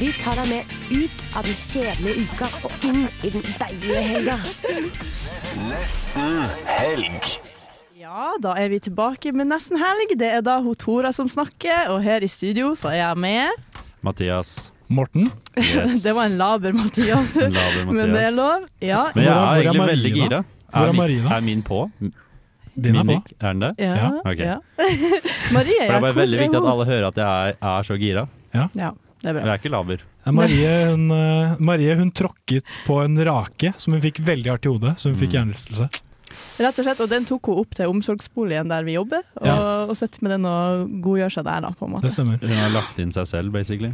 [0.00, 4.36] Vi tar deg med ut av den kjedelige uka og inn i den deilige helga.
[8.02, 10.14] Ja, da er vi tilbake med nesten helg.
[10.18, 13.68] Det er da hun Tora som snakker, og her i studio så er jeg med.
[14.02, 14.70] Mathias.
[14.92, 15.28] Morten.
[15.56, 16.02] Yes.
[16.04, 18.34] Det var en laber Mathias, En laber men det er Mathias.
[18.36, 18.66] lov.
[18.84, 19.04] Ja.
[19.14, 20.42] Men jeg er- egentlig veldig gira.
[20.72, 21.36] Er.
[21.36, 21.78] Er min på?
[22.02, 23.36] Din er Mimik, på.
[23.40, 23.70] Er den det?
[23.78, 24.38] Ja, Ja, ok.
[24.40, 24.58] ja.
[25.56, 27.96] Marie, For det er bare veldig viktig at alle hører at jeg er, er så
[28.00, 28.26] gira.
[28.56, 28.66] Ja.
[28.76, 28.90] Ja,
[29.22, 29.52] det er Jeg bra.
[29.54, 30.00] er ikke laber.
[30.26, 34.66] Ja, Marie, hun, eh, Marie hun tråkket på en rake som hun fikk veldig hardt
[34.66, 35.36] i hodet, så hun fikk Mm.
[35.38, 35.88] hjernerystelse.
[36.62, 39.90] Rett og slett, og den tok hun opp til omsorgsboligen der vi jobber, og, yes.
[39.90, 42.02] og sitter med den og godgjør seg der, da, på en måte.
[42.08, 42.38] Det stemmer.
[42.40, 43.92] Hun har lagt inn seg selv, basically.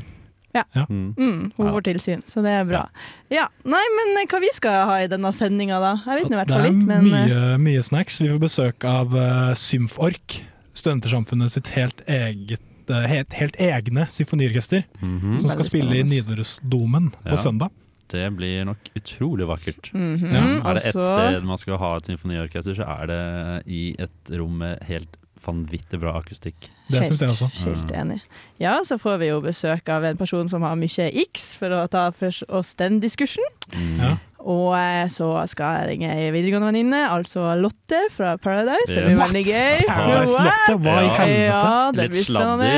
[0.55, 0.63] Ja.
[0.89, 1.15] Mm.
[1.19, 1.73] Mm, hun Ja.
[1.73, 2.89] får tilsyn, så det er bra.
[3.31, 5.93] Ja, Nei, men hva vi skal ha i denne sendinga, da?
[6.07, 8.19] Jeg vet nå i hvert Det fall er litt, men eh, mye, mye snacks.
[8.21, 10.43] Vi får besøk av uh, Symfork,
[10.75, 15.41] Studentersamfunnet sitt helt eget eh, helt, helt egne symfoniorkester, Mhm.
[15.41, 16.03] som skal spille i.
[16.03, 17.31] Nidarosdomen Ja.
[17.31, 17.71] på søndag.
[18.09, 19.93] Det blir nok utrolig vakkert.
[19.93, 23.67] mhm, Ja, Er det ett altså- sted man skal ha et symfoniorkester, så er det
[23.67, 26.55] i et rom med helt vanvittig bra akustikk.
[26.91, 27.51] Det syns jeg også.
[27.53, 28.21] Helt enig.
[28.59, 31.89] Ja, så får vi jo besøk av en person som har mye x, for å
[31.89, 33.45] ta for oss den diskursen.
[33.73, 33.99] Mm.
[33.99, 34.17] Ja.
[34.39, 38.87] Og eh, så skal jeg ringe ei videregående venninne, altså Lotte fra Paradise.
[38.95, 39.25] Det blir Yes.
[39.25, 39.81] veldig gøy.
[39.89, 41.49] Paradise Lotte, hva i helvete?
[41.49, 42.69] Ja, det Litt blir spennende.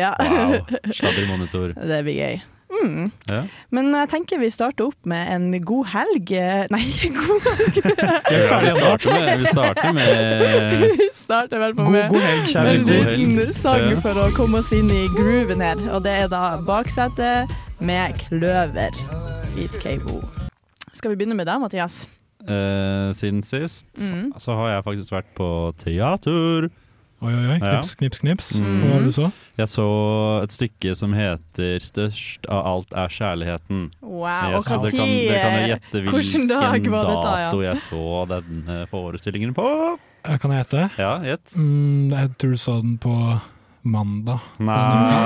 [0.00, 0.14] Ja.
[0.16, 0.56] Wow.
[0.96, 1.74] Sladdermonitor.
[1.76, 2.40] Det blir gøy.
[2.70, 3.08] Mm.
[3.28, 3.40] Ja.
[3.74, 6.30] Men jeg tenker vi starter opp med en god helg.
[6.38, 6.84] Eh, Nei,
[7.18, 7.80] god helg!
[8.30, 12.46] Ja, vi, starter med, vi starter med Vi starter vel på God, med god helg,
[12.52, 13.98] kjære en liten sang Ja.
[14.06, 15.82] for å komme oss inn i grooven her.
[15.90, 17.50] Og det er da Baksetet
[17.82, 18.94] med Kløver.
[19.50, 20.22] Feet Cable.
[21.00, 22.02] Skal vi begynne med deg, Mathias?
[22.44, 24.32] eh, Siden sist Mm.
[24.40, 25.48] så har jeg faktisk vært på
[25.80, 26.70] teater.
[27.22, 27.58] Oi, oi, oi.
[27.60, 27.80] Ja.
[27.82, 28.46] Knips, knips, knips.
[28.60, 28.80] Mm.
[28.80, 29.26] Hva var det du så?
[29.60, 29.86] Jeg så
[30.42, 33.90] et stykke som heter 'Størst av alt er kjærligheten'.
[34.00, 37.50] Wow, Yes, og dere kan, dere kan gjette Hvilken dag var dette, ja?
[37.50, 39.98] dato jeg så denne forestillingen på.
[40.24, 40.90] Kan jeg gjette?
[40.98, 41.54] Ja, gjett.
[41.56, 43.40] Mm, jeg tror du så den på
[43.82, 44.40] mandag.
[44.60, 44.76] Nei,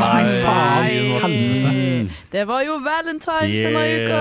[0.01, 0.89] Nei, faen,
[1.25, 2.17] helvete.
[2.31, 4.21] Det var jo Valentines denne uka!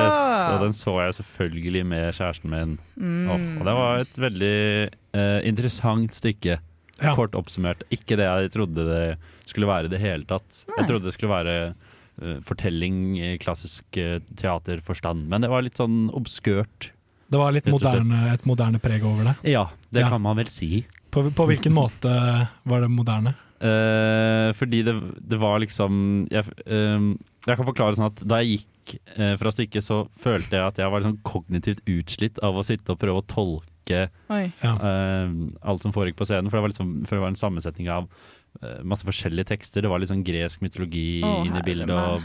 [0.56, 2.76] og den så jeg selvfølgelig med kjæresten min.
[2.98, 3.30] Mm.
[3.30, 4.56] Oh, og det var et veldig
[4.90, 6.58] eh, interessant stykke.
[7.02, 7.14] Ja.
[7.18, 7.84] Kort oppsummert.
[7.94, 9.04] Ikke det jeg trodde det
[9.50, 10.64] skulle være i det hele tatt.
[10.70, 10.78] Nei.
[10.80, 15.82] Jeg trodde det skulle være uh, fortelling i klassisk uh, teaterforstand, men det var litt
[15.82, 16.92] sånn obskurt.
[17.34, 19.36] Det var litt moderne, et moderne preg over det.
[19.56, 20.10] Ja, det Ja.
[20.14, 20.86] kan man vel si.
[21.12, 22.14] På, på hvilken måte
[22.64, 23.34] var det moderne?
[23.64, 24.94] Eh, fordi det,
[25.24, 27.14] det var liksom jeg, uh,
[27.48, 30.82] jeg kan forklare sånn at da jeg gikk uh, fra stykket, så følte jeg at
[30.82, 33.70] jeg var liksom kognitivt utslitt av å sitte og prøve å tolke
[34.32, 34.46] Oi.
[34.64, 35.32] Eh,
[35.68, 36.48] alt som foregikk på scenen.
[36.48, 38.06] For det var, liksom, for det var en sammensetning av
[38.62, 39.84] eh, masse forskjellige tekster.
[39.84, 41.92] Det var litt sånn gresk mytologi oh, inne i bildet.
[41.92, 42.24] Og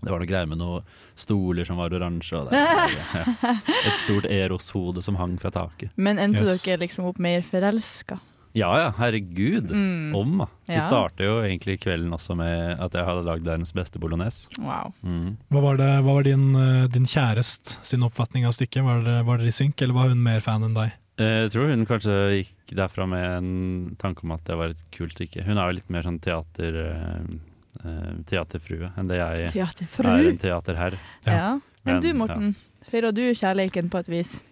[0.00, 0.86] det var noe greier med noen
[1.20, 2.40] stoler som var oransje.
[2.40, 3.26] Og ja.
[3.52, 5.92] Et stort Eros-hode som hang fra taket.
[6.00, 6.64] Men endte Yes.
[6.64, 8.16] dere liksom opp mer forelska?
[8.58, 9.70] Ja ja, herregud.
[9.70, 10.14] Mm.
[10.16, 10.46] Om, da.
[10.66, 10.74] Ja.
[10.74, 14.48] Vi starter jo egentlig kvelden også med at jeg hadde lagd verdens beste bolognese.
[14.58, 14.90] Wow.
[15.06, 15.36] Mm.
[15.54, 18.82] Hva var, det, hva var din, eh, din kjærest sin oppfatning av stykket?
[18.82, 20.96] Var dere, var dere i synk, eller var hun mer fan enn deg?
[21.20, 24.82] Eh, Jeg tror hun kanskje gikk derfra med en tanke om at det var et
[24.96, 25.44] kult stykke.
[25.46, 30.10] Hun er jo litt mer sånn teater, eh, teaterfrue enn det jeg er Teaterfru.
[30.10, 30.98] en teaterherr.
[31.26, 31.32] Ja.
[31.36, 31.50] Ja.
[31.84, 32.56] Men Men, du, Morten.
[32.90, 34.42] Feirer du kjærligheten på et vis?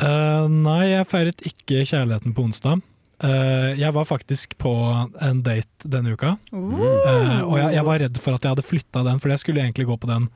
[0.00, 2.80] Uh, nei, jeg feiret ikke kjærligheten på onsdag.
[3.20, 4.72] Eh, jeg var faktisk på
[5.20, 9.02] en date denne uka, Uh, og jeg, jeg var redd for at jeg hadde flytta
[9.04, 10.28] den, for jeg skulle egentlig gå på den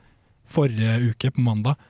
[0.45, 1.81] forrige uke, på mandag,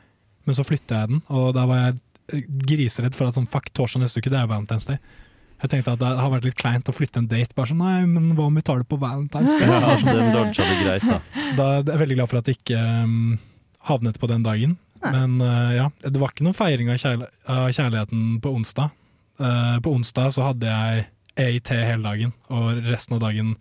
[0.48, 1.98] men så flytta jeg den, og da var jeg
[2.32, 5.02] eh, griseredd for at sånn, fuck, torsdag neste uke, det er Valentine's Day.
[5.64, 8.08] Jeg tenkte at det har vært litt kleint å flytte en date, bare sånn, nei,
[8.08, 9.68] men hva om vi tar det på Valentine's Day?
[9.68, 11.20] Ja, sånn, den det greit, da.
[11.42, 13.38] Så da er jeg veldig glad for at det ikke um,
[13.90, 14.78] havnet på den dagen.
[15.04, 15.12] Nei.
[15.16, 18.94] Men uh, ja, det var ikke noen feiring av, kjærl av kjærligheten på onsdag.
[19.40, 23.56] Uh, på onsdag så hadde jeg EIT hele dagen, og resten av dagen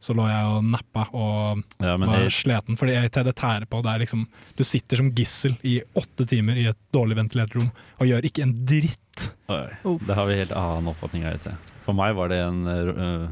[0.00, 2.78] så lå jeg og nappa og Ja, var jeg, sliten.
[2.80, 3.82] Fordi EIT det tærer på.
[3.84, 4.22] Det er liksom,
[4.56, 7.68] du sitter som gissel i åtte timer i et dårlig ventilert rom
[7.98, 9.26] og gjør ikke en dritt.
[9.52, 9.66] oi,
[10.06, 11.36] det har vi helt annen oppfatning av.
[11.36, 11.68] vet.
[11.84, 13.28] For meg var det en, eh,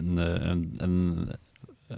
[0.00, 0.98] en, en, en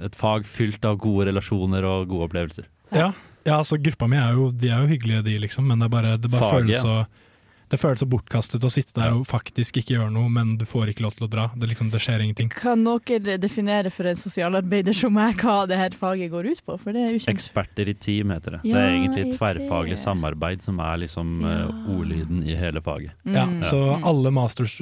[0.05, 2.69] et fag fylt av gode relasjoner og gode opplevelser.
[2.93, 3.14] Ja,
[3.47, 5.93] Ja, altså gruppa mi er jo, de er jo hyggelige de, liksom, men det, er
[5.93, 6.82] bare, det, bare Faget, føles ja.
[6.82, 7.25] så
[7.68, 10.92] det føles så bortkastet å sitte der og faktisk ikke gjøre noe, men du får
[10.92, 11.46] ikke lov til å dra.
[11.56, 12.48] Det, liksom, det skjer ingenting.
[12.54, 16.76] Kan dere definere for en sosialarbeider som meg hva det her faget går ut på?
[16.78, 17.32] For det er ukjent.
[17.34, 18.60] Eksperter i team heter det.
[18.62, 21.56] det er egentlig tverrfaglig samarbeid som er liksom Ja.
[21.66, 23.10] eh, ordlyden i hele faget.
[23.24, 23.62] Ja, Mm.
[23.62, 24.80] så alle, masters,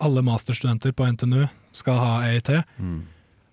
[0.00, 3.02] alle masterstudenter på NTNU skal ha EIT, Mm.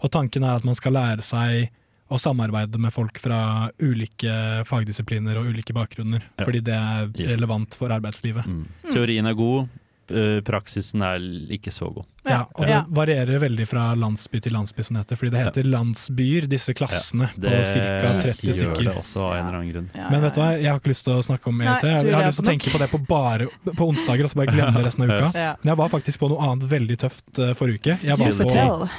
[0.01, 1.69] og tanken er at man skal lære seg
[2.09, 6.45] å samarbeide med folk fra ulike fagdisipliner og ulike bakgrunner, Ja.
[6.45, 8.45] fordi det er relevant for arbeidslivet.
[8.50, 8.65] Mm.
[8.89, 9.69] Teorien er god,
[10.09, 11.19] eh, praksisen er
[11.53, 12.06] ikke så god.
[12.25, 15.63] Ja, og det varierer veldig fra landsby til landsby, som det heter, fordi det heter
[15.69, 18.19] landsbyer, disse klassene på Det ca.
[18.21, 19.89] 30 gjør det også av en eller annen grunn.
[19.95, 21.81] Ja, Men vet du hva, jeg har ikke lyst til å snakke om EIT.
[21.83, 24.29] Jeg, jeg har det lyst til å tenke på det på bare på onsdager, og
[24.33, 25.31] så bare glemme det resten av uka.
[25.38, 25.56] Ja.
[25.63, 27.97] Men jeg var faktisk på noe annet veldig tøft eh, forrige uke.
[28.03, 28.89] Jeg var på,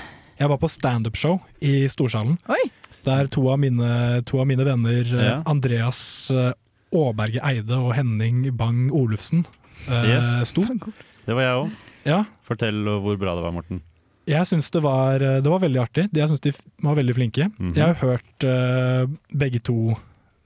[0.40, 2.62] jeg var på standup-show i Storsalen, Oi!
[3.04, 5.42] Der to av mine, to av mine venner, eh, Ja.
[5.46, 6.52] Andreas eh,
[6.92, 9.44] Aaberge Eide og Henning Bang Olufsen,
[9.88, 10.48] eh, Yes.
[10.50, 10.62] sto.
[10.64, 11.70] Det var jeg òg.
[12.06, 13.82] Ja, Fortell hvor bra det var, Morten.
[14.26, 16.08] jeg syns det var, eh, det var veldig artig.
[16.12, 16.52] Jeg syns de
[16.82, 17.50] var veldig flinke.
[17.58, 17.74] Mhm.
[17.74, 19.96] Jeg har hørt eh, begge to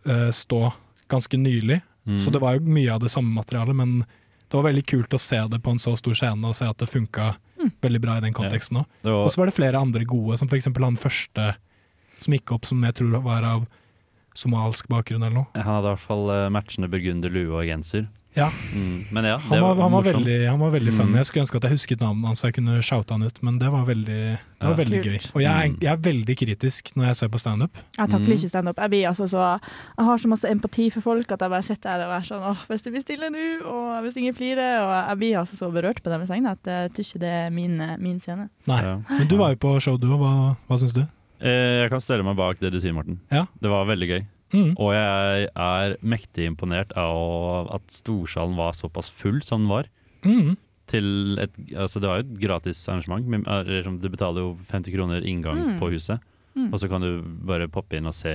[0.07, 0.73] eh, stå
[1.09, 2.19] ganske nylig, Mm.
[2.19, 5.19] så det var jo mye av det samme materialet, men det var veldig kult å
[5.19, 7.35] se det på en så stor scene og se at det funka
[7.81, 8.87] veldig bra i den konteksten òg.
[9.03, 10.67] Det Og så var det flere andre gode, som f.eks.
[10.67, 11.55] han første
[12.25, 13.67] som gikk opp, som jeg tror var av
[14.35, 15.47] somalsk bakgrunn eller noe.
[15.55, 18.09] han hadde i hvert fall eh, matchende burgunder, lue og genser.
[18.35, 18.49] Ja.
[18.75, 19.05] Mm.
[19.15, 20.97] Men ja, Han var, han var veldig, han var veldig Mm.
[20.99, 21.17] funny.
[21.21, 23.61] Jeg skulle ønske at jeg husket navnet hans så jeg kunne shoute han ut, men
[23.61, 24.17] det var veldig,
[24.59, 24.81] det var Ja.
[24.81, 25.19] veldig gøy.
[25.37, 25.79] Og jeg er, Mm.
[25.81, 27.71] jeg er veldig kritisk når jeg ser på standup.
[27.97, 28.35] Jeg takler Mm.
[28.35, 28.77] ikke standup.
[28.83, 29.61] Jeg, blir altså så-
[29.99, 32.43] jeg har så masse empati for folk at jeg bare sitter her og er sånn
[32.43, 35.71] åh, hvis det blir stille nå, og hvis ingen flirer Og jeg blir altså så
[35.73, 38.49] berørt på deres vegne at jeg tror ikke det er min, eh, min scene.
[38.67, 38.83] Nei.
[38.83, 38.99] Ja.
[39.11, 40.19] Men du var jo på show, du òg.
[40.19, 41.07] Hva, hva syns du?
[41.45, 43.19] Eh, Jeg kan stelle meg bak det du sier, Morten.
[43.31, 43.45] Ja.
[43.61, 44.23] Det var veldig gøy.
[44.55, 44.71] Mm.
[44.79, 49.89] Og jeg er mektig imponert av at Storsalen var såpass full som den var.
[50.25, 50.55] Mm.
[50.87, 53.25] Til et, altså det var jo et gratis arrangement.
[53.85, 55.79] som Du betaler jo 50 kroner inngang Mm.
[55.81, 56.21] på huset,
[56.57, 56.73] Mm.
[56.73, 58.31] og så kan du bare poppe inn og se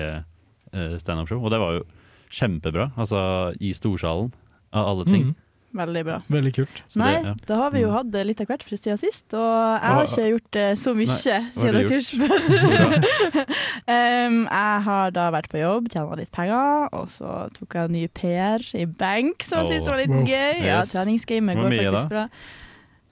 [0.73, 1.41] uh, standup-show.
[1.41, 1.83] Og det var jo
[2.29, 2.91] kjempebra.
[2.97, 4.31] Altså i Storsalen,
[4.73, 5.35] av alle ting.
[5.77, 6.15] Veldig bra.
[6.33, 6.79] Veldig kult.
[6.89, 7.33] Så Nei, det, ja.
[7.45, 7.95] da har vi jo Mm.
[7.99, 11.05] hatt litt av hvert fra siden sist, og jeg har ikke gjort eh, så mye,
[11.05, 12.39] Nei, siden dere spør.
[13.93, 18.07] um, jeg har da vært på jobb, tjena litt penger, og så tok jeg ny
[18.17, 20.25] PR i bank, som jeg syntes var litt Wow.
[20.25, 20.65] gøy.
[20.65, 22.07] Ja, treningsgamet går faktisk da?
[22.09, 22.25] bra.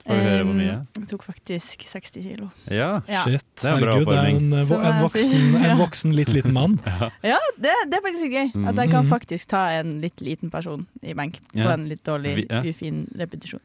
[0.08, 0.74] Får vi høre hvor Um, mye?
[0.96, 2.46] Jeg tok faktisk 60 kilo.
[2.72, 3.00] Ja.
[3.08, 3.44] Ja, Shit.
[3.60, 6.78] Det er en Herregud, det er en, eh, en, voksen, en voksen, litt liten mann.
[7.32, 8.48] ja det, det er faktisk gøy.
[8.70, 9.10] At jeg kan Mm.
[9.12, 11.72] faktisk ta en litt liten person i benk på Ja.
[11.76, 13.60] en litt dårlig, ufin repetisjon.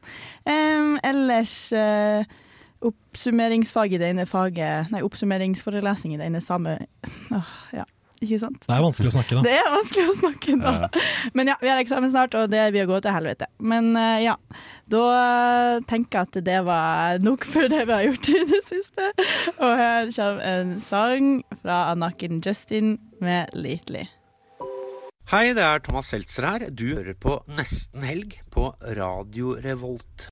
[0.46, 2.24] Um, ellers uh,
[2.84, 6.78] oppsummeringsfag i det ene faget Nei, oppsummeringsforelesning i det ene samme
[7.32, 7.86] Åh, Ja,
[8.24, 8.64] ikke sant?
[8.66, 9.44] Det er vanskelig å snakke, da.
[9.46, 10.74] Det er vanskelig å snakke da.
[10.74, 11.04] Ja.
[11.38, 13.50] Men ja, vi har eksamen snart, og det vil gå til helvete.
[13.60, 14.38] Men eh, ja,
[14.94, 18.64] da eh, tenker jeg at det var nok for det vi har gjort i det
[18.68, 19.12] siste.
[19.60, 21.32] Og her kommer en sang
[21.62, 24.10] fra Anakin Justin med 'Lately'.
[25.32, 26.70] Hei, det er Thomas Seltzer her.
[26.70, 30.28] Du hører på Nesten Helg på Radio Revolt.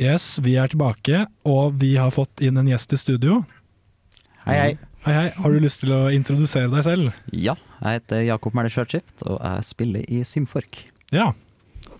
[0.00, 3.42] Yes, vi er tilbake, og vi har fått inn en gjest i studio.
[4.46, 4.91] Hei, hei.
[5.02, 5.28] Hei, hei.
[5.34, 7.08] Har du lyst til å introdusere deg selv?
[7.34, 10.78] Ja, jeg heter Jakob Mæhle Skjørtskift, og jeg spiller i Symfork.
[11.14, 11.32] Ja.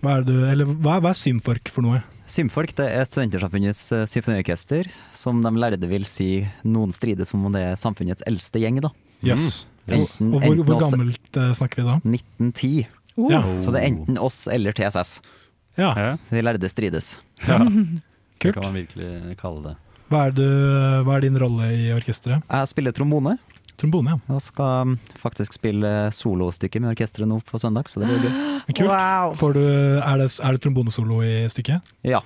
[0.03, 1.99] Hva er, du, eller, hva, hva er Symfork for noe?
[2.31, 4.87] Symfork det er Studentersamfunnets eh, symfoniorkester,
[5.19, 6.29] som de lærde vil si
[6.63, 8.79] noen strides som om det er samfunnets eldste gjeng.
[8.85, 8.93] da.
[9.27, 9.65] Jøss.
[9.83, 11.97] Enten- Og hvor, hvor oss- gammelt eh, snakker vi da?
[12.07, 12.73] 1910.
[13.19, 13.27] Oh.
[13.35, 13.43] Ja.
[13.61, 15.17] Så det er enten oss eller TSS.
[15.75, 17.17] Ja, Ja, Så de lærde strides.
[17.43, 17.59] Ja.
[18.39, 18.53] kult.
[18.53, 19.75] Det kan man virkelig kalle det.
[20.11, 20.43] Hva er, du,
[21.07, 22.43] hva er din rolle i orkesteret?
[22.49, 23.37] Jeg spiller trombone,
[23.81, 24.35] Trombone, ja.
[24.35, 28.35] og skal faktisk spille solostykke med orkesteret nå på søndag, så det blir gøy.
[28.77, 28.91] Kult.
[28.91, 29.33] Wow.
[29.39, 31.93] Får du, er, det, er det trombonesolo i stykket?
[32.05, 32.21] Ja,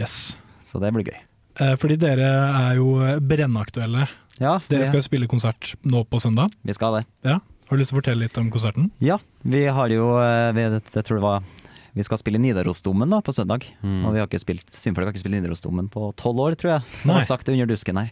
[0.00, 0.36] Yes.
[0.64, 1.18] så det blir gøy.
[1.60, 2.88] Eh, fordi dere er jo
[3.24, 4.06] brennaktuelle.
[4.36, 6.52] Ja, Dere skal jo spille konsert nå på søndag.
[6.64, 7.04] vi skal det.
[7.24, 7.38] Ja.
[7.66, 8.90] Har du lyst til å fortelle litt om konserten?
[9.02, 11.46] Ja, vi har jo eh, Jeg tror det var
[11.96, 13.64] Vi skal spille Nidarosdomen da på søndag.
[13.80, 14.02] Mm.
[14.04, 16.82] Og vi har ikke spilt Symfolk har ikke spilt Nidarosdomen på tolv år, tror jeg.
[17.08, 17.22] Nei.
[17.24, 18.10] sagt under dusken her.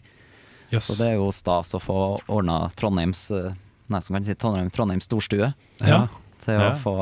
[0.73, 0.87] Yes.
[0.89, 3.51] Så det er jo stas å få ordna Trondheims eh,
[3.93, 5.51] Nei, som kan si Trondheim, Trondheims storstue.
[5.85, 6.07] Ja.
[6.41, 6.71] Til Ja.
[6.73, 6.95] å få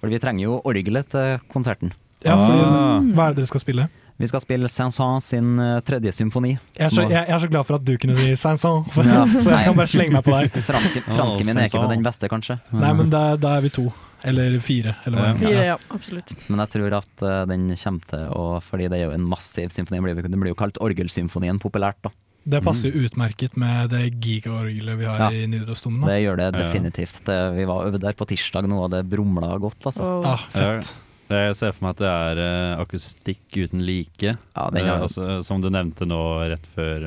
[0.00, 1.92] For vi trenger jo orgelet til konserten.
[2.24, 3.00] Ja, for, Ah.
[3.12, 3.88] Hva er det dere skal spille?
[4.18, 6.54] Vi skal spille Saint-Saëns sin eh, tredje symfoni.
[6.78, 9.24] Jeg er, så, jeg, jeg er så glad for at du kunne si Saint-Saëns, Ja,
[9.42, 9.64] så jeg nei.
[9.68, 10.56] kan bare slenge meg på deg.
[10.64, 12.56] Franske, franske min er ikke den beste, kanskje.
[12.72, 13.86] Nei, men da, da er vi to.
[14.24, 14.96] Eller fire.
[15.06, 15.40] Eller hva det er.
[15.42, 16.34] Fire, ja, absolutt.
[16.48, 19.72] Men jeg tror at eh, den kommer til å Fordi det er jo en massiv
[19.74, 20.02] symfoni.
[20.14, 22.12] Det blir, jo kalt orgelsymfonien populært, da.
[22.42, 25.30] Det passer jo utmerket med det gigaorgelet vi har Ja.
[25.30, 26.08] i Nidarosdomen.
[26.10, 27.20] Det gjør det definitivt.
[27.28, 30.08] Det, vi var øvd der på tirsdag nå, og det brumla godt, altså.
[30.18, 30.26] Oh.
[30.26, 30.90] Ah, fett.
[31.32, 34.34] Jeg ser for meg at det er eh, akustikk uten like.
[34.34, 36.18] Ja, den er, altså, som du nevnte nå
[36.50, 37.06] rett før,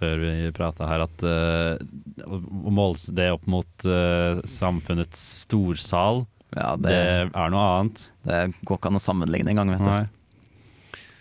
[0.00, 1.76] før vi prata her, at uh,
[2.26, 6.24] å måle det opp mot uh, samfunnets storsal,
[6.56, 8.08] ja, det, det, er noe annet.
[8.26, 9.92] det går ikke an å sammenligne engang, vet du.
[9.92, 10.08] Nei.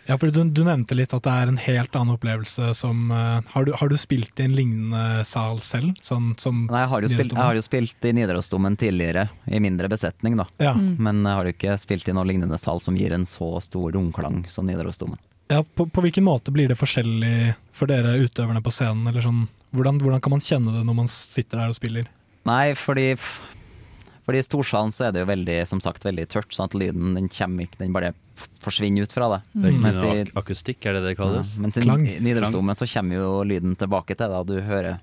[0.09, 3.45] Ja, for du, du nevnte litt at det er en helt annen opplevelse som uh,
[3.53, 5.99] har, du, har du spilt i en lignende sal selv?
[6.01, 9.61] Sånn som Nei, jeg har, jo spilt, jeg har jo spilt i Nidarosdomen tidligere, i
[9.61, 10.47] mindre besetning, da.
[10.57, 10.73] Ja.
[10.73, 10.95] Mm.
[10.97, 13.93] Men jeg har jo ikke spilt i noen lignende sal som gir en så stor
[13.93, 15.21] romklang som Nidarosdomen.
[15.49, 19.07] Ja på, på hvilken måte blir det forskjellig for dere utøverne på scenen?
[19.09, 22.09] Eller sånn, hvordan, hvordan kan man kjenne det når man sitter der og spiller?
[22.49, 23.13] Nei, fordi
[24.29, 27.15] fordi i storsalen så er det jo veldig, som sagt, veldig tørt, sånn at lyden
[27.17, 28.11] den kommer ikke, den bare
[28.61, 29.39] forsvinner ut fra det.
[29.55, 31.55] Det er ikke Mens noe i- ak akustikk, er det det kalles?
[31.57, 32.03] Ja, mens i Klang.
[32.21, 34.99] Nidarosdomen så kommer jo lyden tilbake til deg, og du hører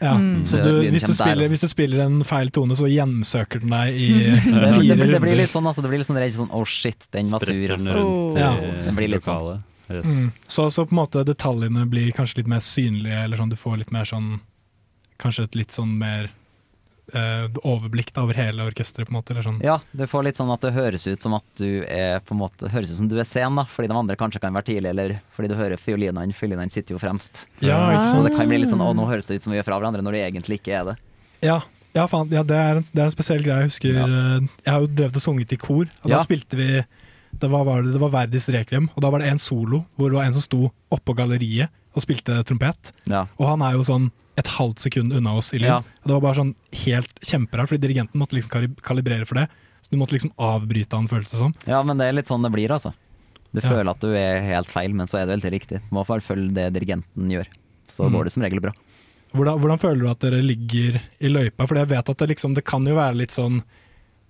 [0.00, 0.44] Ja, Mm.
[0.48, 3.96] Så du, hvis, du spiller, hvis du spiller en feil tone, så hjemsøker den deg
[3.96, 4.40] i det,
[4.76, 6.62] fire det, det, det blir litt sånn, altså, det blir litt sånn redd sånn Å,
[6.64, 7.52] shit, den var sur.
[7.74, 7.92] Altså.
[7.92, 8.38] rundt Oh.
[8.38, 9.60] Ja, i det blir litt sånn.
[9.90, 10.06] Yes.
[10.06, 10.30] Mm.
[10.46, 13.78] Så, så på en måte detaljene blir kanskje litt mer synlige, eller sånn du får
[13.82, 14.38] litt mer sånn
[15.20, 16.30] Kanskje et litt sånn mer
[17.12, 19.34] eh, overblikk over hele orkesteret, på en måte.
[19.34, 19.58] Eller sånn.
[19.64, 22.40] Ja, du får litt sånn at det høres ut som at du er på en
[22.40, 24.92] måte Høres ut som du er sen, da, fordi de andre kanskje kan være tidlig,
[24.94, 26.32] eller fordi du hører fiolinene.
[26.36, 27.42] Fiolinene sitter jo fremst.
[27.60, 29.60] Ja, ikke Så det kan bli litt sånn Å, nå høres det ut som vi
[29.60, 30.96] gjør fra hverandre, når det egentlig ikke er det.
[31.44, 31.58] Ja,
[31.96, 33.64] ja, faen, ja det, er en, det er en spesiell greie.
[33.66, 34.06] Jeg husker Ja.
[34.06, 36.16] eh, Jeg har jo drevet og sunget i kor, og Ja.
[36.16, 36.70] da spilte vi
[37.40, 40.10] det var, var det, det var Verdis Rekviem, og da var det en solo hvor
[40.10, 42.92] det var en som sto oppå galleriet og spilte trompet.
[43.10, 43.24] Ja.
[43.38, 45.68] Og han er jo sånn et halvt sekund unna oss i lyd.
[45.68, 45.78] Ja.
[45.80, 46.54] Og det var bare sånn
[46.84, 49.48] helt kjemperart, fordi dirigenten måtte liksom kalibrere for det.
[49.82, 51.52] Så du måtte liksom avbryte han, føles det som.
[51.66, 52.92] ja, men det er litt sånn det blir, altså.
[53.52, 53.68] Du Ja.
[53.68, 55.80] føler at du er helt feil, men så er du helt riktig.
[55.88, 57.48] Du må bare følge det dirigenten gjør.
[57.88, 58.12] Så Mm.
[58.14, 58.72] går det som regel bra.
[59.34, 61.66] Hvordan, hvordan føler du at dere ligger i løypa?
[61.66, 63.62] For jeg vet at det, liksom, det kan jo være litt sånn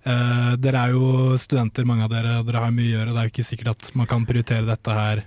[0.05, 3.13] eh, Dere er jo studenter, mange av dere, og dere har mye å gjøre.
[3.13, 5.23] Det er jo ikke sikkert at man kan prioritere dette her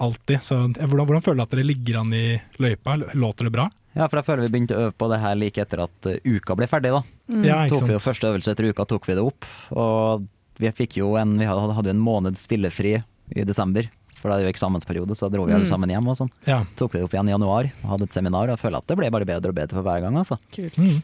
[0.00, 0.42] alltid.
[0.46, 2.24] Så eh, hvordan, hvordan føler du at dere ligger an i
[2.62, 2.96] løypa?
[3.14, 3.68] Låter det bra?
[3.96, 6.18] Ja, for jeg føler vi begynte å øve på det her like etter at uh,
[6.22, 7.00] uka ble ferdig, da.
[7.26, 7.40] Mm.
[7.42, 8.02] Ja, ikke tok vi jo?
[8.04, 10.28] Første øvelse etter uka tok vi det opp, og
[10.62, 12.92] vi fikk jo en Vi hadde, hadde jo en måneds spillefri
[13.34, 13.88] i desember,
[14.20, 15.70] for da er det jo eksamensperiode, så dro vi alle Mm.
[15.72, 16.30] sammen hjem og sånn.
[16.46, 16.60] Ja.
[16.78, 18.86] Tok vi det opp igjen i januar, og hadde et seminar, og jeg føler at
[18.86, 20.38] det ble bare bedre og bedre for hver gang, altså.
[20.78, 21.00] Mm.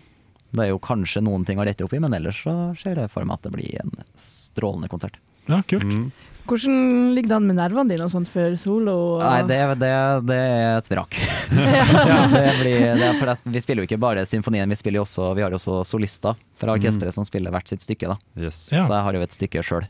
[0.53, 3.11] Det er jo kanskje noen ting å rette opp i, men ellers så ser jeg
[3.13, 5.19] for meg at det blir en strålende konsert.
[5.49, 5.85] ja, kult.
[5.85, 6.11] Mm.
[6.47, 8.93] Hvordan ligger det an med nervene dine og sånt før solo?
[9.17, 9.91] og- Nei, det, det,
[10.31, 11.17] det er et vrak.
[11.51, 15.33] ja, det blir, det er vi spiller jo ikke bare symfonien, vi, spiller jo også,
[15.35, 18.13] vi har jo også solister fra orkesteret som spiller hvert sitt stykke.
[18.15, 18.17] da.
[18.39, 18.69] Yes.
[18.71, 18.87] Ja.
[18.87, 19.89] Så jeg har jo et stykke sjøl.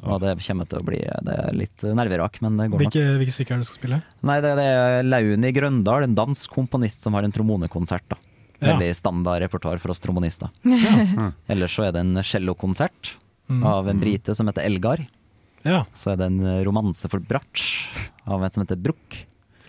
[0.00, 2.94] Og det kommer til å bli det er litt nerverak, men det går nok.
[2.96, 3.98] Hvilke, hvilke stykker er det du skal spille?
[4.24, 8.06] Nei, det, det er Launi Grøndal, en dansk komponist som har en tromonekonsert.
[8.08, 8.16] da.
[8.60, 8.74] Ja.
[8.76, 10.50] Veldig standard repertoar for oss trombonister.
[10.64, 11.32] Ja.
[11.48, 13.16] Ellers så er det en cellokonsert
[13.50, 13.64] Mm.
[13.66, 15.00] av en brite som heter Elgar.
[15.64, 17.88] ja, Så er det en romanse for bratsj
[18.30, 19.24] av en som heter Bruch.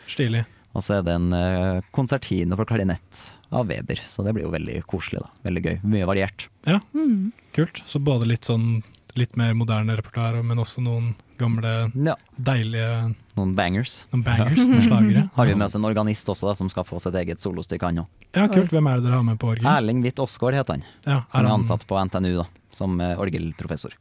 [0.07, 0.43] stilig.
[0.75, 3.97] Og så er det en eh, konsertino for klarinett av Weber.
[4.07, 5.19] Så det blir jo veldig koselig.
[5.23, 5.29] da.
[5.49, 5.79] Veldig gøy.
[5.83, 6.45] Mye variert.
[6.93, 7.31] Mm.
[7.57, 7.81] Kult.
[7.89, 8.83] Så både litt sånn
[9.19, 12.15] litt mer moderne repertoar, men også noen gamle, Ja.
[12.37, 14.05] deilige Noen bangers.
[14.13, 15.23] noen bangers, noen slagere.
[15.35, 18.03] Har vi med oss en organist også, da, som skal få sitt eget solostykke, han
[18.03, 18.07] òg.
[18.35, 18.69] Ja, kult.
[18.71, 19.65] Hvem er det dere har med på orgel?
[19.65, 20.83] Erling Hvitt Aasgaard heter han.
[21.05, 23.93] Ja, Som er han- ansatt på NTNU da, som eh, orgelprofessor.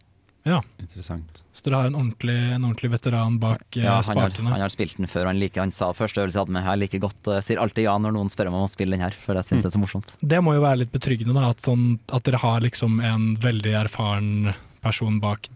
[0.43, 1.43] Ja, Interessant.
[1.53, 4.49] så dere har en ordentlig, en ordentlig veteran bak eh, Ja, han, har, spakene?
[4.55, 5.27] han har spilt den før.
[5.29, 7.29] Han liker, han sa første øvelse jeg hadde med her, like godt.
[7.29, 9.67] uh, sier alltid ja når noen spør om å spille den her, for jeg syns
[9.67, 10.15] det er så morsomt.
[10.25, 13.75] Det må jo være litt betryggende da, at, sånn, at dere har liksom en veldig
[13.85, 15.49] erfaren person bak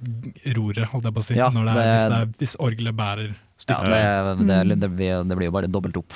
[0.57, 2.57] roret, holdt jeg på å si, Ja, når det er, det- hvis, det er, hvis
[2.61, 3.91] orgelet bærer Ja, stykket.
[3.91, 6.13] det, det, det, blir, det blir jo bare dobbelt opp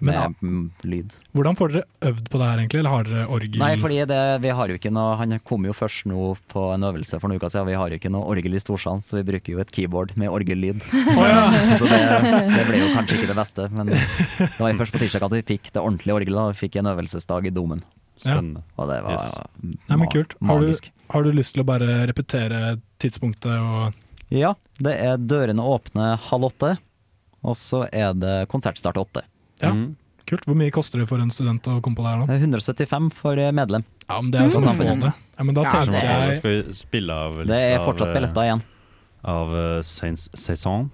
[0.00, 1.12] med Men, lyd.
[1.36, 3.58] Hvordan får dere øvd på det her egentlig, eller har dere orgel?
[3.60, 6.86] Nei, fordi det, vi har jo ikke noe Han kom jo først nå på en
[6.88, 7.68] øvelse for noen uker siden.
[7.68, 10.32] Vi har jo ikke noe orgel i storsalen, så vi bruker jo et keyboard med
[10.32, 10.80] orgellyd.
[11.04, 11.42] Oh, ja.
[11.76, 14.00] Så det, det ble jo kanskje ikke det beste, men det
[14.56, 16.54] var jo først på tirsdag at vi fikk det ordentlige orgelet.
[16.56, 17.84] Vi fikk en øvelsesdag i Domen,
[18.20, 18.62] Spennende.
[18.76, 19.38] og det var Yes.
[19.88, 20.34] Nei, men kult.
[20.46, 20.72] Har du,
[21.14, 23.94] har du lyst til å bare repetere tidspunktet og
[24.30, 26.76] Ja, det er dørene åpne halv åtte,
[27.42, 29.22] og så er det konsertstart åtte.
[29.60, 29.72] Ja.
[29.72, 29.96] Mm.
[30.30, 30.44] Kult.
[30.46, 33.34] Hvor mye koster det for en student å komme på det her er 175 for
[33.56, 33.82] medlem.
[34.06, 35.00] Ja, men det er jo sånn å få Mm.
[35.00, 35.12] det.
[35.38, 37.78] Ja, men da Ja, tenker det er- jeg Skal vi spille av litt Det er
[37.80, 38.62] fortsatt eh, billetter igjen.
[39.24, 40.90] Av uh, Saison?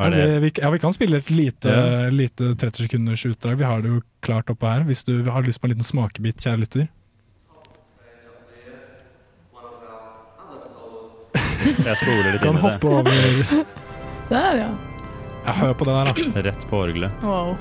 [0.00, 2.08] Ja, vi, vi, ja, vi, kan spille et lite, ja.
[2.08, 3.58] lite 30 sekunders utdrag.
[3.60, 4.86] Vi har det jo klart oppe her.
[4.88, 6.86] Hvis du har lyst på en liten smakebit, kjære lytter.
[11.84, 12.44] Jeg spoler litt inn i det.
[12.46, 13.12] Kan hoppe over.
[14.30, 14.70] Der, ja.
[15.44, 16.40] Jeg hører på det der, da.
[16.46, 17.22] Rett på orgelet.
[17.24, 17.56] Wow.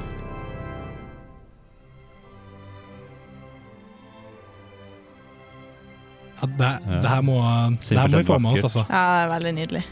[6.42, 6.68] Ja, det,
[7.02, 7.40] det, her må,
[7.82, 8.86] det her må vi få med oss, altså.
[8.86, 9.84] Ja, det er veldig nydelig.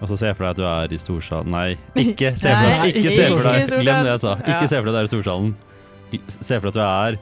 [0.00, 1.68] Og så se for deg at du er i storsalen Nei,
[2.04, 3.72] ikke se for deg, ikke ikke se for deg.
[3.80, 4.34] Glem det jeg sa.
[4.42, 4.56] Ja.
[4.56, 5.56] Ikke se for deg at du er i storsalen.
[6.36, 7.18] Se for deg at du er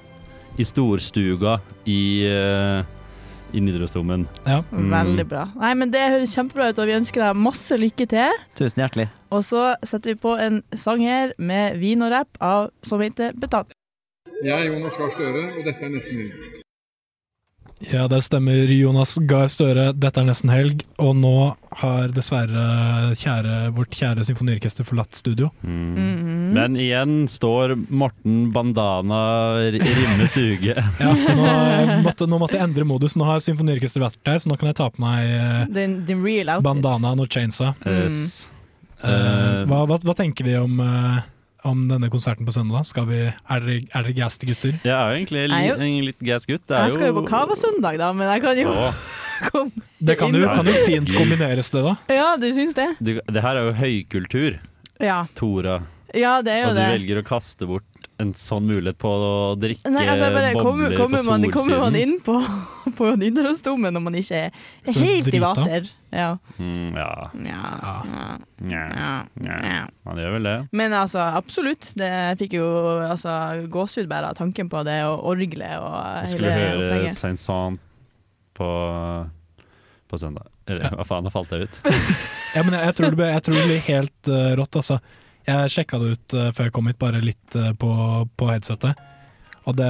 [0.55, 1.55] i storstuga
[1.91, 2.01] i,
[2.31, 4.27] uh, i Nidarosdomen.
[4.47, 4.61] Ja.
[4.71, 4.91] Mm.
[4.93, 5.47] Veldig bra.
[5.59, 8.43] Nei, men Det høres kjempebra ut, og vi ønsker deg masse lykke til.
[8.59, 9.09] Tusen hjertelig.
[9.35, 13.35] Og så setter vi på en sang her med vin og rapp av som heter
[13.39, 13.75] Betatt.
[14.45, 16.64] Jeg er Jonas Gahr Støre, og dette er Nesten Helg.
[17.93, 18.71] Ja, det stemmer.
[18.73, 21.33] Jonas Gahr Støre, dette er nesten helg, og nå
[21.81, 22.65] har dessverre
[23.19, 25.51] kjære, vårt kjære symfoniorkester forlatt studio.
[25.67, 26.55] Mm.
[26.55, 29.21] Men igjen står Morten Bandana
[29.59, 30.77] R- Rimme Suge.
[31.05, 33.17] Ja, nå måtte, nå måtte jeg endre modus.
[33.19, 36.67] Nå har symfoniorkesteret vært der, så nå kan jeg ta på meg eh, real outfit.
[36.71, 37.75] bandanaen og chainsa.
[37.85, 38.49] Yes.
[39.05, 41.19] Uh, hva, hva, hva tenker vi om, eh,
[41.65, 42.85] om denne konserten på søndag?
[42.89, 44.77] Skal vi, er dere, er gassed gutter?
[44.85, 46.67] Jeg er jo egentlig li, er jo- en litt gassed gutt.
[46.69, 48.75] Det er Jeg skal jo på Cava søndag, da, men jeg kan jo
[49.51, 49.71] komme
[50.05, 51.97] Det kan jo, kan jo fint kombineres, det, da.
[52.13, 52.89] Ja, du syns det?
[53.01, 54.59] Du, det her er jo høykultur,
[55.01, 55.25] Ja.
[55.35, 55.81] Tora.
[56.15, 56.89] Ja, det er jo Og du det.
[56.95, 61.23] velger å kaste bort en sånn mulighet på å drikke Nei, altså, bare, bobler kommer,
[61.25, 62.37] på man, kommer man inn på,
[62.99, 65.89] på Nidarosdomen når man ikke er helt i vater?
[66.15, 66.29] Ja.
[66.63, 67.09] Mm, ja.
[67.49, 67.95] Ja.
[68.71, 68.85] Ja.
[69.43, 69.81] Ja.
[70.07, 70.57] Man gjør vel det.
[70.79, 71.91] Men altså, absolutt.
[71.99, 72.69] Det fikk jo
[73.03, 73.35] altså,
[73.73, 77.03] gåsehud bare av tanken på det, og orgelet og Jeg skulle høre.
[77.19, 77.83] Saint-Saint
[78.55, 78.71] på,
[80.07, 80.47] på søndag.
[80.71, 81.83] Eller hva faen, da falt jeg ut.
[82.55, 85.01] Ja, men jeg, jeg tror det blir helt uh, rått, altså.
[85.47, 87.91] Jeg sjekka det ut eh, før jeg kom hit, bare litt eh, på,
[88.37, 89.11] på headsetet.
[89.65, 89.87] Og det,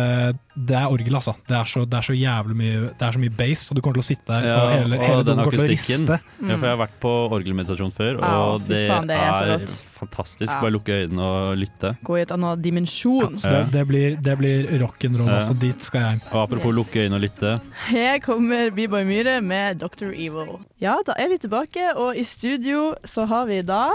[0.54, 1.32] det er orgel, altså.
[1.48, 3.80] Det er, så, det er så jævlig mye Det er så mye bass, og du
[3.82, 6.04] kommer til å sitte der Ja, og hele, hele og den akustikken.
[6.14, 6.18] Ja,
[6.52, 10.52] for jeg har vært på orgelmeditasjon før, og fy det, faen, det er er, fantastisk.
[10.52, 10.60] Ja.
[10.62, 11.94] Bare lukke øynene og lytte.
[12.06, 13.34] Gå i et annet dimensjon.
[13.40, 15.40] Så det, det blir, det blir rock'n'roll, Ja.
[15.40, 15.58] altså.
[15.58, 16.22] Dit skal jeg.
[16.30, 17.56] Og apropos lukke øynene og lytte.
[17.90, 20.12] Her kommer B-Boy Myhre med Dr.
[20.14, 20.60] Evil.
[20.82, 23.88] Ja, da er vi tilbake, og i studio så har vi da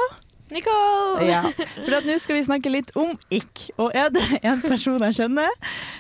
[0.50, 1.26] Nicole!
[1.30, 1.44] Ja,
[1.86, 3.68] for nå skal vi snakke litt om ikk.
[3.82, 5.52] Og er det en person jeg kjenner,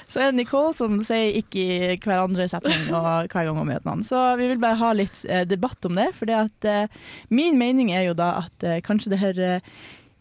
[0.09, 1.67] så er det Nicole som sier ikk i
[2.01, 4.05] hver andre setning og hver gang hun møter noen.
[4.07, 6.89] Så vi vil bare ha litt eh, debatt om det, for det eh,
[7.29, 9.41] min mening er jo da at eh, kanskje det her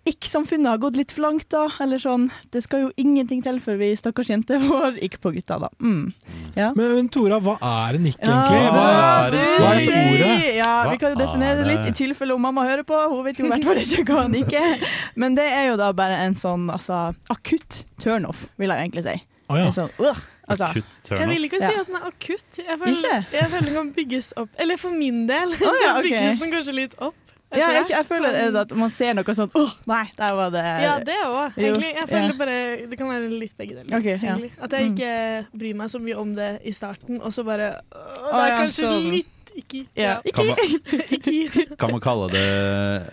[0.08, 1.66] ikk-samfunnet har gått litt for langt, da.
[1.84, 2.28] Eller sånn.
[2.54, 5.70] Det skal jo ingenting til for vi stakkars jenter får ikk på gutta, da.
[5.80, 6.12] Mm.
[6.56, 6.70] Ja.
[6.76, 8.72] Men, men Tora, hva er en nikk, Ja, egentlig?
[8.74, 8.88] Hva,
[9.32, 10.32] du hva er ordet?
[10.58, 12.98] Ja, vi kan jo definere det er litt, i tilfelle om mamma hører på.
[13.12, 14.86] Hun vet jo i hvert fall ikke hva han ikke er.
[15.18, 19.16] Men det er jo da bare en sånn altså, akutt turnoff, vil jeg egentlig si.
[19.48, 19.68] Oh, ja.
[19.70, 20.18] En sånn, uh,
[20.52, 20.66] altså.
[21.08, 21.80] Jeg vil ikke si Ja.
[21.80, 22.58] at den er akutt.
[22.58, 22.82] Jeg Ikke?
[22.82, 24.50] føler, jeg føler den kan bygges opp.
[24.60, 26.04] Eller for min del, oh, ja, så ok.
[26.10, 27.16] bygges den kanskje litt opp.
[27.56, 30.64] Ja, jeg, jeg føler Sånn- at man ser noe sånn Åh, nei, der var det
[30.82, 31.94] Ja, det òg, egentlig.
[31.96, 32.36] Jeg føler ja.
[32.42, 32.58] bare
[32.90, 33.96] Det kan være litt begge deler.
[33.98, 34.34] Okay, ja.
[34.60, 34.94] At jeg Mm.
[34.94, 38.44] ikke bryr meg så mye om det i starten, og så bare «Åh, Det Å,
[38.44, 39.10] er ja, kanskje sånn.
[39.10, 40.20] litt ikke Ja.
[40.34, 42.46] Kan man, kan man kalle det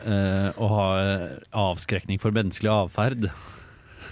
[0.05, 3.31] uh, å ha eh, avskrekning for menneskelig atferd?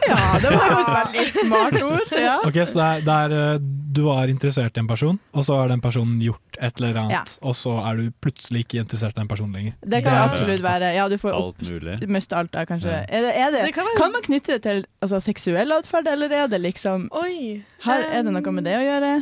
[0.10, 2.14] Ja, det var jo et veldig smart ord.
[2.20, 2.36] Ja.
[2.48, 3.60] Ok, Så det er, det er eh,
[3.94, 7.12] du var interessert i en person, og så har den personen gjort et eller annet,
[7.14, 7.22] Ja.
[7.46, 9.74] og så er du plutselig ikke interessert i den personen lenger.
[9.86, 10.94] Det kan er- absolutt være.
[10.96, 12.90] Ja, du får opp, Alt mister alt da, kanskje.
[12.90, 13.04] Ja.
[13.08, 16.32] Er det, er det, Det kan kan, man knytte det til altså, seksuell atferd, eller
[16.32, 17.64] er det liksom Oi.
[17.86, 19.14] Her, Er det noe med det å gjøre?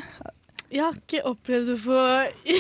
[0.71, 1.99] Jeg har ikke opplevd å få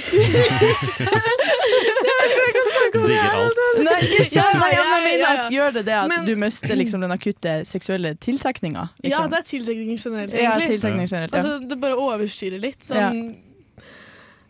[2.91, 3.59] Digger alt.
[3.85, 4.57] Nei, ikke sant?
[4.59, 8.15] Nei, jeg mener at gjør det det at Men- du mister liksom den akutte seksuelle
[8.19, 8.83] tiltrekninga?
[9.01, 9.29] Ja, Liksom?
[9.31, 10.67] det er tiltrekning generelt, Ja, egentlig.
[10.75, 11.39] tiltrekning generelt, ja.
[11.39, 12.83] Altså, det bare overstyrer litt.
[12.83, 13.35] Sånn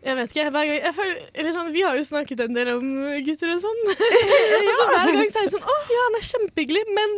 [0.02, 0.46] Jeg vet ikke.
[0.50, 2.86] Hver gang, jeg føler, eller sånn, vi har jo snakket en del om
[3.28, 3.82] gutter og sånn.
[3.92, 7.14] og så hver gang så er jeg sånn Å ja, han er kjempehyggelig, men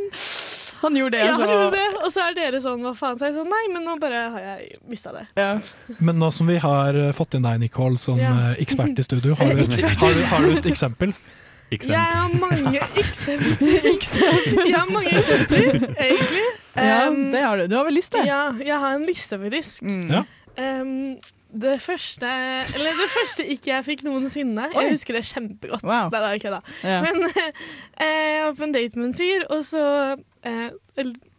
[0.84, 1.46] Han gjorde det, ja, altså.
[1.48, 2.02] han gjorde det.
[2.04, 3.20] Og så er dere sånn Hva faen?
[3.22, 5.24] Så er jeg sånn Nei, men nå bare har jeg mista det.
[6.04, 8.34] Men nå som vi har eh, fått inn deg, Nicole, som Ja.
[8.52, 9.64] eh, ekspert i studio, har du,
[10.04, 11.16] har, du, har du et eksempel?
[11.74, 13.88] Jeg har mange eksempler.
[14.68, 16.44] jeg har mange eksempler, egentlig.
[16.76, 17.64] Ja, Um, det har du.
[17.70, 18.22] Du har vel liste?
[18.26, 19.82] Ja, jeg har en liste, faktisk.
[20.10, 20.24] Ja.
[20.58, 21.18] Um,
[21.54, 22.26] det første
[22.74, 24.70] Eller det første ikke jeg fikk noensinne.
[24.74, 24.84] Oi.
[24.88, 25.84] Jeg husker det kjempegodt.
[25.86, 26.10] Wow.
[26.10, 26.62] Nei, det er kødda.
[26.84, 27.02] Ja.
[27.06, 27.24] Men
[28.04, 29.84] eh, jeg var på en date med en fyr, og så
[30.44, 30.70] eh,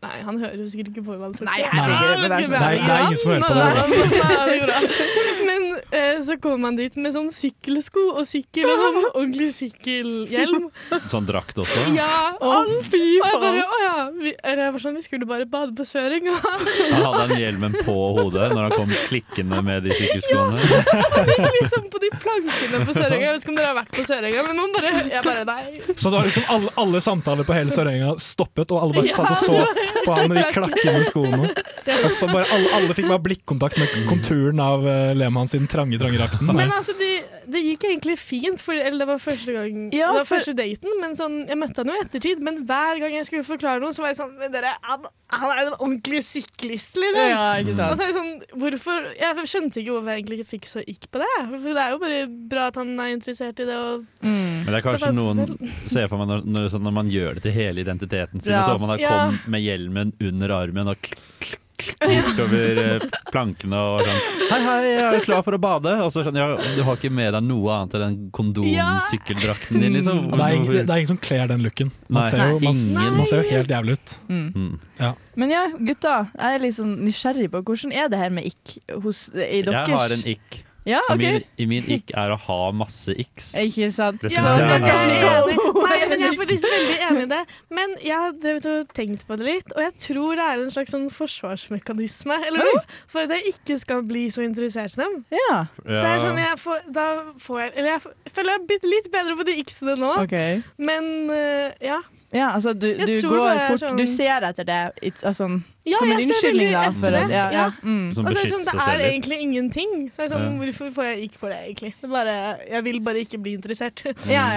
[0.04, 1.46] Nei, han hører jo sikkert ikke på uansett.
[1.46, 5.44] Nei, herregud, det sånn- Det er- det er ingen som hører på det.
[5.48, 10.66] Men eh, så kom han dit med sånn sykkelsko og sykkel og sånn ordentlig sykkelhjelm.
[11.10, 11.86] Sånn drakt også?
[11.96, 13.63] Ja, Å, fy faen.
[14.04, 14.10] Ja.
[14.24, 16.34] Vi, eller jeg var sånn, vi skulle bare bade på Sørenga.
[16.94, 20.60] Han hadde han hjelmen på hodet når han kom klikkende med de sykkelskoene.
[21.16, 23.24] Han gikk liksom på de plankene på Sørenga.
[23.24, 25.94] Jeg vet ikke om dere har vært på Sørenga, men man bare, jeg bare nei.
[25.94, 29.32] Så da var liksom alle, alle samtaler på hele Sørenga stoppet, og alle bare satt
[29.34, 31.52] og så på han med de klakkende skoene.
[31.94, 35.98] Og så bare alle, alle fikk bare blikkontakt med konturen av uh, Lehmann sin trange,
[36.00, 36.48] trange drakten.
[36.50, 37.03] Men altså, det,
[37.50, 40.54] det gikk egentlig fint, for, eller det var første gang Ja, Det var for- første
[40.56, 40.90] daten.
[41.00, 43.92] Men sånn, jeg møtte han jo i ettertid, men hver gang jeg skulle forklare noe,
[43.92, 45.04] så var jeg sånn Men dere, han,
[45.34, 47.28] han er jo en ordentlig syklist, liksom.
[47.28, 47.90] Ja, ikke sant.
[47.92, 50.84] Og så er jeg sånn, hvorfor Jeg skjønte ikke hvorfor jeg egentlig ikke fikk så
[50.86, 51.30] ikk på det.
[51.50, 52.20] For det er jo bare
[52.54, 53.76] bra at han er interessert i det.
[53.76, 55.72] Og Men det er kanskje Se noen.
[55.94, 58.60] Ser for meg når, når, sånn, når man gjør det til hele identiteten sin, Ja.
[58.62, 59.10] og så man har Ja.
[59.28, 61.60] kommet med hjelmen under armen og klikk, klikk,
[62.00, 65.94] bortover eh, plankene og sånn Hei, hei, jeg er klar for å bade.
[66.04, 69.96] Og så sånn, ja, du har ikke med deg noe annet enn den kondomsykkeldrakten din,
[69.98, 70.20] liksom.
[70.30, 71.90] Det, er ingen, det er ingen som kler den looken.
[72.08, 72.82] Man, ser, jo, man,
[73.18, 74.14] man ser jo helt jævlig ut.
[74.28, 74.68] Mm.
[75.00, 75.14] Ja.
[75.40, 78.76] Men ja, gutta, jeg er litt sånn nysgjerrig på hvordan er det her med ikk
[79.02, 80.62] hos, i deres Jeg har en ikk.
[80.84, 81.38] Ja, okay.
[81.38, 83.54] min, I min ikk er å ha masse x.
[83.64, 84.20] Ikke sant?
[84.20, 85.56] Det Ja, synes jeg er- enig.
[85.84, 87.40] Nei, men jeg er faktisk veldig enig i det.
[87.78, 91.06] Men jeg har tenkt på det litt, og jeg tror det er en slags sånn
[91.12, 95.16] forsvarsmekanisme eller noe, for at jeg ikke skal bli så interessert i dem.
[95.32, 95.64] Ja.
[95.84, 97.06] Så jeg sånn, jeg får, da
[97.40, 100.60] får jeg Eller jeg føler jeg har blitt litt bedre på de x-ene nå, okay.
[100.78, 102.02] men eh, ja.
[102.34, 105.46] Ja, altså du, du går fort sånn- Du ser etter det it's, altså,
[105.86, 106.82] Ja, som en unnskyldning, da.
[106.96, 107.20] For det.
[107.26, 107.50] at, ja, ja.
[107.52, 107.64] Ja.
[107.84, 108.12] Mm.
[108.16, 109.08] Som Og så det, sånn, det er litt.
[109.12, 109.90] egentlig ingenting.
[110.10, 110.52] Så jeg er sånn, Ja.
[110.64, 111.92] Hvorfor får jeg ikke for det, egentlig?
[112.00, 112.34] Det bare,
[112.70, 114.02] jeg vil bare ikke bli interessert.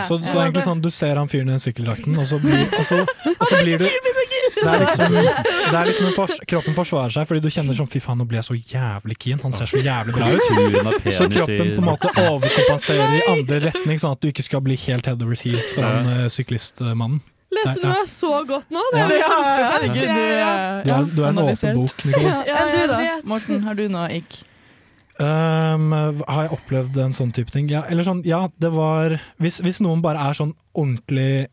[0.08, 2.86] Så, så egentlig sånn, du ser han fyren i den sykkeldrakten, og så blir, og
[2.88, 3.88] så, og så blir du
[4.58, 7.90] det er liksom, det er liksom en fors, Kroppen forsvarer seg fordi du kjenner sånn
[7.92, 9.40] Fy faen, nå ble jeg så jævlig keen.
[9.44, 11.14] Han ser så jævlig bra ut.
[11.14, 14.76] Så kroppen på en måte overkompenserer i andre retning, sånn at du ikke skal bli
[14.88, 17.22] helt head over heels for han eh, syklistmannen.
[17.56, 18.82] Leste du meg så godt nå?
[18.92, 20.18] Det er Ja, Ja, ja.
[20.42, 20.52] ja.
[20.84, 22.36] Du er, du er en åpen bok, Nicole.
[22.48, 23.00] Ja, Enn du da.
[23.24, 23.64] Morten?
[23.64, 24.42] Har du noe ikk?
[25.18, 25.90] Um,
[26.28, 27.70] har jeg opplevd en sånn type ting?
[27.72, 31.48] Ja, eller sånn, ja, det var hvis, hvis noen bare er sånn ordentlig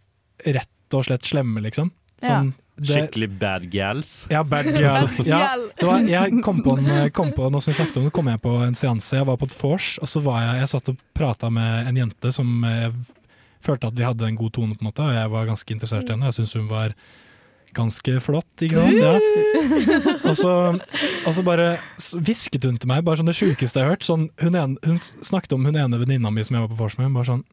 [0.45, 1.89] rett og slett slemme, liksom.
[2.21, 4.13] Sånn, det, Skikkelig bad gals.
[4.33, 5.17] Ja, bad gals.
[5.31, 8.29] Ja, var, jeg kom på, en, kom på Nå som jeg snakket om det, kom
[8.33, 9.17] jeg på en seanse.
[9.17, 12.01] Jeg var på et vors, og så var jeg, jeg satt og prata med en
[12.03, 12.91] jente som eh,
[13.65, 16.09] følte at vi hadde en god tone, på en måte, og jeg var ganske interessert
[16.09, 16.31] i henne.
[16.31, 16.95] Jeg syns hun var
[17.75, 19.01] ganske flott, ikke sant?
[19.03, 19.15] Ja.
[20.31, 20.53] Og, så,
[21.27, 21.67] og så bare
[22.23, 24.07] hvisket hun til meg, bare sånn det sjukeste jeg har hørt.
[24.07, 26.97] Sånn, hun, en, hun snakket om hun ene venninna mi som jeg var på vors
[26.99, 27.09] med.
[27.09, 27.45] Hun bare sånn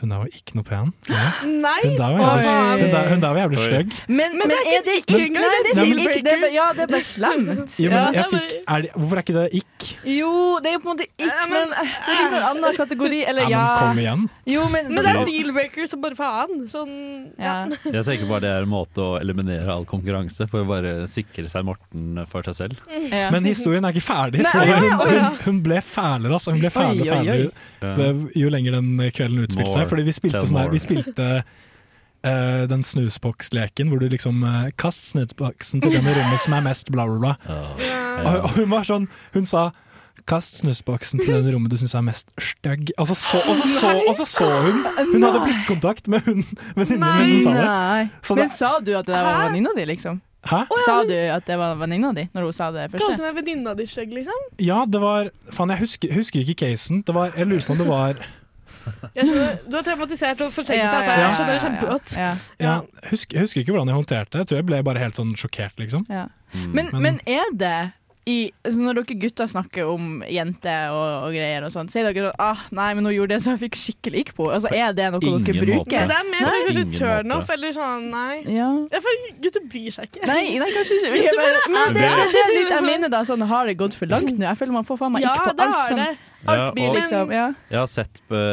[0.00, 0.90] Hun der var ikke noe pen.
[1.08, 1.20] Ja.
[1.48, 1.78] Nei!
[1.86, 3.94] Hun der var jævlig, hun der, hun der var jævlig stygg.
[4.08, 6.82] Men, men, men, er det ikke engang, Nei, det det det er bare- Ja, det
[6.84, 7.76] er bare slemt.
[7.84, 9.86] Jo, Ja, men jeg fikk, er det, hvorfor er ikke det ikk?
[10.16, 12.46] Jo, det er jo på en måte ikke, Ja, men men- det er litt en
[12.50, 13.20] annen kategori.
[13.32, 13.64] Eller Ja, ja.
[13.66, 14.26] men kom igjen.
[14.52, 16.54] Jo, men, Men det er deal-breaker som bare faen.
[16.68, 16.92] Sånn,
[17.40, 17.54] ja.
[17.66, 17.92] ja.
[17.96, 21.48] Jeg tenker bare det er en måte å eliminere all konkurranse for å bare sikre
[21.48, 22.84] seg Morten for seg selv.
[23.10, 23.30] Ja.
[23.32, 24.44] Men historien er ikke ferdig.
[24.44, 25.30] Nei, For ja, hun, ja.
[25.32, 26.52] hun, hun ble fælere, altså.
[26.52, 27.50] Hun ble fælere fælere
[27.96, 29.85] jo- jo lenger den kvelden utspilte seg.
[29.88, 31.28] Fordi vi spilte, sånn her, vi spilte
[32.26, 36.64] uh, den snusboksleken hvor du liksom uh, Kast snusboksen til den i rommet som er
[36.66, 37.34] mest bla, bla, bla.
[38.26, 39.68] Og, og hun var sånn Hun sa
[40.26, 42.88] Kast snusboksen til den i rommet du syns er mest stygg.
[42.98, 44.78] Og, så så- og, så så- og så så hun
[45.12, 46.40] Hun hadde blikkontakt med hun
[46.74, 47.66] venninnen min som sa det.
[47.68, 48.08] Nei.
[48.24, 50.22] Så Men sa du at det var venninna di, liksom?
[50.46, 50.62] Hæ?
[50.86, 53.20] Sa du at det var venninna di når hun sa det Kalte første?
[53.20, 54.40] hun deg venninna di stygg, liksom?
[54.58, 57.04] Ja, det var Faen, jeg husker, husker ikke casen.
[57.06, 58.14] Det var, jeg lurer på om det var
[59.16, 59.26] skjønner,
[59.70, 61.10] du er traumatisert og fortenkt Ja, altså.
[61.10, 62.16] ja, Jeg ja, skjønner det ja, kjempegodt.
[62.16, 62.30] ja.
[62.66, 62.74] ja,
[63.10, 64.38] husker, husker ikke hvordan jeg håndterte det.
[64.44, 66.06] Jeg tror jeg ble bare helt sånn sjokkert, liksom.
[66.10, 66.26] Ja.
[66.54, 66.70] Mm.
[66.74, 67.76] Men, Men- men er det
[68.26, 72.32] i, altså Når dere gutter snakker om jenter og, og greier og sånn, sier dere
[72.32, 74.48] sånn ah, 'Nei, men hun gjorde det, så jeg fikk skikkelig ikk på'.
[74.56, 75.66] Altså, er det noe ingen dere måte.
[75.68, 76.00] bruker?
[76.00, 78.34] Men det er mer sånn kanskje turnoff eller sånn Nei.
[78.56, 78.68] Ja.
[78.90, 80.26] ja for Gutter bryr seg ikke.
[80.26, 81.36] Nei, nei, kanskje ikke.
[81.38, 84.10] Men, men det, det, det er litt jeg mener da, sånn har det gått for
[84.10, 84.42] langt nå?
[84.42, 86.10] Jeg føler man får faen meg Ja, ikke på det alt det.
[86.46, 87.48] Alt Ja, blir og- liksom Ja.
[87.70, 88.44] Jeg har sett på,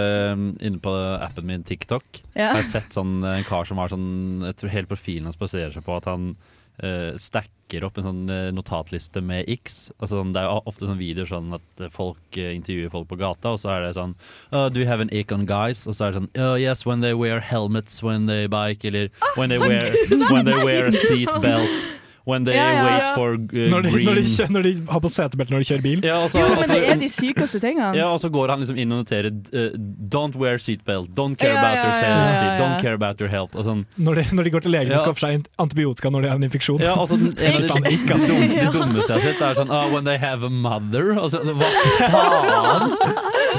[0.62, 2.54] inne på appen min TikTok Ja.
[2.54, 5.74] Jeg har sett sånn, en kar som har sånn Jeg tror hele profilen hans baserer
[5.74, 6.36] seg på at han
[6.82, 9.92] eh, stacker opp en sånn eh, notatliste med X.
[9.98, 13.10] Altså, sånn, det er jo ofte sånn videoer sånn at eh, folk uh, intervjuer folk
[13.10, 14.14] på gata, og så er det sånn
[14.52, 15.86] oh, Do you have an ick on guys?
[15.88, 19.10] Og så er det sånn oh, Yes, when they wear helmets when they bike, eller
[19.38, 19.94] when they wear,
[20.32, 21.90] when they wear a seat belt.
[22.26, 24.72] When they Ja, ja, wait for uh, Når de, green når, de, kjø- når de
[24.88, 26.04] har på setebelte når de kjører bil.
[26.08, 27.90] ja, og Jo, men altså, det er de sykeste tingene.
[27.98, 29.76] ja, og så går han liksom inn og noterer uh,
[30.14, 32.60] Don't wear seatbelt, don't care Ja, about ja, your safety, ja, ja.
[32.62, 33.58] don't care about your health.
[33.60, 33.84] Og sånn.
[34.00, 35.02] Når de, når de går til legen Ja.
[35.02, 36.80] og skaffer seg antibiotika når de har en infeksjon.
[36.80, 39.92] Ja, altså, den- en av de, dum, de dummeste jeg har sett, er sånn oh,
[39.94, 41.12] When they have a mother.
[41.20, 41.72] Altså, hva
[42.08, 42.96] faen?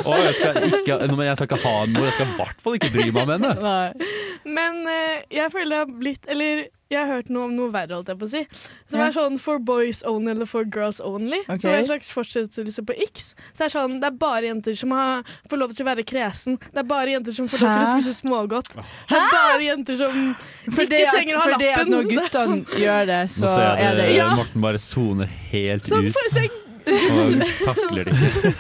[0.05, 2.59] Oh, jeg skal ikke, men jeg skal ikke ha en mor, jeg skal i hvert
[2.65, 3.53] fall ikke bry meg om henne.
[3.63, 4.09] Nei.
[4.57, 7.95] Men uh, jeg føler det har blitt Eller jeg har hørt noe om noe verre,
[7.99, 8.43] holdt jeg på å si.
[8.91, 9.07] Som Ja.
[9.09, 11.41] er sånn for boys only eller for girls only.
[11.45, 11.57] Okay.
[11.59, 13.35] Som er en slags fortsettelse på X.
[13.53, 16.05] Så det er sånn, det er bare jenter som har, får lov til å være
[16.07, 16.59] kresen.
[16.73, 17.93] Det er bare jenter som får lov til å Hæ?
[18.01, 18.71] spise smågodt.
[18.75, 20.35] Det er bare jenter som
[20.71, 21.91] For ikke at, trenger å ha for Fordi at lappen.
[21.91, 24.29] når guttene gjør det, Nå så ser er jeg det det, Ja.
[24.35, 26.13] Morten bare soner helt Sånn ut.
[26.13, 26.23] for,
[26.85, 28.53] Og takler det ikke.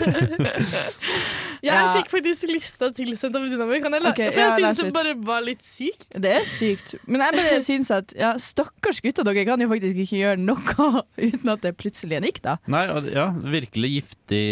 [1.65, 1.89] Jeg Ja.
[1.97, 3.81] fikk faktisk lista tilsendt av venninna mi.
[3.81, 6.07] Kan jeg la okay, For jeg ja, syns det bare var litt sykt.
[6.13, 6.95] Det er sykt.
[7.09, 11.03] Men jeg bare syns at ja, stakkars gutter, dere kan jo faktisk ikke gjøre noe
[11.27, 12.59] uten at det plutselig er nikk, da.
[12.69, 14.43] Nei, ja, virkelig giftig,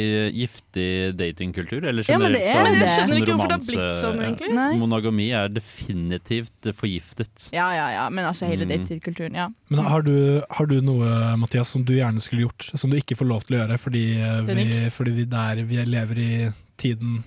[0.40, 0.88] giftig
[1.20, 1.84] datingkultur.
[1.84, 4.18] Eller Ja, men det er sånn- Men jeg skjønner ikke hvorfor det har blitt sånn,
[4.24, 4.54] egentlig.
[4.56, 4.68] Ja.
[4.80, 7.48] Monogami er definitivt forgiftet.
[7.52, 8.08] Ja, ja, ja.
[8.10, 8.72] Men altså hele Mm.
[8.86, 9.48] datingkulturen, ja.
[9.68, 13.16] Men har du, har du noe, Mathias, som du gjerne skulle gjort, som du ikke
[13.16, 14.04] får lov til å gjøre fordi,
[14.46, 17.22] vi, fordi vi, der vi lever i tiden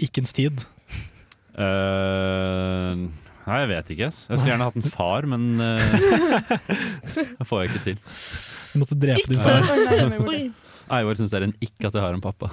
[0.00, 0.62] Ikkens tid?
[1.54, 3.04] Uh,
[3.44, 4.08] nei, jeg vet ikke.
[4.08, 6.56] Jeg skulle gjerne hatt en far, men uh,
[7.38, 8.00] det får jeg ikke til.
[8.72, 10.54] Du måtte drepe din far.
[10.92, 12.50] Eivor syns det er en ikke at jeg har en pappa.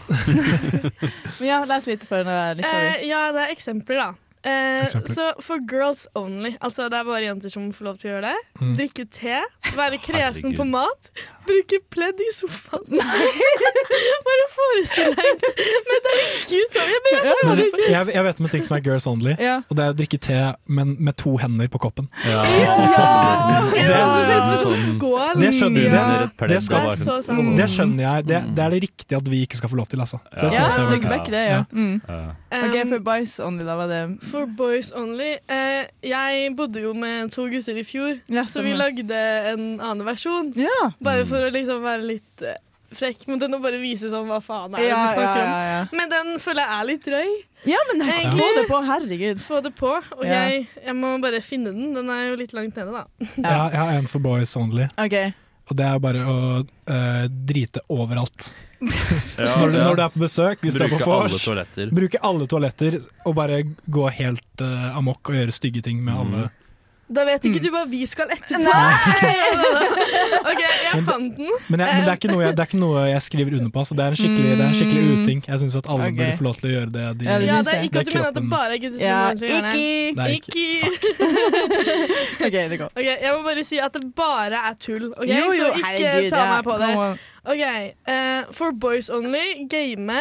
[1.39, 2.91] Men ja, les litt for denne lista di.
[2.93, 4.31] Eh, ja, det er eksempler, da.
[4.43, 8.13] Eh, så for girls only, altså det er bare jenter som får lov til å
[8.15, 8.39] gjøre det.
[8.62, 8.71] Mm.
[8.80, 9.36] Drikke te,
[9.77, 11.12] være kresen på mat,
[11.45, 13.01] bruke pledd i sofaen.
[14.27, 15.45] bare forestill deg
[15.91, 16.89] Men det er ikke utover.
[17.12, 19.60] Jeg jeg, jeg vet om en ting som er girls only, Ja.
[19.69, 22.10] og det er å drikke te, men med to hender på koppen.
[22.25, 22.41] Ja,
[23.71, 23.88] Det-
[24.62, 24.75] sånn
[25.51, 25.88] skjønner du.
[25.91, 26.47] Ja.
[26.47, 27.58] Det skal- Det er.
[27.58, 28.25] Det skjønner jeg.
[28.27, 30.19] Det, det er det riktige at vi ikke skal få lov til, altså.
[30.32, 30.62] Det Ja.
[30.62, 31.13] Ja, synes jeg faktisk.
[31.19, 31.63] vekk det, ja.
[31.71, 32.01] Mm.
[32.08, 32.36] Ja.
[32.51, 34.01] OK, Um, for boys only, da var det
[34.32, 35.34] For boys only.
[35.52, 39.22] Eh, jeg bodde jo med to gutter i fjor, Ja, så vi lagde
[39.54, 40.54] en annen versjon.
[40.60, 40.91] Ja.
[41.04, 42.58] Bare for å liksom være litt eh,
[42.96, 45.44] frekk mot den og bare vise sånn hva faen er det Ja, vi ja, snakker
[45.46, 45.94] ja, om.
[46.00, 47.30] Men den føler jeg er litt drøy.
[47.72, 49.39] ja, men Egentlig- få det på, herregud.
[49.46, 49.91] Få det på.
[50.17, 50.41] Og Ja.
[50.50, 51.94] jeg, jeg må bare finne den.
[51.94, 53.06] Den er jo litt langt nede, da.
[53.38, 55.32] Ja, jeg har en for boys only, okay.
[55.70, 56.38] og det er bare å
[56.88, 58.52] eh, drite overalt.
[58.82, 61.91] Ja, Når du, når du er på besøk, hvis du er på Bruke vors, toaletter.
[61.94, 62.98] bruke alle toaletter
[63.30, 66.48] og bare gå helt uh, amok og gjøre stygge ting med alle.
[67.12, 67.52] Da vet Mm.
[67.52, 68.71] ikke du hva vi skal etterpå.
[70.52, 71.50] OK, jeg Men- fant den.
[71.69, 73.71] Men, jeg, men det, er ikke noe jeg, det er ikke noe jeg skriver under
[73.76, 73.84] på.
[73.89, 75.12] Så det er en skikkelig, det er en skikkelig Mm.
[75.24, 75.39] uting.
[75.47, 76.15] Jeg syns at alle okay.
[76.21, 78.06] burde få lov til å gjøre det de Ja, det Ja, det er ikke at
[78.06, 80.30] du er mener at det bare er gutter som Ja, det.
[80.38, 80.65] ikke.
[82.45, 82.89] OK, det går.
[82.95, 85.12] Ok, Jeg må bare si at det bare er tull.
[85.17, 85.28] okay?
[85.36, 87.19] Jo, jo, så ikke herregud, ta ja, meg på det.
[87.52, 87.63] Ok,
[88.12, 90.12] Uh, For boys only, game,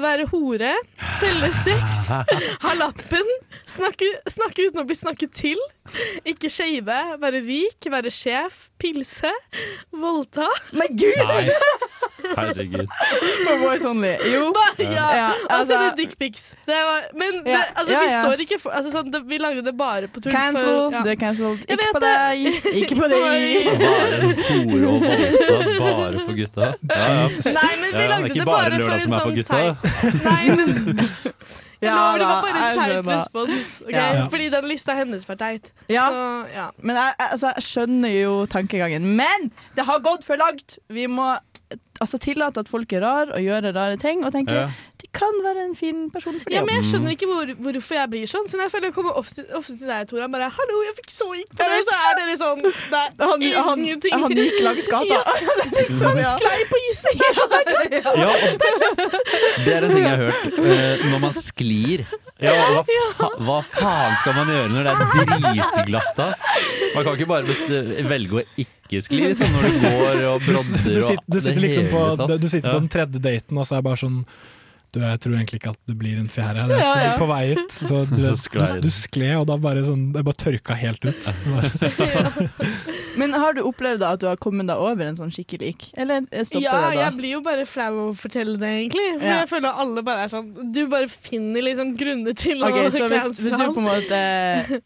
[0.00, 0.72] være hore,
[1.20, 2.10] selge sex,
[2.64, 3.34] ha lappen,
[3.68, 5.60] snakke, snakke uten å bli snakket til,
[6.28, 9.32] ikke shave, være rik, være sjef, pilse,
[9.92, 10.48] voldta.
[10.76, 11.24] Men gud!
[11.24, 11.89] Nei,
[12.36, 12.86] herregud.
[13.44, 14.14] For boys only.
[14.32, 14.52] Jo.
[14.60, 16.44] Da, ja, Ja, og altså- sende dickpics.
[16.66, 19.62] Det var- Men det, altså, ja, vi står ikke for altså, sånn, det, Vi lagde
[19.64, 20.32] det bare på tull.
[20.32, 20.64] Cancel.
[20.64, 21.02] for- ja.
[21.02, 21.64] Du er cancelled.
[21.68, 22.46] Ikke på deg.
[22.82, 23.20] Ikke på deg.
[23.80, 24.32] Bare en
[24.70, 26.70] hore og voldta bare for gutta.
[26.90, 27.28] Ja, ja.
[27.58, 29.50] Nei, men vi Ja, det lagde det bare bare for en sånn gutta.
[29.50, 31.08] teit Nei, men
[31.80, 33.68] Jeg Ja lover, det var bare en teit respons.
[33.86, 33.94] Okay?
[34.18, 34.24] Ja.
[34.28, 35.70] Fordi den lista hennes var teit.
[35.88, 36.02] Ja.
[36.12, 36.66] Så ja.
[36.84, 39.06] Men jeg, altså, jeg skjønner jo tankegangen.
[39.16, 40.76] Men det har gått for langt!
[40.92, 41.30] Vi må
[42.00, 44.68] altså, tillate at folk er rar og gjør rare ting, og tenke Ja.
[45.00, 48.10] de kan være en fin person for ja, men Jeg skjønner ikke hvor, hvorfor jeg
[48.12, 48.46] blir sånn.
[48.50, 51.10] Så når jeg føler jeg kommer ofte, ofte til deg, Tora, bare 'hallo, jeg fikk
[51.14, 54.12] så ikke på det', så er dere sånn Det er han, han, ingenting.
[54.12, 55.06] han gikk langs gata.
[55.20, 55.22] Ja.
[55.78, 56.32] liksom, ja.
[56.36, 57.16] Sklei på isen!
[58.20, 60.58] Ja, og det er en ting jeg har hørt.
[60.58, 62.04] eh, når man sklir
[62.40, 62.84] ja, hva,
[63.18, 66.28] fa hva faen skal man gjøre når det er dritglatt da?
[66.94, 67.44] Man kan ikke bare
[68.08, 71.60] velge å ikke skli sånn når du går og brodder du, du, sitter, du sitter
[71.62, 72.00] liksom på,
[72.34, 72.74] du sitter Ja.
[72.74, 74.24] på den tredje daten, og så er det bare sånn
[74.90, 76.64] du, jeg tror egentlig ikke at det blir en fjerde.
[76.66, 77.10] Det er Ja, ja.
[77.14, 77.70] på vei hit.
[77.70, 81.28] Så du, du, du skled, og da bare sånn, det bare tørka helt ut.
[83.18, 85.86] Men har du opplevd da at du har kommet deg over en sånn skikkelig ikk?
[86.00, 87.00] Eller stopper Ja, det da?
[87.02, 89.06] jeg blir jo bare flau av å fortelle det, egentlig.
[89.18, 89.38] For Ja.
[89.40, 93.08] jeg føler alle bare er sånn Du bare finner liksom grunner til okay, å Så
[93.10, 94.20] hvis, hvis du på en måte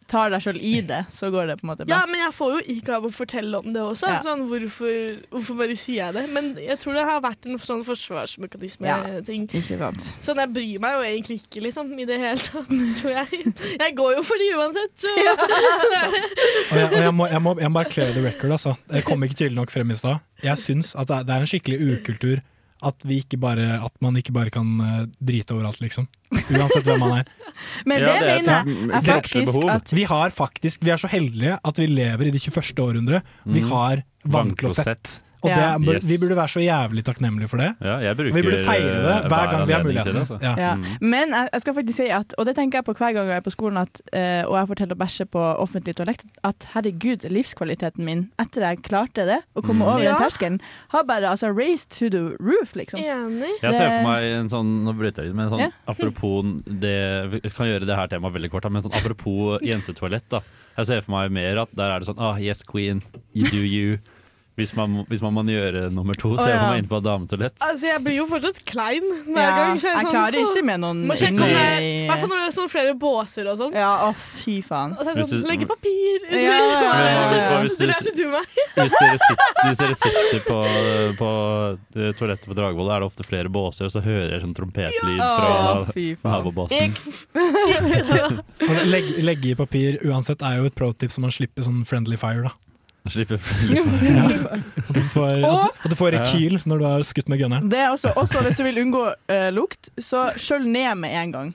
[0.15, 2.55] tar deg sjøl i det, så går det på en måte Ja, men jeg får
[2.57, 4.09] jo ikke av å fortelle om det også.
[4.09, 4.21] Ja.
[4.25, 4.95] Sånn, hvorfor,
[5.35, 6.25] hvorfor bare sier jeg det?
[6.35, 9.49] Men jeg tror det har vært en sånn forsvarsmekanisme-ting.
[9.53, 9.91] Ja.
[10.25, 13.55] Sånn, jeg bryr meg jo egentlig ikke, liksom, i det hele tatt, tror jeg.
[13.79, 15.13] Jeg går jo for de uansett, så
[16.71, 18.75] og jeg, og jeg, må, jeg, må, jeg må bare clear the record, altså.
[18.93, 20.21] Jeg kom ikke tydelig nok frem i stad.
[20.45, 22.43] Jeg syns at det er, en skikkelig ukultur
[22.85, 26.07] at, vi ikke bare, at man ikke bare kan eh, drite overalt, liksom.
[26.53, 27.29] Uansett hvem man er.
[27.89, 31.01] Men Ja, det, det er mener jeg er faktisk at Vi har faktisk, vi er
[31.01, 32.83] så heldige at vi lever i det 21.
[32.85, 33.23] århundre.
[33.47, 33.71] Vi Mm.
[33.71, 35.21] har vannklosett.
[35.45, 35.75] Og det, Ja.
[35.77, 36.05] er- Yes.
[36.09, 37.71] vi burde være så jævlig takknemlige for det.
[37.85, 40.21] Ja, jeg bruker Vi burde feire det eh, hver gang vi har mulighet muligheten.
[40.25, 40.39] altså.
[40.43, 40.55] Ja.
[40.57, 40.75] Ja.
[40.75, 40.85] Mm.
[41.01, 43.37] Men jeg, jeg skal faktisk si at, og det tenker jeg på hver gang jeg
[43.37, 47.29] er på skolen at, eh, og jeg forteller å bæsje på offentlig toalett, at herregud,
[47.31, 49.89] livskvaliteten min etter jeg klarte det, å komme Mm.
[49.93, 52.99] over den terskelen, har bare altså raised to the roof, liksom.
[53.01, 53.53] Enig.
[53.63, 55.71] Jeg ser for meg en sånn Nå bryter jeg ut, men en sånn Ja.
[55.87, 60.23] apropos det Vi kan gjøre det her temaet veldig kort, men sånn apropos jentetoalett.
[60.31, 60.41] da
[60.77, 63.03] Jeg ser for meg mer at der er det sånn ah, Yes, queen,
[63.33, 63.99] you do you.
[64.55, 66.59] Hvis man, hvis man må gjøre nummer to, så er ja.
[66.69, 67.57] man inne på dametoalett.
[67.59, 69.81] Altså, jeg blir jo fortsatt klein hver Ja, gang.
[69.83, 72.39] så jeg sånn, klarer ikke med noen Må sjekke om det I hvert fall når
[72.39, 73.75] det er sånn flere båser og sånn.
[73.75, 74.95] Ja, å fy faen.
[74.95, 76.95] Og så er det sånn, du- legge papir Ja, ja, ja,
[77.35, 77.49] ja.
[77.57, 78.55] Og hvis Det du- lærte du meg.
[78.79, 80.57] Hvis dere sitter, hvis dere sitter på,
[81.19, 81.29] på
[81.95, 85.19] eh, toalettet på Dragvoll, er det ofte flere båser, og så hører jeg sånn trompetlyd
[85.19, 85.29] Ja.
[85.39, 85.53] fra
[85.85, 86.91] oh, nabobåsen.
[88.91, 92.49] Legge, legge i papir uansett er jo et pro-tip så man slipper sånn friendly fire.
[92.49, 92.55] da
[93.09, 93.37] Slipper.
[94.89, 97.69] At du får, at, at du får rekyl når du har skutt med gunneren.
[97.69, 101.35] Det er også, også hvis du vil unngå eh, lukt, så skjøll ned med en
[101.35, 101.53] gang.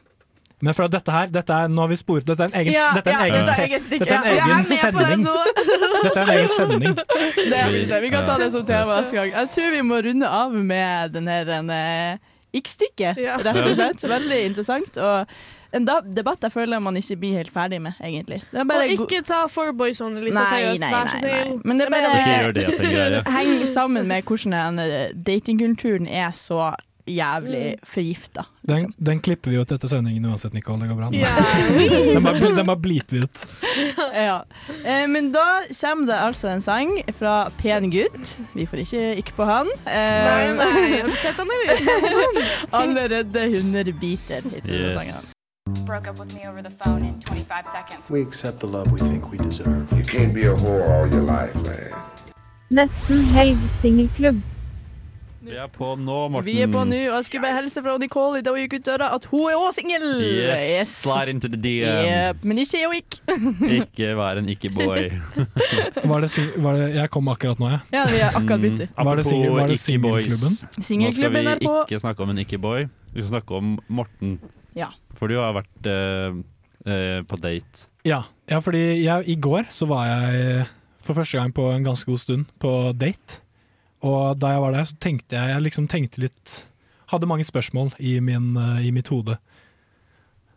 [0.62, 2.74] Men for at dette her, dette er, nå har vi sporet Dette er en egen,
[2.76, 4.48] Ja, dette er en ja, egen, dette er egen stikk, dette er en ja.
[4.48, 5.30] egen Jeg er med på det sending.
[6.04, 6.98] Dette er en egen sending.
[7.54, 8.02] Det er.
[8.04, 9.32] Vi kan ta det som tema neste gang.
[9.38, 14.04] Jeg tror vi må runde av med den her en, eh, X-stykket, rett og slett.
[14.10, 15.00] Veldig interessant.
[15.00, 15.40] Og
[15.74, 18.42] en debatt jeg føler man ikke blir helt ferdig med, egentlig.
[18.52, 21.62] Det er bare Og ikke ta Four Boys on Elisa seriøst, vær så snill.
[21.66, 23.24] Men det er bare Ikke gjør det til en greie.
[23.40, 26.72] henger sammen med hvordan den, eh, datingkulturen er så
[27.10, 28.44] jævlig forgifta.
[28.70, 30.84] Den, den klipper vi ut etter sendingen uansett, Nicole.
[30.84, 31.08] Det går bra.
[31.10, 32.14] Yeah.
[32.14, 33.40] Den bare, den bare bleeper ut.
[34.14, 34.36] ja.
[34.86, 38.36] Eh, men da kommer det altså en sang fra Pen gutt.
[38.54, 39.74] Vi får ikke ikke på han.
[39.90, 42.46] Eh, Nei, nei, har du sett han, eller?
[42.84, 45.02] Allerede hunderbiter heter den Yes.
[45.02, 45.36] sangen.
[45.86, 48.10] Broke up with me over the phone in 25 seconds.
[48.10, 49.92] We accept the love we think we deserve.
[49.92, 51.92] You can't be a whore all your life, man.
[52.72, 54.42] Nesten helg singelklubb.
[55.42, 56.46] Vi er på nå, Morten.
[56.46, 58.74] Vi er på nå, og jeg skulle bare hilse fra Nicole i dag hun gikk
[58.82, 60.04] ut døra at hun er også singel!
[60.22, 60.92] Yes.
[61.00, 62.04] Slide into the DM.
[62.06, 63.22] Yep, men ikke jeg og ikke.
[63.80, 65.08] Ikke vær en ikke-boy.
[66.12, 67.80] Var det, sing- var det, jeg kom akkurat nå, jeg.
[67.96, 68.84] Ja, vi er akkurat begynt.
[68.84, 68.94] Mm.
[68.98, 70.30] Var det Apropos singel- var det ikke-boys.
[70.44, 71.48] Nå skal vi
[71.88, 74.38] ikke snakke om en ikke-boy, vi skal snakke om Morten.
[74.76, 74.92] Ja.
[75.20, 76.40] For du har vært eh,
[76.88, 77.86] eh, på date.
[78.08, 80.66] Ja, ja fordi jeg, i går så var jeg
[81.04, 83.42] for første gang på en ganske god stund på date.
[84.06, 86.62] Og da jeg var der, så tenkte jeg, jeg liksom tenkte litt
[87.10, 89.34] Hadde mange spørsmål i, min, eh, i mitt hode.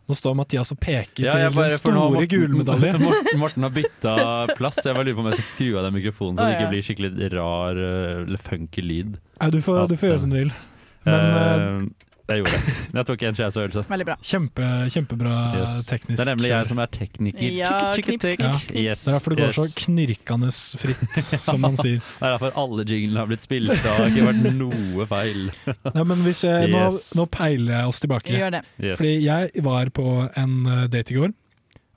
[0.05, 2.99] Nå står Mathias og peker Ja, til den store Morten- gullmedaljen.
[3.01, 4.13] Morten, Morten har bytta
[4.59, 4.77] plass.
[4.85, 6.85] Jeg bare lurer på om jeg skal skru av den mikrofonen, så det ikke blir
[6.85, 9.17] skikkelig rar eh, eller funky lyd.
[9.39, 10.53] Ja, du, får, du får gjøre som du vil.
[11.07, 12.73] Men eh, Eh, jeg gjorde det.
[12.95, 13.81] Jeg tok en skjevsøvelse.
[13.91, 15.85] Veldig kjempe, kjempebra Yes.
[15.89, 17.49] teknisk Det er nemlig jeg som er tekniker.
[17.57, 18.67] Ja, knips, knips.
[18.71, 21.99] Yes, Det er derfor det går så knirkende fritt, som man sier.
[21.99, 23.69] Det er derfor alle jinglene har blitt spilt.
[23.75, 25.51] Det har ikke vært noe feil.
[25.67, 27.11] Nei, men hvis jeg, nå, Yes.
[27.19, 28.33] nå peiler jeg oss tilbake.
[28.39, 28.63] Gjør det.
[28.79, 28.97] Yes.
[29.01, 30.07] Fordi jeg var på
[30.39, 31.35] en eh, date i går,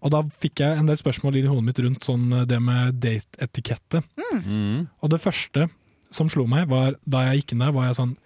[0.06, 2.58] og da fikk jeg en del spørsmål inn i hodet mitt rundt sånn, eh, det
[2.62, 4.02] med dateetikette.
[4.42, 4.86] Mm.
[5.02, 5.68] Og det første
[6.14, 8.16] som slo meg, var da jeg gikk inn der, var jeg sånn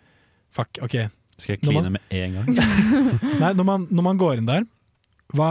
[0.51, 0.97] Fuck, OK.
[1.41, 2.53] Skal jeg kline med en gang?
[3.43, 4.69] Nei, når man, når man går inn der,
[5.37, 5.51] hva,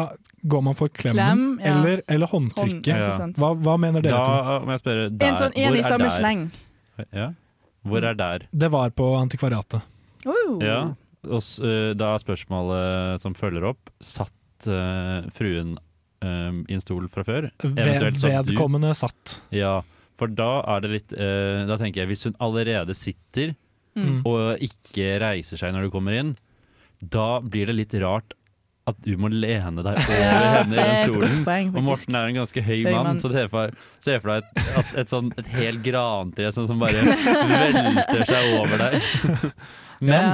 [0.52, 1.74] går man for klemmen Klem, ja.
[1.74, 3.06] eller, eller håndtrykket?
[3.20, 3.38] Hånd.
[3.40, 4.58] Hva, hva mener dere to?
[4.68, 6.48] Må jeg spørre der, En sånn en i samme sleng.
[7.16, 7.30] Ja.
[7.88, 8.48] Hvor er der?
[8.52, 9.86] Det var på Antikvariatet.
[10.28, 10.58] Oh.
[10.64, 10.82] Ja.
[11.28, 11.44] Og
[12.00, 15.74] da er spørsmålet som følger opp Satt uh, fruen
[16.24, 17.50] uh, i en stol fra før?
[17.64, 18.54] Ved, Eventuelt satt du?
[18.54, 19.40] vedkommende satt.
[19.56, 19.80] Ja,
[20.20, 23.56] for da er det litt uh, Da tenker jeg hvis hun allerede sitter
[23.98, 24.22] Mm.
[24.30, 26.36] og ikke reiser seg når du kommer inn,
[27.02, 28.34] da blir det litt rart
[28.88, 31.44] at du må lene deg over henne i den stolen.
[31.46, 31.84] poeng, og.
[31.84, 35.12] Morten er en ganske høy, Høy mann, så se for, for deg et, et, et,
[35.12, 38.98] sånn, et helt grantre sånn som bare velter seg over deg.
[40.10, 40.32] Men Ja.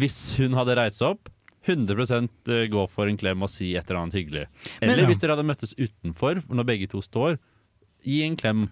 [0.00, 1.30] hvis hun hadde reist seg opp
[1.68, 4.46] 100 gå for en klem og si et eller annet hyggelig.
[4.80, 7.38] Men- Eller hvis dere hadde møttes utenfor, når begge to står,
[8.04, 8.66] gi en klem.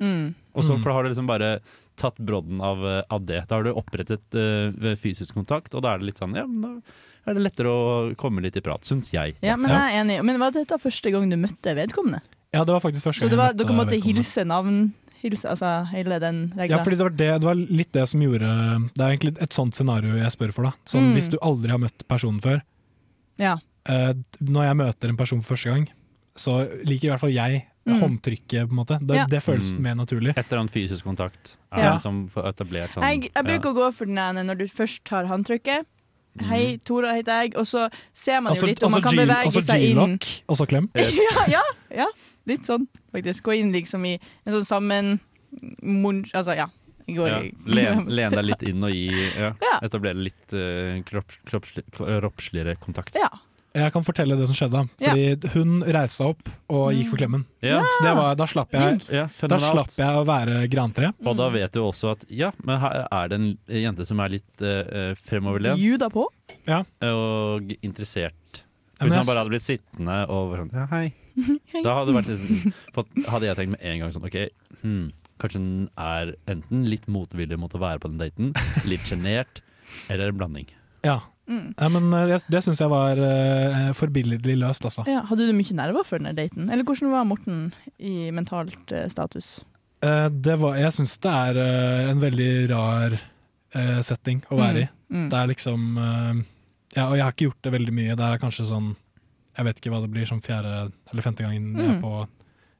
[0.00, 0.34] Mm.
[0.54, 0.80] Og så Mm.
[0.82, 1.50] for da har du liksom bare
[1.98, 3.42] tatt brodden av, eh, av det.
[3.50, 6.62] Da har du opprettet uh, fysisk kontakt, og da er det litt sånn Ja, men
[6.62, 9.34] da er det lettere å komme litt i prat, syns jeg.
[9.44, 10.22] Ja, men jeg er enig.
[10.24, 12.22] Men var dette første gang du møtte vedkommende?
[12.54, 14.78] Ja, det var faktisk første Så gang Så var, jeg dere måtte hilse navn?
[15.18, 16.78] Hilse, altså hele den regla?
[16.78, 18.48] Ja, fordi det var, det, det var litt det som gjorde
[18.94, 20.68] Det er egentlig et sånt scenario jeg spør for.
[20.70, 21.14] da Sånn, Mm.
[21.18, 22.62] Hvis du aldri har møtt personen før
[23.42, 23.58] Ja.
[23.88, 25.88] Uh, Når jeg møter en person for første gang,
[26.38, 28.00] så liker i hvert fall jeg Mm.
[28.02, 28.68] håndtrykket.
[28.68, 29.26] på en måte Det, Ja.
[29.26, 29.80] det føles Mm.
[29.80, 30.36] mer naturlig.
[30.36, 31.92] Et eller annet fysisk kontakt er Ja.
[31.96, 35.24] liksom etablert sånn Jeg, jeg bruker å gå for den ene når du først tar
[35.26, 35.84] håndtrykket.
[36.40, 37.56] Hei, Tora heter jeg.
[37.56, 39.96] Og så ser man jo Altså- litt om man altså kan bevege altså seg inn.
[39.96, 40.88] G-lock, og så klem.
[40.94, 42.06] ja, ja, ja,
[42.46, 43.42] litt sånn faktisk.
[43.42, 45.20] Gå inn liksom i en sånn sammen
[45.82, 46.30] munch...
[46.34, 46.66] Altså, ja.
[47.08, 47.38] Går ja.
[47.64, 49.08] Len, len deg litt inn og gi
[49.38, 49.54] ja.
[49.64, 49.78] Ja.
[49.82, 53.14] Etablere litt uh, kropps, kroppslig, kroppsligere kontakt.
[53.16, 53.30] Ja.
[53.76, 54.84] Jeg kan fortelle det som skjedde.
[55.00, 55.50] Fordi Ja.
[55.52, 57.44] Hun reiste seg opp og gikk for klemmen.
[57.62, 57.82] Ja.
[57.96, 61.12] Så det var, da slapp jeg Ja, Da slapp jeg å være grantre.
[61.24, 64.38] Og da vet du også at ja, men her er det en jente som er
[64.38, 66.26] litt uh, fremoverlent Juda på.
[66.68, 66.82] Ja.
[67.04, 68.64] og interessert.
[68.98, 71.12] Hvis han bare hadde blitt sittende og sånn ja, hei.
[71.86, 72.72] Da hadde, vært liksom,
[73.30, 74.38] hadde jeg tenkt med en gang sånn OK,
[74.82, 75.04] hmm,
[75.38, 78.50] kanskje den er enten litt motvillig mot å være på den daten,
[78.90, 79.62] litt sjenert,
[80.10, 80.66] eller en blanding.
[81.06, 81.20] Ja.
[81.48, 81.74] Mm.
[81.78, 85.04] ja men eh, det, det syns jeg var uh, forbilledlig løst, altså.
[85.08, 86.68] Ja, hadde du mye nerver før den daten?
[86.68, 87.62] Eller hvordan var Morten
[87.98, 89.58] i mentalt uh, status?
[90.04, 91.60] Uh, det var, jeg syns det er
[92.12, 93.18] en veldig rar
[94.02, 94.84] setting å være i.
[95.12, 95.24] Mm, mm.
[95.32, 95.82] Det er liksom
[96.96, 98.14] Ja, og jeg har ikke gjort det veldig mye.
[98.16, 98.86] Det er kanskje sånn
[99.58, 100.70] Jeg vet ikke hva det blir, som fjerde
[101.12, 102.00] eller femte gangen jeg er Mm.
[102.00, 102.14] på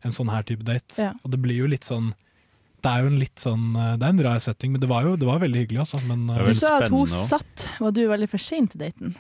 [0.08, 0.96] en sånn her type date.
[0.96, 1.10] Ja.
[1.24, 2.14] Og det blir jo litt sånn
[2.82, 5.02] Det er jo en litt sånn eh, Det er en rar setting, men det var
[5.06, 5.98] jo det var veldig hyggelig, altså.
[6.06, 7.64] Men eh, Du sa at hun satt.
[7.82, 9.16] Var du veldig for sein til daten?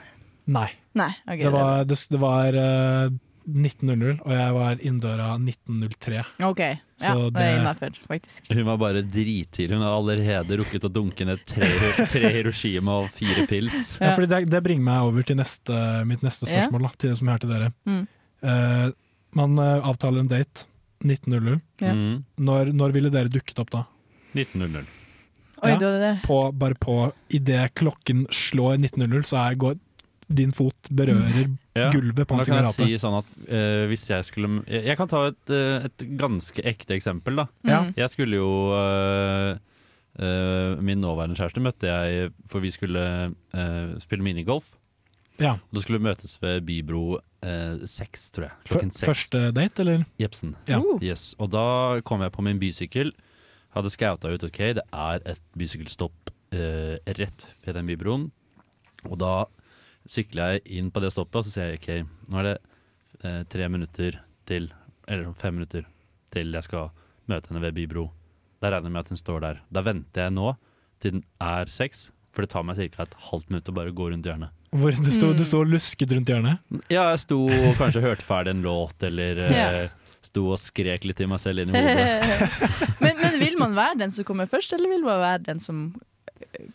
[0.48, 0.68] Nei.
[0.96, 3.10] Nei, okay, det var, det, det var uh,
[3.48, 6.22] 19.00, og jeg var inndøra 19.03.
[6.46, 6.62] OK.
[6.62, 8.48] Ja, Så det er det- innafor, faktisk.
[8.52, 9.74] Hun var bare drittidlig.
[9.76, 11.68] Hun har allerede rukket å dunke ned tre,
[12.10, 13.94] tre Hiroshima og fire pils.
[14.02, 16.62] Ja, fordi det, det bringer meg over til neste, mitt neste Ja.
[16.62, 17.70] spørsmål, da, til det som jeg har til dere.
[17.88, 18.02] Mm.
[18.44, 18.88] Uh,
[19.42, 20.67] man uh, avtaler en date
[21.04, 21.60] 19.00.
[21.82, 21.92] Ja.
[21.94, 22.22] Mm.
[22.36, 23.84] Når, når ville dere dukket opp da?
[24.34, 24.86] 19.00.
[25.58, 26.14] Oi, da er det det.
[26.26, 26.96] På, bare på
[27.34, 29.78] idet klokken slår 19.00, så er, går
[30.28, 32.84] din fot berører Ja, gulvet på Da kan jeg antikvariatet.
[32.84, 36.98] si sånn at uh, hvis jeg skulle Jeg, kan ta et, eh, et ganske ekte
[36.98, 37.46] eksempel, da.
[37.64, 37.78] Ja.
[37.96, 39.54] Jeg skulle jo uh,
[40.20, 44.74] uh, Min nåværende kjæreste møtte jeg for vi skulle eh, spille minigolf.
[45.40, 45.56] Ja.
[45.72, 48.56] Da skulle vi møtes ved Bybro eh, seks, tror jeg.
[48.70, 49.06] Klokken seks.
[49.06, 50.04] første date, eller?
[50.20, 50.54] Jepsen.
[50.70, 50.80] Ja.
[50.80, 50.98] Uh.
[51.04, 51.32] Yes.
[51.38, 53.12] Og da kom jeg på min bysykkel.
[53.76, 58.28] Hadde scouta ut ok, det er et bysykkelstopp eh, rett ved den bybroen.
[59.06, 59.46] Og da
[60.08, 62.56] sykler jeg inn på det stoppet, og så sier jeg ok, nå er det
[63.22, 64.70] eh, tre minutter til,
[65.06, 65.84] eller fem minutter
[66.32, 66.90] til jeg skal
[67.28, 68.08] møte henne ved bybro.
[68.58, 69.60] Da regner jeg med at hun står der.
[69.70, 70.54] Da venter jeg nå
[71.02, 73.04] til den er seks, for det tar meg ca.
[73.04, 74.54] et halvt minutt å bare gå rundt hjørnet.
[74.70, 75.36] Hvor du sto, Mm.
[75.38, 76.58] du sto og lusket rundt hjørnet?
[76.92, 79.88] Ja, jeg sto og kanskje hørte ferdig en låt, eller yeah.
[80.20, 82.60] Sto og skrek litt til meg selv inn i hodet.
[83.04, 85.84] men, men vil man være den som kommer først, eller vil man være den som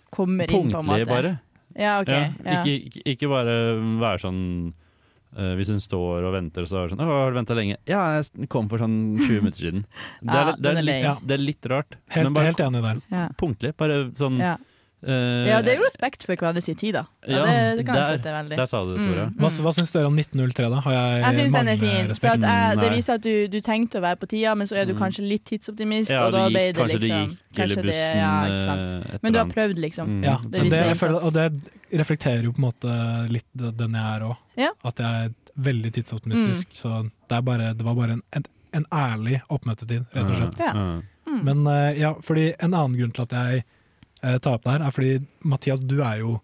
[0.10, 1.04] kommer kommer inn, på en måte?
[1.04, 1.34] Punktlig, bare.
[1.76, 3.54] Ja, okay, Ja, Ja, Ikke, ikke, ikke bare
[4.00, 4.41] være sånn
[5.34, 7.78] uh, Hvis hun står og venter, så er det sånn 'Å, har du venta lenge?'
[7.89, 9.86] Ja, jeg kom for sånn 20 minutter siden.
[10.22, 11.98] Det er, det er, det er litt, det er litt rart.
[12.14, 13.02] Helt- bare helt enig der.
[13.12, 13.28] Ja.
[13.38, 13.74] Punktlig.
[13.76, 14.38] Bare sånn
[15.04, 15.14] Ja.
[15.14, 17.04] eh, ja, det er jo respekt for hverandres tid, da.
[17.28, 18.58] Ja, Ja, det, det kan jeg der- støtte veldig.
[18.58, 19.26] der sa du det, Tore.
[19.28, 19.62] Mm, Hva, mm.
[19.66, 20.80] hva syns dere om 1903, da?
[20.86, 22.06] Har jeg, Jeg syns den er fin.
[22.06, 22.34] For respekt?
[22.34, 24.86] at jeg, det viser at du, du tenkte å være på tida, men så er
[24.86, 24.99] du Mm.
[25.04, 28.18] kanskje litt tidsoptimist, Ja, og da det ble det kanskje det liksom gikk, eller bussen,
[28.18, 28.34] ja,
[29.14, 30.08] eh, Men du har prøvd, liksom.
[30.08, 30.24] Mm.
[30.24, 31.51] Ja, Det det, jeg føler, og det
[31.93, 34.38] reflekterer jo på en måte litt den jeg er òg.
[34.58, 34.70] Ja.
[34.84, 35.30] At jeg er
[35.60, 36.68] veldig tidsoptimistisk.
[36.70, 36.80] Mm.
[36.80, 38.43] Så det, er bare, det var bare en, en,
[38.74, 40.60] en ærlig oppmøtetid, rett og slett.
[40.60, 40.74] Ja.
[40.74, 41.43] Mm.
[41.43, 43.64] Men eh, ja, fordi en annen grunn til at jeg
[44.24, 46.38] eh, tar opp der, er fordi Mathias, du er jo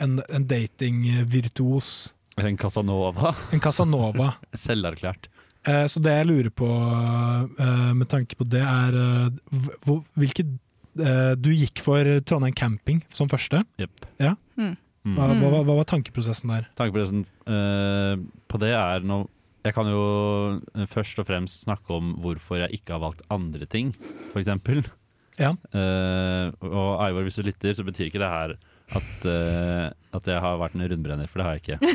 [0.00, 2.12] en, en datingvirtuos.
[2.38, 3.34] En Casanova.
[3.52, 4.32] En Casanova.
[4.66, 5.28] Selverklært.
[5.66, 10.44] Eh, så det jeg lurer på eh, med tanke på det, er eh, hvor- hvilke
[10.98, 13.58] eh, Du gikk for Trondheim camping som første.
[13.82, 14.06] Yep.
[14.22, 14.36] Ja.
[14.56, 14.76] Mm.
[15.16, 16.66] Hva, hva, hva, var tankeprosessen der?
[16.76, 18.14] Tankeprosessen eh,
[18.50, 19.22] på det er nå
[19.64, 20.02] Jeg kan jo
[20.90, 23.90] først og fremst snakke om hvorfor jeg ikke har valgt andre ting,
[24.32, 24.82] for eksempel.
[25.38, 25.52] Ja.
[25.74, 28.56] Uh, og Eivor, hvis du lytter, så betyr ikke det her
[28.98, 29.86] at, uh,
[30.18, 31.94] at jeg har vært en rundbrenner, for det har jeg ikke.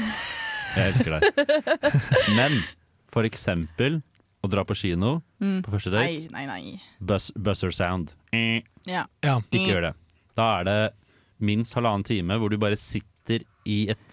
[0.74, 1.24] Jeg elsker deg.
[2.40, 2.56] Men
[3.14, 4.00] for eksempel
[4.44, 5.58] å dra på kino Mm.
[5.66, 6.30] på første date.
[6.32, 6.78] nei, nei.
[7.04, 8.14] Buzz, buzzer sound.
[8.32, 9.02] Ja.
[9.24, 9.38] Ja.
[9.52, 9.94] Ikke gjør det.
[10.40, 10.78] Da er det
[11.44, 14.13] minst halvannen time hvor du bare sitter i et,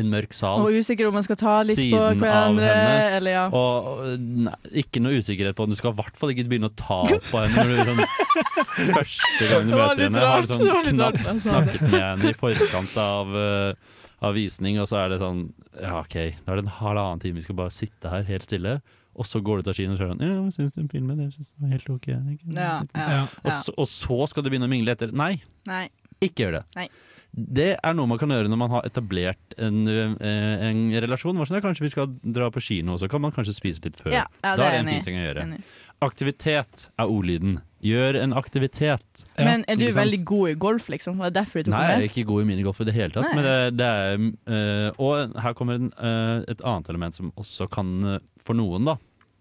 [0.00, 0.62] en mørk sal.
[0.64, 2.70] Og usikker om man skal ta litt på hverandre,
[3.18, 3.44] eller ja.
[3.54, 5.76] Og nei, ikke noe usikkerhet på henne.
[5.76, 8.02] du skal i hvert fall ikke begynne å ta på henne når du sånn,
[8.98, 10.24] første gang du møter henne.
[10.24, 14.90] Har du sånn knapt jeg snakket med henne i forkant av, uh, av visning, og
[14.90, 15.46] så er det sånn
[15.78, 18.78] Ja, OK, nå er det en halvannen time, vi skal bare sitte her helt stille.
[19.14, 20.90] Og så går du ut av kinoen og sier sånn Ja, hva syns du om
[20.90, 21.20] filmen?
[21.22, 22.08] Jeg synes den var helt ok.
[22.10, 22.20] Ja,
[22.58, 23.24] ja, Ja.
[23.44, 25.14] Og, så, og så skal du begynne å mingle etter.
[25.14, 25.36] Nei,
[25.70, 25.84] Nei.
[26.18, 26.64] ikke gjør det.
[26.80, 26.88] Nei.
[27.34, 31.40] Det er noe man kan gjøre når man har etablert en, eh, en relasjon.
[31.42, 34.12] Sånn, Kanskje vi skal dra på kino, og så kan man kanskje spise litt før.
[34.14, 35.46] Ja, ja, da det er det er en fin ting å gjøre.
[35.48, 35.60] Enig.
[36.04, 37.58] Aktivitet er ordlyden.
[37.84, 39.24] Gjør en aktivitet.
[39.36, 41.18] Men er du veldig god i golf, liksom?
[41.20, 43.14] Det er derfor du tok Nei, jeg er ikke god i minigolf i det hele
[43.14, 43.34] tatt.
[43.34, 44.24] Men det, det er,
[44.54, 48.98] eh, og her kommer en, eh, et annet element som også kan, for noen, da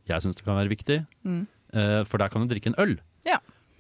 [0.10, 1.04] Jeg syns det kan være viktig.
[1.24, 1.44] Mm.
[1.74, 2.98] Uh, for der kan du drikke en øl.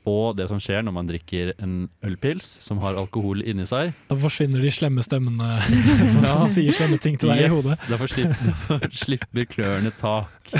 [0.09, 4.17] Og det som skjer når man drikker en ølpils som har alkohol inni seg Da
[4.19, 5.61] forsvinner de slemme stemmene
[6.13, 6.33] som Ja.
[6.51, 7.77] sier slemme ting til deg i hodet.
[7.87, 10.51] Derfor slipper, derfor slipper klørne tak.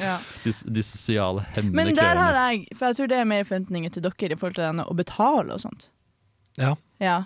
[0.00, 0.18] Ja.
[0.44, 3.90] De, de sosiale hemmende Men der har jeg For jeg tror det er mer forventninger
[3.96, 5.88] til dere i forhold til denne å betale og sånt.
[6.60, 6.74] Ja.
[7.02, 7.22] Ja.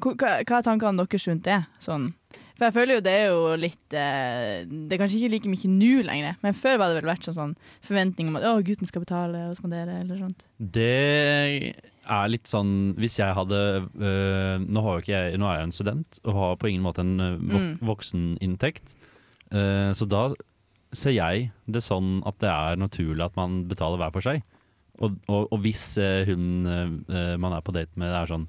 [0.00, 1.60] Hva hva er tankene deres rundt det?
[1.84, 2.14] Sånn.
[2.62, 5.70] For jeg føler jo det er jo litt eh, Det er kanskje ikke like mye
[5.72, 8.86] nå lenger, men før var det vel vært sånn, sånn forventning om at å, gutten
[8.86, 10.44] skal betale og spandere, eller sånt.
[10.62, 11.72] Det
[12.06, 16.38] er litt sånn Hvis jeg hadde øh, Nå, jeg, nå er jeg en student og
[16.38, 17.74] har på ingen måte en øh, vok Mm.
[17.90, 18.94] vokseninntekt.
[19.54, 20.22] uh, så da
[20.92, 24.42] ser jeg det sånn at det er naturlig at man betaler hver for seg.
[25.00, 28.44] Og, og, og hvis eh, hun eh, man er på date med, er sånn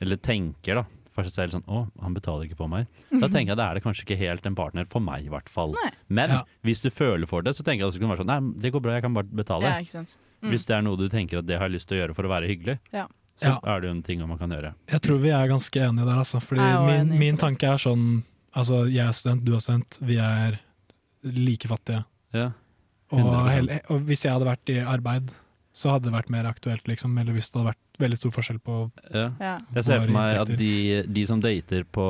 [0.00, 2.86] Eller tenker da for seg selv sånn Å, han betaler ikke for meg.
[3.22, 5.48] Da tenker jeg da er det kanskje ikke helt en partner for meg, i hvert
[5.52, 5.74] fall.
[6.08, 6.42] Men Ja.
[6.64, 8.72] hvis du føler for det, så tenker jeg at det kan være sånn Nei, det
[8.72, 9.68] går bra, jeg kan bare betale.
[9.68, 10.16] Ja, ikke sant.
[10.42, 10.50] Mm.
[10.50, 12.26] Hvis det er noe du tenker at det har jeg lyst til å gjøre for
[12.26, 13.06] å være hyggelig, Ja.
[13.38, 13.58] så Ja.
[13.74, 14.74] er det jo en ting man kan gjøre.
[14.90, 16.40] Jeg tror vi er ganske enige der, altså.
[16.42, 20.58] Fordi min, min tanke er sånn Altså, jeg er student, du er student, vi er
[21.24, 22.04] like fattige.
[22.34, 22.50] Ja.
[23.12, 23.24] Og,
[23.88, 25.30] og hvis jeg hadde vært i arbeid,
[25.72, 27.14] så hadde det vært mer aktuelt, liksom.
[27.18, 28.78] Eller hvis det hadde vært veldig stor forskjell på
[29.14, 29.28] Ja.
[29.40, 29.58] Ja.
[29.74, 32.04] Jeg ser for meg at de, de som dater på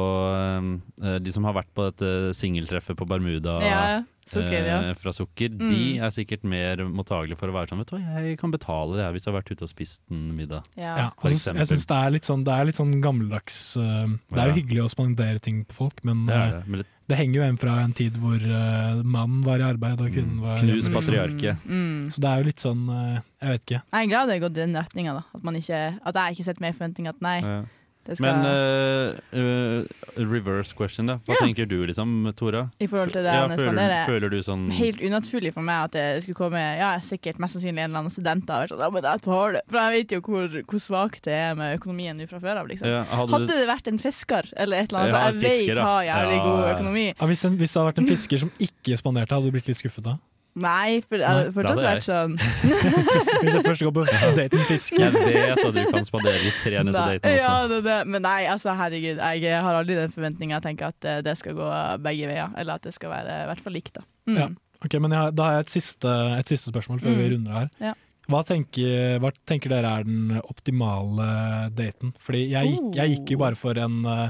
[0.58, 3.80] um, eh, De som har vært på dette singeltreffet på Bermuda Ja,
[4.26, 4.78] sukker, ja.
[4.90, 5.68] eh, fra Sukker, Mm.
[5.68, 8.96] de er sikkert mer mottagelige for å være sånn Vet du hva, jeg kan betale
[8.96, 10.62] det her hvis jeg har vært ute og spist en middag.
[10.78, 10.94] Ja.
[10.96, 14.06] Ja, For og jeg syns det er litt sånn, det er litt sånn gammeldags uh,
[14.30, 14.58] Det er jo Ja.
[14.62, 17.58] hyggelig å spandere ting på folk, men Det det, men litt- det henger jo igjen
[17.60, 21.64] fra en tid hvor uh, mannen var i arbeid og kvinnen var Knus patriarket.
[21.66, 22.08] Mm.
[22.14, 23.80] Så det er jo litt sånn uh, Jeg vet ikke.
[23.82, 25.16] Jeg er glad det har gått i den retninga.
[25.20, 27.62] At, ikke, at jeg ikke setter meg i forventning at nei, Ja.
[28.04, 29.84] Det skal Men uh, uh,
[30.18, 31.14] reverse question, da.
[31.22, 31.46] Hva Ja.
[31.46, 32.64] tenker du, liksom, Tora?
[32.82, 36.06] I forhold til det ja, føler, føler du sånn Helt unaturlig for meg at det
[36.24, 39.52] skulle komme Ja, sikkert mest sannsynlig en eller annen student sånn Ja, men jeg tar
[39.52, 39.62] det.
[39.70, 42.66] For jeg vet jo hvor, hvor svakt det er med økonomien nå fra før av,
[42.72, 42.88] liksom.
[42.90, 45.42] Ja, hadde hadde, du- det vært en fisker eller et eller annet, Ja, så jeg
[45.46, 47.06] fisker, vet har jævlig Ja, god økonomi.
[47.20, 49.68] Ja, hvis, en, hvis det hadde vært en fisker som ikke spanderte, hadde du blitt
[49.70, 50.18] litt skuffet da?
[50.54, 52.34] Nei, for jeg har fortsatt det vært sånn
[53.42, 54.02] Hvis jeg først går på
[54.36, 54.98] date med fisk.
[55.00, 57.38] Jeg vet at du kan spandere litt tre neste Nei, også.
[57.38, 57.96] ja, det, det.
[58.12, 60.58] Men nei, altså herregud, jeg har aldri den forventninga.
[60.58, 61.70] Jeg tenker at eh, det skal gå
[62.04, 64.04] begge veier, eller at det skal være i hvert fall likt, da.
[64.28, 64.36] Mm.
[64.42, 64.48] Ja.
[64.84, 67.32] Ok, men jeg, har- Da har jeg et siste, et siste spørsmål før vi Mm.
[67.36, 67.70] runder her.
[67.88, 67.94] Ja.
[68.30, 72.12] Hva tenker, hva tenker dere er den optimale daten?
[72.22, 74.28] Fordi jeg, gikk- jeg gikk jo bare for en eh,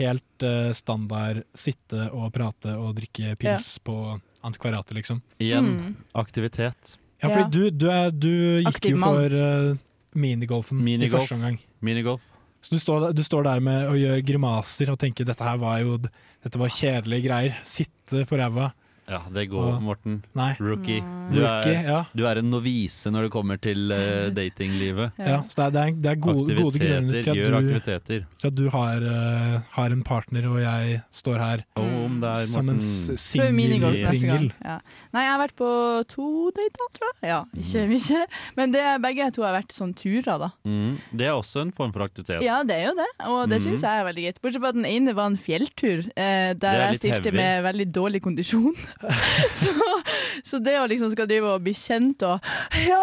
[0.00, 3.98] helt eh, standard sitte og prate og drikke pils på
[4.42, 5.22] antikvariatet, liksom.
[5.38, 5.96] Igjen, Mm.
[6.14, 6.96] aktivitet.
[7.22, 7.48] Ja, fordi Ja.
[7.48, 8.28] du, du, er, du
[8.60, 9.76] gikk Aktiv jo for uh,
[10.14, 11.22] minigolfen i Minigolf.
[11.22, 11.58] første omgang.
[11.82, 12.20] Minigolf.
[12.62, 15.78] Så du står, du står der med og gjør grimaser og tenker dette her var
[15.80, 15.96] jo
[16.42, 17.56] Dette var kjedelige greier.
[17.64, 18.72] Sitte på ræva.
[19.10, 20.20] Ja, det går, Og- Morten.
[20.38, 20.52] Nei.
[20.60, 21.00] Rookie.
[21.30, 21.98] Du Rookie, er, ja.
[22.14, 25.18] du er en novise når det kommer til uh, datinglivet.
[25.18, 28.24] Ja, så det er, det er, gode, gode grunner til Gjør at du, aktiviteter.
[28.38, 32.30] til at du har, uh, har en partner, og jeg står her Og om det
[32.30, 34.50] er som en singel-pringel.
[34.62, 34.78] Ja.
[35.10, 35.70] Nei, jeg har vært på
[36.10, 37.30] to dater, tror jeg.
[37.30, 38.24] Ja, ikke mye.
[38.58, 40.50] Men det, begge to har vært sånn turer, da.
[40.66, 42.44] mm, Det er også en form for aktivitet.
[42.46, 43.66] Ja, det er jo det, og det mm.
[43.66, 44.40] syns jeg er veldig greit.
[44.42, 47.38] Bortsett fra at den ene var en fjelltur, eh, er der jeg stilte heavy.
[47.42, 48.74] med veldig dårlig kondisjon.
[49.60, 49.86] så,
[50.44, 52.44] så det å liksom skal drive og bli kjent og
[52.84, 53.00] Ja,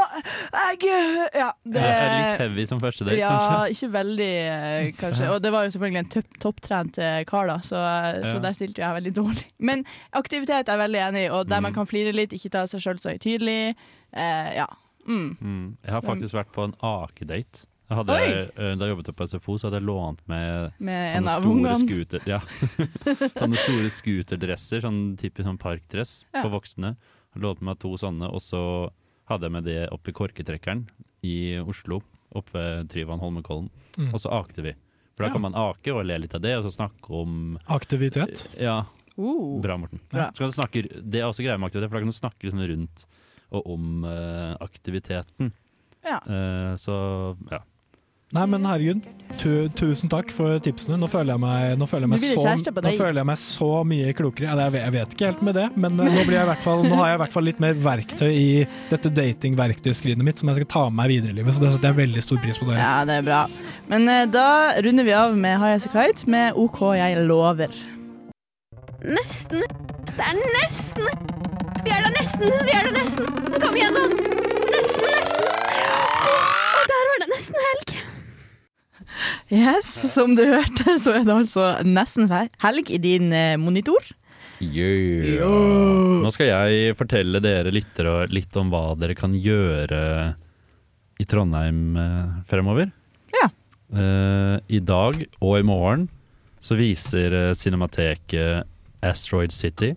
[0.77, 0.91] jeg
[1.33, 1.51] Ja.
[1.65, 3.73] Det er litt heavy som første date, ja, kanskje.
[3.75, 5.29] ikke veldig, eh, kanskje.
[5.33, 7.81] Og det var jo selvfølgelig en topp- topptrent eh, kar, da, så,
[8.23, 8.43] så Ja.
[8.45, 9.45] der stilte jeg veldig dårlig.
[9.59, 11.75] Men aktivitet er jeg veldig enig i, og der man Mm.
[11.81, 13.75] kan flire litt, ikke ta seg sjøl så høytidelig.
[14.13, 14.67] Eh, ja.
[15.07, 15.37] Mm.
[15.41, 15.77] Mm.
[15.83, 17.65] Jeg har faktisk vært på en akedate.
[17.87, 21.35] Jeg hadde, eh, da jeg jobbet på SFO, så hadde jeg lånt med, Med sånne
[21.39, 22.19] store skuter...
[22.19, 22.39] scooter, ja.
[23.39, 26.41] sånne store scooterdresser, sånn typisk sånn parkdress Ja.
[26.43, 26.95] for voksne.
[27.35, 28.61] Jeg lånte meg to sånne, og så
[29.31, 30.83] hadde jeg med det opp i korketrekkeren
[31.23, 32.01] i Oslo,
[32.35, 34.11] oppe ved Tryvann Holmenkollen, Mm.
[34.13, 34.73] og så akte vi.
[35.15, 35.33] For da Ja.
[35.33, 38.47] kan man ake og le litt av det, og så snakke om Aktivitet.
[38.59, 38.83] Ja,
[39.17, 39.59] Uh.
[39.61, 39.99] bra Morten.
[40.13, 40.29] Ja.
[40.29, 42.43] Så kan du snakke, det er også greia med aktivitet, for da kan du snakke
[42.43, 43.05] liksom rundt
[43.51, 45.51] og om uh, aktiviteten.
[46.05, 46.19] Ja.
[46.27, 47.59] Uh, så ja.
[48.35, 49.05] Nei, men herregud,
[49.39, 50.97] tu, tusen takk for tipsene.
[50.99, 53.69] Nå føler jeg meg, nå føler jeg meg, det så, nå føler jeg meg så
[53.87, 54.49] mye klokere.
[54.51, 56.97] Ja, Jeg vet ikke helt med det, men eh, nå, blir jeg hvert fall, nå
[56.99, 58.49] har jeg i hvert fall litt mer verktøy i
[58.91, 61.93] dette datingverktøyskrinet mitt som jeg skal ta med meg videre i livet, så det setter
[61.93, 62.67] jeg veldig stor pris på.
[62.67, 62.81] dere.
[62.83, 63.39] Ja, det er bra.
[63.93, 64.47] Men uh, da
[64.83, 67.79] runder vi av med High As A Kite med OK, jeg lover.
[69.07, 69.63] Nesten.
[70.17, 71.07] Det er nesten.
[71.85, 72.51] Vi er der nesten.
[72.67, 73.31] Vi er der nesten.
[73.63, 74.03] Kom igjen, nå.
[74.73, 75.47] Nesten, nesten.
[75.47, 77.95] Og der var det nesten helg.
[79.53, 84.03] Yes, som du hørte, så er det altså nesten helg i din eh, monitor.
[84.57, 85.45] Yeah.
[86.23, 90.01] Nå skal jeg fortelle dere lyttere litt om hva dere kan gjøre
[91.21, 92.89] i Trondheim eh, fremover.
[93.37, 93.47] Ja.
[93.93, 96.07] Eh, I dag og i morgen
[96.59, 98.67] så viser Cinemateket
[99.05, 99.93] Asteroid City.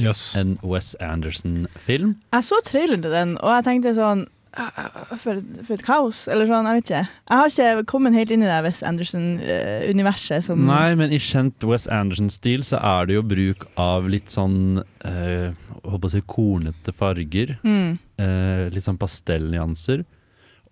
[0.00, 0.36] Yes.
[0.38, 2.14] En Wes Anderson-film.
[2.32, 4.26] Jeg så traileren til den, og jeg tenkte sånn
[4.56, 7.02] for, for et kaos, eller sånn, jeg vet ikke.
[7.28, 11.66] Jeg har ikke kommet helt inn i det Wes Anderson-universet som Nei, men i kjent
[11.68, 15.50] Wes Anderson-stil så er det jo bruk av litt sånn eh,
[15.86, 17.52] Håper å si kornete farger.
[17.62, 17.98] Mm.
[18.18, 20.00] Eh, litt sånn pastellnyanser.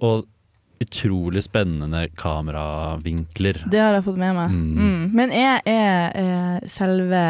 [0.03, 0.24] Og
[0.82, 3.61] utrolig spennende kameravinkler.
[3.70, 4.55] Det har jeg fått med meg.
[4.55, 4.72] Mm.
[4.74, 5.05] Mm.
[5.14, 7.22] Men er, er, er selve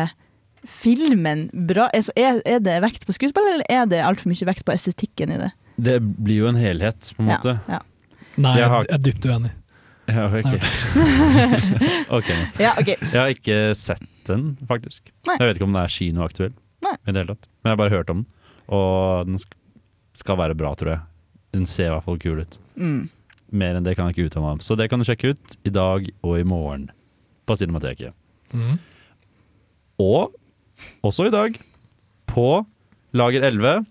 [0.64, 1.90] filmen bra?
[1.92, 5.34] Altså, er, er det vekt på skuespill, eller er det altfor mye vekt på estetikken
[5.34, 5.52] i det?
[5.76, 7.56] Det blir jo en helhet, på en måte.
[7.68, 7.80] ja.
[8.36, 9.50] Nei, Jeg har- jeg er dypt uenig.
[10.08, 10.44] Ja, ok.
[12.18, 12.40] okay.
[12.60, 12.88] Ja, ok.
[12.98, 15.10] Jeg har ikke sett den, faktisk.
[15.26, 15.36] Nei.
[15.40, 16.52] Jeg vet ikke om den er kinoaktuell
[16.84, 16.94] Nei.
[17.06, 17.46] i det hele tatt.
[17.62, 18.26] Men jeg har bare hørt om den,
[18.68, 19.38] og den
[20.14, 21.00] skal være bra, tror jeg.
[21.54, 22.58] Den ser i hvert fall kul ut.
[22.76, 23.08] Mm.
[23.54, 24.62] Mer enn det kan jeg ikke uttale meg om.
[24.66, 26.88] Så det kan du sjekke ut i dag og i morgen
[27.46, 28.12] på Cinemateket.
[28.52, 28.78] Mm.
[30.02, 30.34] Og
[31.06, 31.58] også i dag,
[32.26, 32.48] på
[33.14, 33.84] Lager 11,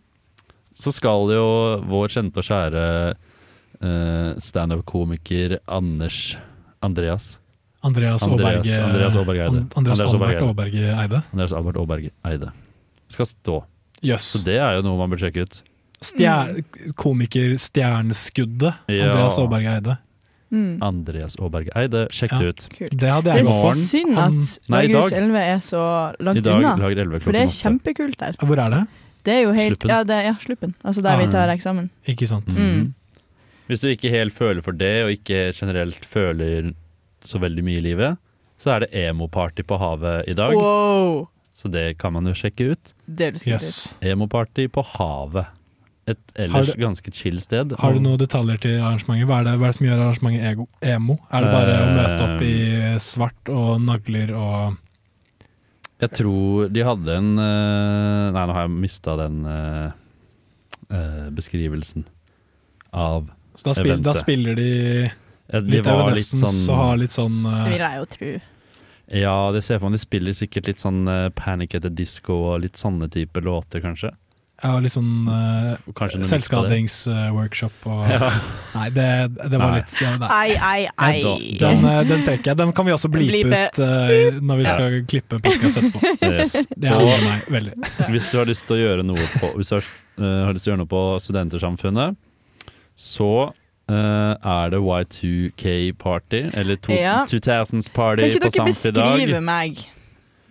[0.73, 1.45] så skal jo
[1.89, 6.35] vår kjente og kjære uh, standup-komiker Anders
[6.83, 7.37] Andreas
[7.83, 9.57] Andreas Aaberge Andreas Aaberge Eide.
[9.59, 10.41] An- Andreas Albert.
[10.41, 11.21] Aaberge Eide.
[11.33, 12.51] Andreas Albert Aaberge Eide.
[13.11, 13.57] Skal stå.
[14.03, 14.23] Yes.
[14.33, 15.59] Så det er jo noe man bør sjekke ut.
[16.03, 16.61] Stjer
[16.99, 18.73] Komiker-stjerneskuddet.
[18.87, 19.09] Ja.
[19.11, 19.97] Andreas Aaberge Eide.
[20.53, 20.77] Mm.
[20.85, 22.39] Andreas Aaberge Eide, sjekk Ja.
[22.39, 22.65] det ut.
[22.93, 25.83] Det hadde Det jeg er synd at Lagerhus 11 er så
[26.19, 26.75] langt unna.
[27.19, 28.35] For det er kjempekult der.
[28.39, 28.81] Hvor er det?
[29.23, 29.89] Det er jo helt Sluppen.
[29.93, 30.73] Ja, det, ja Sluppen.
[30.83, 31.19] Altså der Ah.
[31.25, 31.89] vi tar eksamen.
[32.07, 32.47] Ikke sant.
[32.57, 32.93] Mm.
[33.67, 36.73] Hvis du ikke helt føler for det, og ikke generelt føler
[37.23, 38.17] så veldig mye i livet,
[38.59, 40.53] så er det emo-party på havet i dag.
[40.55, 41.27] Wow!
[41.55, 42.93] Så det kan man jo sjekke ut.
[43.07, 43.95] Det høres Yes.
[44.01, 45.45] Emo-party på havet.
[46.05, 47.71] Et ellers du- ganske chill sted.
[47.79, 49.25] Har du noen detaljer til arrangementet?
[49.25, 51.17] Hva er det, hva er det som gjør arrangementet ego, emo?
[51.31, 54.77] Er det bare å møte opp i svart og nagler og
[56.03, 59.91] Jeg tror de hadde en eh, Nei, nå har jeg mista den eh,
[60.89, 62.07] eh, beskrivelsen
[62.93, 64.71] av Så da, spill, da spiller de
[65.09, 68.33] Ja, litt av litt sånn- og har litt sånn Det eh, vil jeg jo tro.
[69.13, 72.37] Ja, det ser for meg de spiller sikkert litt sånn uh, Panic at the Disco
[72.53, 74.13] og litt sånne type låter, kanskje.
[74.61, 76.27] Ja, litt sånn på det.
[76.29, 78.29] selvskadingsworkshop og Ja.
[78.75, 79.07] Nei, det,
[79.49, 79.79] det var Nei.
[79.81, 80.29] litt det, nei.
[80.37, 81.55] Ei, ei, ei.
[81.59, 82.59] Den, eh, den trekker jeg.
[82.61, 86.13] Den kan vi også blipe ut uh, når vi skal klippe podkast etterpå.
[86.29, 86.55] Yes.
[86.69, 87.73] Det angrer meg veldig.
[88.13, 89.89] Hvis du har lyst til å gjøre noe på Hvis du har,
[90.21, 92.23] uh, har lyst til å gjøre noe på Studentersamfunnet,
[92.95, 93.33] så
[93.91, 97.25] Uh, er det Y2K Party, eller to, Ja.
[97.27, 99.81] 2000s Party Kan ikke i dere Kan ikke dere beskrive meg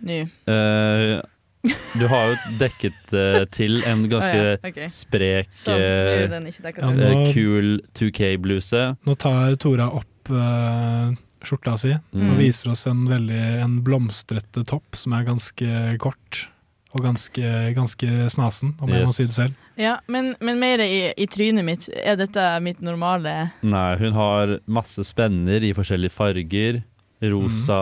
[0.05, 0.17] nå?
[0.53, 1.21] Eh,
[1.63, 4.89] du har jo dekket uh, til en ganske oh, ja, okay.
[4.91, 8.81] sprek, nå- eh, kul 2K-bluse.
[9.07, 12.29] Nå tar Tora opp uh, skjorta si Mm.
[12.31, 16.47] og viser oss en veldig en blomstrete topp som er ganske kort.
[16.93, 17.41] Og ganske,
[17.73, 19.55] ganske snasen, om jeg må si det selv.
[19.81, 21.87] Ja, men, men mer i, i trynet mitt.
[21.89, 26.83] Er dette mitt normale Nei, hun har masse spenner i forskjellige farger.
[27.23, 27.79] Rosa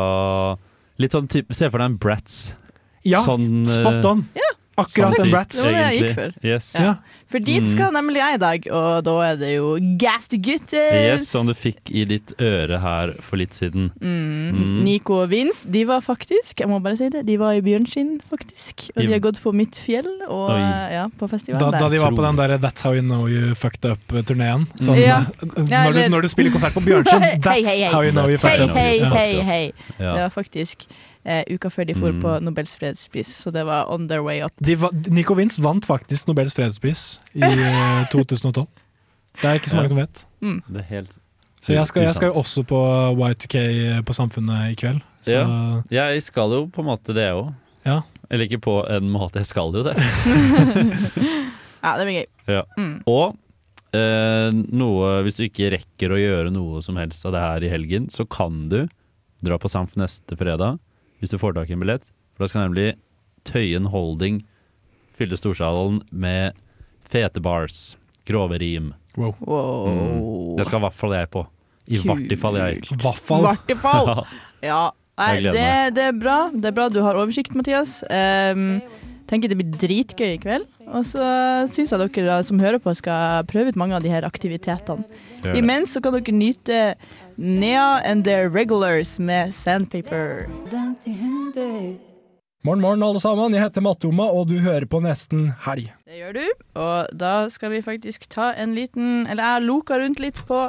[1.01, 2.53] Litt sånn type Se for deg en Bratz.
[3.03, 4.25] Ja, Sånn, eh, spot on!
[4.81, 5.55] Akkurat sånn en Bratz.
[5.57, 6.31] Det var det jeg gikk for.
[6.47, 6.67] Yes.
[6.79, 6.91] Ja.
[7.27, 7.71] For dit Mm.
[7.71, 10.93] skal nemlig jeg i dag, og da er det jo Gastegutter!
[11.11, 13.89] Yes, som du fikk i ditt øre her for litt siden.
[14.01, 14.55] Mm.
[14.55, 14.81] Mm.
[14.85, 18.21] Nico og Vince, de var faktisk, jeg må bare si det, de var i Bjørnskinn,
[18.27, 18.89] faktisk.
[18.95, 21.79] Og de har gått på Midtfjell og ja, på festival Da, der.
[21.85, 24.67] da de var på den der That's How You Know You Fucked Up-turneen.
[24.79, 25.19] Sånn, Ja.
[25.41, 27.91] eh, Ja, når, du, når du spiller konsert på Bjørnskinn, that's hey, hey, hey.
[27.91, 28.75] how you know you fucked up.
[28.75, 29.09] hei, Ja.
[29.09, 29.71] hei, hei.
[29.99, 30.13] Ja.
[30.15, 30.87] Det var faktisk
[31.25, 32.21] eh, uka før de for Mm.
[32.21, 34.51] på Nobels fredspris, så det var on their way up.
[34.61, 38.67] De, va- Nico Vince vant faktisk Nobels fredspris i eh, 2012.
[39.41, 39.81] Det er ikke så Ja.
[39.81, 40.25] mange som vet.
[40.41, 40.61] Mm.
[40.67, 41.17] Det er helt
[41.61, 42.77] Så jeg skal, jeg skal jo også på
[43.15, 45.01] Y2K på Samfunnet i kveld.
[45.23, 45.81] Så Ja.
[46.11, 47.53] Jeg skal jo på en måte det òg.
[47.85, 48.01] ja.
[48.31, 49.95] Eller ikke på en måte, jeg skal jo det.
[51.83, 52.27] Ja, det blir gøy.
[52.47, 52.61] Ja.
[52.77, 52.93] Mm.
[53.09, 53.37] Og
[53.97, 57.71] eh, noe Hvis du ikke rekker å gjøre noe som helst av det her i
[57.73, 58.83] helgen, så kan du
[59.41, 60.77] dra på Samf neste fredag
[61.21, 62.09] hvis du får tak i en billett.
[62.33, 62.95] For da skal nemlig
[63.47, 64.41] Tøyen Holding
[65.17, 66.57] fylle Storsalen med
[67.11, 67.95] fete bars.
[68.25, 68.93] Grove rim.
[69.17, 69.87] Wow.
[69.87, 70.57] Mm.
[70.57, 71.45] Det skal i hvert fall jeg på.
[71.91, 72.81] I hvert fall jeg.
[73.03, 73.45] Vaffel.
[73.49, 74.15] Vartefall!
[74.61, 76.35] Ja, nei, det, det er bra.
[76.53, 77.95] Det er bra du har oversikt, Mathias.
[78.05, 78.75] Um,
[79.31, 80.67] tenker det blir dritgøy i kveld.
[80.91, 81.23] Og så
[81.71, 85.07] syns jeg dere som hører på, skal prøve ut mange av de her aktivitetene.
[85.55, 86.79] Imens så kan dere nyte
[87.39, 90.47] Nea and Their Regulars med Sandpaper.
[92.61, 93.55] Morgen, morgen, alle sammen.
[93.55, 95.87] Jeg heter Mattoma, og du hører på Nesten Helg.
[96.05, 96.43] Det gjør du.
[96.77, 100.59] Og da skal vi faktisk ta en liten Eller jeg loka rundt litt på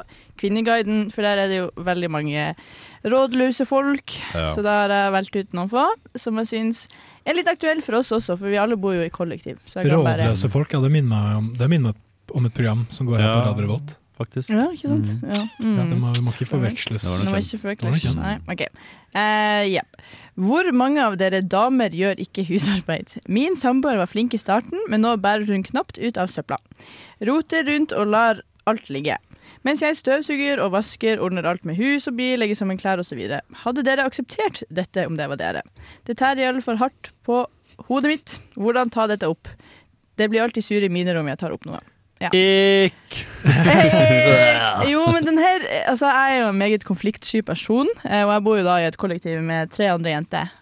[0.41, 2.47] Kvinneguiden, for der er det jo veldig mange
[3.05, 4.17] rådløse folk.
[4.33, 4.55] Ja.
[4.57, 5.85] Så da har jeg valgt ut noen få
[6.17, 6.87] som jeg syns
[7.31, 9.61] er litt aktuell for oss også, for vi alle bor jo i kollektiv.
[9.67, 12.47] Så jeg kan bare Rådløse folk, ja, det minner meg om Det minner meg om
[12.49, 13.97] et program som går her Ja, på Radio Revolt.
[14.23, 14.53] Faktisk.
[14.53, 15.09] Ja, ikke sant?
[15.25, 15.41] Ja.
[15.65, 15.79] Mm.
[15.81, 17.03] Så det må, må ikke forveksles.
[17.03, 18.17] Det ikke var noe forveksles.
[18.19, 18.63] Nei, ok.
[19.19, 19.83] Eh, ja.
[20.39, 23.17] Hvor mange av dere damer gjør ikke husarbeid?
[23.27, 26.61] Min samboer var flink i starten, men nå bærer hun knapt ut av søpla.
[27.27, 29.19] Roter rundt og lar alt ligge.
[29.67, 33.21] Mens jeg støvsuger og vasker, ordner alt med hus og bil, legger sammen klær osv.
[33.63, 35.63] Hadde dere akseptert dette om det var dere?
[36.09, 37.45] Det tærer iallfall hardt på
[37.89, 38.37] hodet mitt.
[38.59, 39.51] Hvordan ta dette opp?
[40.19, 41.81] Det blir alltid sur i om jeg tar opp noe.
[42.23, 42.31] Ja.
[42.31, 43.17] Ikk!
[44.93, 48.45] Jo, men den her Altså, jeg er jo en meget konfliktsky person, eh, og jeg
[48.47, 50.53] bor jo da i et kollektiv med tre andre jenter.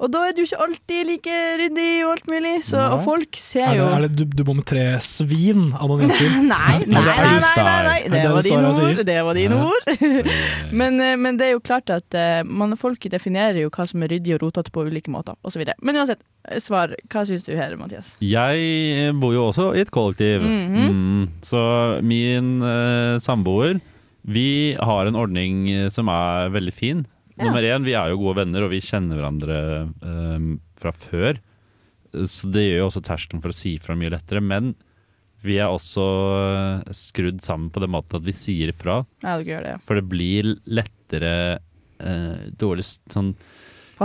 [0.00, 3.66] Og da er du ikke alltid like ryddig og alt mulig, så, og folk ser
[3.66, 6.38] Er det, jo er det, du, du bor med tre svin av noen jenter?
[6.40, 7.98] Nei, nei, nei, nei, nei, nei.
[8.14, 9.02] Det var det dine og ord.
[9.10, 9.90] Det var dine ord.
[10.80, 14.06] men, eh, men det er jo klart at eh, man, folk definerer jo hva som
[14.06, 15.68] er ryddig og rotete på ulike måter, osv.
[15.84, 16.96] Men uansett, eh, svar.
[17.12, 18.14] Hva syns du her, Mathias?
[18.24, 20.40] Jeg bor jo også i et kollektiv.
[20.48, 20.96] Mhm.
[20.96, 21.62] mm, så
[22.00, 23.80] min uh, samboer
[24.24, 27.04] Vi har en ordning som er veldig fin.
[27.40, 27.46] Ja.
[27.48, 29.58] Nummer én, vi er jo gode venner, og vi kjenner hverandre
[30.04, 31.40] um, fra før.
[32.28, 34.42] Så det gjør jo også terskelen for å si fra mye lettere.
[34.44, 34.74] Men
[35.46, 36.04] vi er også
[36.84, 38.98] eh, skrudd sammen på den måten at vi sier ifra.
[39.24, 39.76] Ja, du gjør det.
[39.88, 41.32] For det blir lettere
[42.02, 43.32] uh, dårlig sånn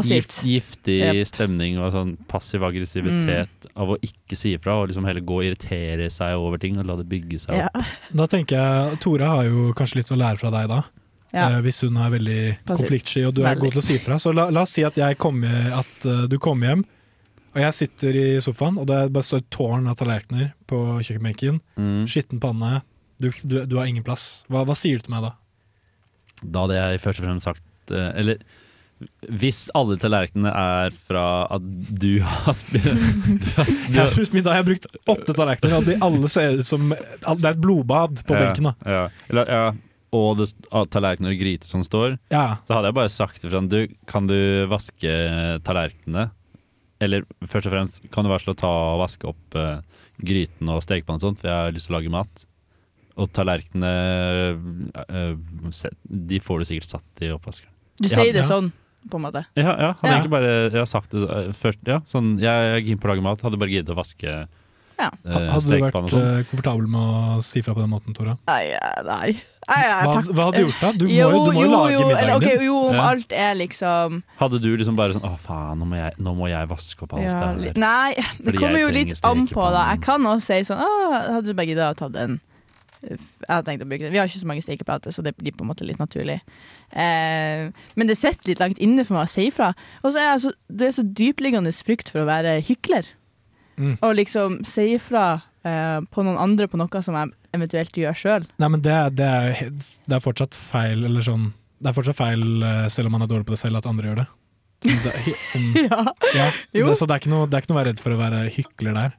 [0.04, 1.28] gift, giftig Yep.
[1.30, 5.48] stemning og sånn passiv aggressivitet av å ikke si ifra og liksom heller gå og
[5.48, 7.94] irritere seg over ting og la det bygge seg opp.
[8.12, 10.82] Da tenker jeg Tore har jo kanskje litt å lære fra deg da.
[11.36, 11.50] Ja.
[11.52, 12.86] Eh, hvis hun er veldig Passiv.
[12.86, 13.62] konfliktsky og du er Veldig.
[13.66, 14.18] god til å si fra.
[14.24, 16.84] Så la, la oss si at, jeg kommer, at eh, du kommer hjem,
[17.56, 21.62] og jeg sitter i sofaen, og det bare står et tårn av tallerkener på kjøkkenbenken.
[21.80, 22.04] Mm.
[22.12, 22.82] Skitten panne.
[23.20, 24.44] Du, du, du har ingen plass.
[24.52, 25.34] Hva, hva sier du til meg da?
[26.44, 28.42] Da hadde jeg først og fremst sagt eh, Eller
[29.28, 31.64] hvis alle tallerkenene er fra at
[32.00, 32.86] du har spist
[33.92, 36.92] Jeg har spist middag, jeg har brukt åtte tallerkener, og de alle ser ut som
[36.92, 38.70] Det er et blodbad på benken.
[38.70, 38.74] da.
[38.88, 39.66] Ja, Eller, ja.
[40.16, 40.48] Og det,
[40.94, 42.16] tallerkener og gryter som står.
[42.32, 42.46] Ja.
[42.68, 44.38] Så hadde jeg bare sagt til sånn, du, kan du
[44.72, 45.12] vaske
[45.68, 46.30] tallerkenene?
[47.04, 49.82] Eller først og fremst, kan du være så snill å ta og vaske opp uh,
[50.24, 52.46] gryten og stekepannen og sånt, for jeg har lyst til å lage mat.
[53.20, 53.92] Og tallerkenene
[54.96, 55.36] uh,
[56.04, 57.72] De får du sikkert satt i oppvaskeren.
[58.00, 58.72] Du sier det sånn,
[59.12, 59.46] på en måte.
[59.56, 60.14] Ja, ja hadde Ja.
[60.18, 61.28] egentlig bare jeg har sagt det
[61.60, 61.84] først.
[61.88, 64.32] Ja, sånn, jeg er keen på å lage mat, hadde bare giddet å vaske
[64.96, 65.10] Ja.
[65.28, 66.46] eh, Hadde du vært og sånn.
[66.50, 67.02] komfortabel med
[67.40, 68.38] å si fra på den måten, Tora?
[68.48, 68.72] Nei,
[69.04, 69.36] nei.
[69.66, 70.28] Nei, Hva- takk.
[70.30, 70.92] hva hadde du gjort da?
[70.94, 72.66] Du må jo, jo- du må jo lage jo, middagen okay, din.
[72.68, 73.06] Jo, om Ja.
[73.10, 76.50] alt er liksom Hadde du liksom bare sånn Å, faen, nå må jeg, nå må
[76.50, 77.74] jeg vaske opp alt ja, der.
[77.76, 79.88] Nei, det Fordi kommer jo litt an på, da.
[79.96, 80.92] Jeg kan også si sånn Å,
[81.34, 82.42] hadde du bare giddet å tatt den?
[83.06, 84.14] Jeg hadde tenkt å bruke den.
[84.14, 86.40] Vi har ikke så mange stekeplater, så det blir på en måte litt naturlig.
[86.92, 89.74] Eh, men det sitter litt langt inne for meg å si ifra.
[90.04, 93.06] Og så er jeg så, det er så dypliggende frykt for å være hykler.
[93.78, 93.98] Mm.
[94.02, 98.48] Og liksom si ifra eh, på noen andre på noe som jeg eventuelt gjør sjøl.
[98.62, 99.70] Nei, men det, det, er,
[100.06, 101.50] det er fortsatt feil, eller sånn
[101.82, 104.12] Det er fortsatt feil, eh, selv om man er dårlig på det selv, at andre
[104.12, 104.28] gjør det.
[104.86, 105.14] Som det,
[105.50, 106.00] sånn, Ja.
[106.36, 106.88] ja, Jo.
[106.90, 108.20] det, så det er, ikke noe, det er ikke noe å være redd for å
[108.22, 109.14] være hykler der.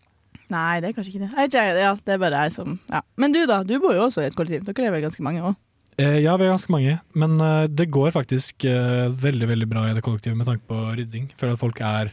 [0.53, 1.47] Nei, det er kanskje ikke det.
[1.57, 3.01] Jeg ja, det er bare jeg som ja.
[3.19, 3.63] Men du, da?
[3.67, 4.63] Du bor jo også i et kollektiv.
[4.69, 5.57] Dere er vel ganske mange òg?
[5.99, 9.87] Eh, ja, vi er ganske mange, men eh, det går faktisk eh, veldig veldig bra
[9.89, 11.31] i det kollektivet med tanke på rydding.
[11.41, 12.13] Føler at folk er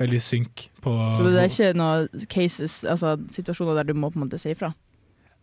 [0.00, 4.18] veldig synk på Så det er ikke noen cases, altså situasjoner der du må på
[4.18, 4.72] en måte si ifra?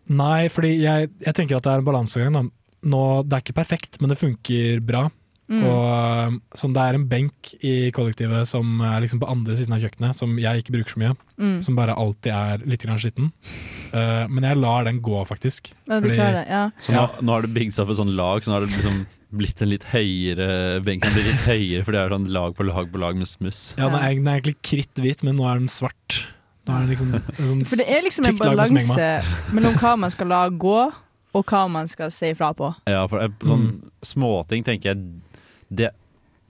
[0.09, 2.51] Nei, fordi jeg, jeg tenker at det er en balansegang.
[2.81, 5.07] det er ikke perfekt, men det funker bra.
[5.49, 5.63] Mm.
[5.65, 9.81] Og sånn, Det er en benk i kollektivet som er liksom på andre siden av
[9.81, 11.13] kjøkkenet, som jeg ikke bruker så mye.
[11.41, 11.55] Mm.
[11.65, 13.31] Som bare alltid er litt grann skitten.
[13.89, 15.71] Uh, men jeg lar den gå, faktisk.
[15.87, 16.65] Ja, fordi, det, ja.
[16.85, 18.77] Så nå, nå har det bygd seg opp et sånn lag, så nå har det
[18.77, 19.01] liksom
[19.39, 22.89] blitt en litt høyere Benken blir litt høyere, for det er sånn lag på lag
[22.89, 23.63] på lag med smuss.
[23.77, 26.21] Ja, den er, den er egentlig kritthvit, men nå er den svart.
[26.69, 29.07] Nå er det liksom, en sånn For det er liksom en balanse
[29.57, 30.77] mellom hva man skal la gå,
[31.39, 32.69] og hva man skal si ifra på.
[32.89, 33.91] Ja, for sånn Mm.
[34.05, 35.03] småting tenker jeg
[35.69, 35.89] Det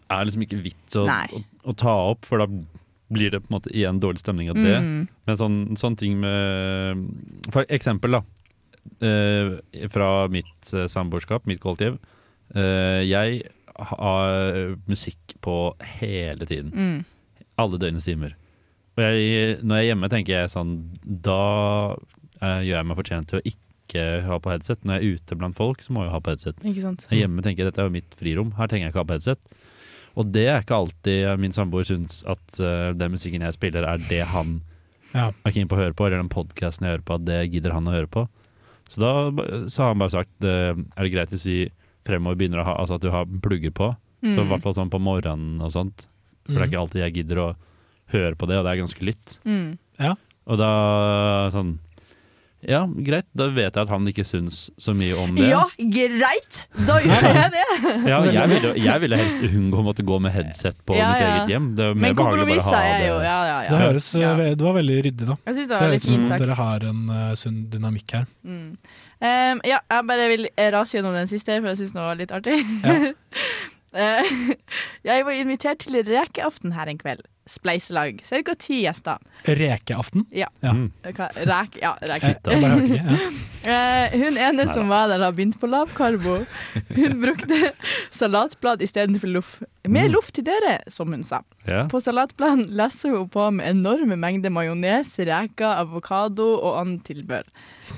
[0.10, 2.48] er liksom ikke vits å, å, å ta opp, for da
[3.12, 4.78] blir det på en måte igjen dårlig stemning av det.
[4.80, 5.08] Mm.
[5.28, 7.04] Men sånn, sånne ting med
[7.52, 8.22] For eksempel, da.
[9.06, 11.98] eh, fra mitt uh, samboerskap, mitt kollektiv.
[12.56, 13.44] Eh, jeg
[13.92, 16.72] har musikk på hele tiden.
[16.74, 17.06] Mm.
[17.60, 18.34] Alle døgnets timer.
[19.00, 20.72] Og jeg, når jeg er hjemme, tenker jeg sånn
[21.24, 21.36] Da
[22.42, 24.84] eh, gjør jeg meg fortjent til å ikke ha på headset.
[24.86, 26.60] Når jeg er ute blant folk, så må jeg ha på headset.
[26.68, 27.06] Ikke sant?
[27.10, 28.52] Jeg hjemme tenker jeg dette er jo mitt frirom.
[28.60, 29.48] Her trenger jeg ikke ha på headset.
[30.20, 34.02] Og det er ikke alltid min samboer syns at uh, den musikken jeg spiller, er
[34.10, 34.60] det han
[35.16, 35.32] Ja.
[35.46, 37.74] er keen på å høre på, eller den podkasten jeg hører på, at det gidder
[37.74, 38.28] han å høre på.
[38.90, 39.14] Så da
[39.70, 41.58] så har han bare sagt uh, er det greit hvis vi
[42.06, 43.90] fremover begynner å ha Altså at du har plugger på.
[44.22, 44.46] Så Mm.
[44.46, 46.06] i hvert fall sånn på morgenen og sånt.
[46.46, 46.70] For det er Mm.
[46.74, 47.50] ikke alltid jeg gidder å
[48.14, 49.38] høre på det, og det er ganske lytt.
[49.46, 49.78] Mm.
[50.00, 50.16] Ja.
[50.50, 50.70] Og da
[51.54, 51.78] sånn
[52.68, 53.24] Ja, greit.
[53.40, 55.46] Da vet jeg at han ikke syns så mye om det.
[55.48, 56.58] Ja, greit!
[56.88, 57.62] Da gjør jeg det.
[58.10, 61.24] Ja, jeg ville, jeg ville helst unngå å måtte gå med headset på Ja, mitt
[61.24, 61.30] ja.
[61.38, 61.70] eget hjem.
[61.78, 63.08] Det er mer Men ha er det.
[63.08, 63.70] jo Ja, ja, ja.
[63.72, 64.34] Det høres Ja.
[64.34, 65.38] eh, Det var veldig ryddig, da.
[65.46, 68.28] Jeg synes det var høres ut som dere har en uh, sunn dynamikk her.
[68.44, 68.68] Mm.
[69.20, 72.32] Um, ja, jeg bare vil rase gjennom den siste, for jeg syns den var litt
[72.36, 72.60] artig.
[73.94, 74.30] Eh,
[75.10, 77.22] jeg var invitert til rekeaften her en kveld.
[77.50, 78.20] Spleiselag.
[78.22, 78.54] Ca.
[78.62, 79.18] ti gjester.
[79.48, 80.28] Rekeaften?
[80.30, 80.46] Ja.
[80.62, 80.74] Ja.
[80.78, 80.92] Mm.
[81.02, 82.36] Rek, ja, reke.
[82.46, 83.18] Ja.
[83.60, 84.72] Eh, hun ene Neida.
[84.74, 86.38] som var der, har begynt på lavkarbo.
[86.96, 87.58] Hun brukte
[88.16, 89.58] salatblad istedenfor loff.
[89.84, 90.14] Mer Mm.
[90.14, 91.42] loff til dere, som hun sa.
[91.68, 91.82] Ja.
[91.92, 97.44] På salatbladen lesser hun på med enorme mengder majones, reker, avokado og annet tilbør.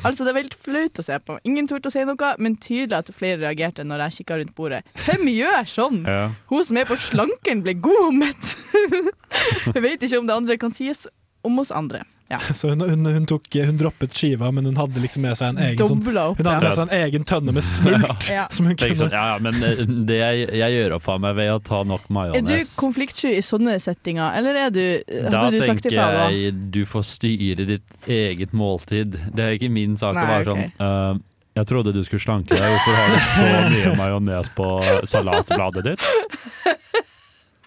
[0.02, 1.38] Altså, det var helt flaut å se på.
[1.48, 4.82] Ingen turte å si noe, men tydelig at flere reagerte når jeg kikka rundt bordet.
[5.06, 6.02] Hvem gjør sånn?
[6.08, 6.24] Ja.
[6.52, 8.52] Hun som er på slanken, ble god og mett.
[9.76, 11.06] Jeg vet ikke om det andre kan sies
[11.48, 12.02] om oss andre.
[12.32, 12.40] Ja.
[12.56, 15.58] Så hun, hun, hun, tok, hun droppet skiva, men hun hadde liksom med seg en
[15.66, 16.62] egen, sånn, opp, hun hadde ja.
[16.64, 18.28] med seg en egen tønne med smult.
[18.32, 18.46] Ja.
[18.54, 21.34] Som hun kunne sånn, ja, ja, men eh, det jeg, jeg gjør opp for meg
[21.36, 22.72] ved å ta nok Er du majones.
[22.80, 26.30] konfliktsky i sånne settinger, eller er du Da du sagt tenker ifra da?
[26.32, 29.18] jeg du får styre ditt eget måltid.
[29.36, 30.72] Det er ikke min sak Nei, å være okay.
[30.72, 31.20] sånn uh,
[31.60, 34.70] Jeg trodde du skulle slanke deg, hvorfor har du så mye majones på
[35.12, 36.08] salatbladet ditt?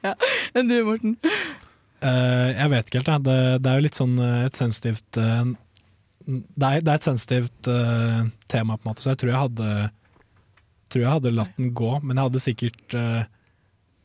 [0.56, 1.18] Enn du, Morten?
[2.05, 3.24] Eh, jeg vet ikke helt, jeg.
[3.24, 5.44] Det, det er jo litt sånn eh, et sensitivt eh,
[6.24, 9.40] det, er, det er et sensitivt uh, tema, på en måte, så jeg tror jeg
[9.42, 9.72] hadde
[10.88, 13.26] Tror jeg hadde latt den gå, men jeg hadde sikkert uh,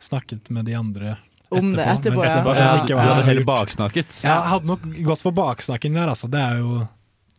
[0.03, 1.13] snakket med de andre
[1.47, 2.41] Om det etterpå, ja.
[2.41, 4.19] ikke sånn, du hadde heller baksnakket.
[4.25, 6.27] Ja, jeg hadde nok gått for baksnakking der, altså.
[6.31, 6.81] Det er jo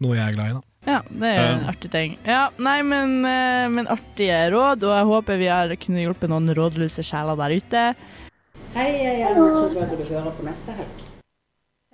[0.01, 0.65] noe jeg er glad i, da.
[0.89, 2.17] Ja, det er jo en artig ting.
[2.25, 7.05] Ja, nei, men, men artige råd, og jeg håper vi har kunnet hjelpe noen rådløse
[7.05, 7.85] sjeler der ute.
[8.75, 11.03] Hei, jeg er Erna Solberg, og du hører på neste helg.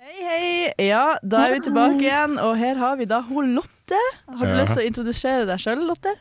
[0.01, 0.49] Hei, hei!
[0.87, 3.99] Ja, da er vi tilbake igjen, og her har vi da hun Lotte.
[4.27, 4.61] Har du Ja.
[4.61, 6.13] lyst til å introdusere deg sjøl, Lotte?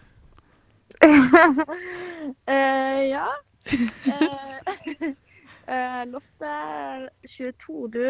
[1.04, 3.26] uh, ja.
[4.09, 4.57] Uh,
[5.68, 8.07] uh, Lotte er 22, du,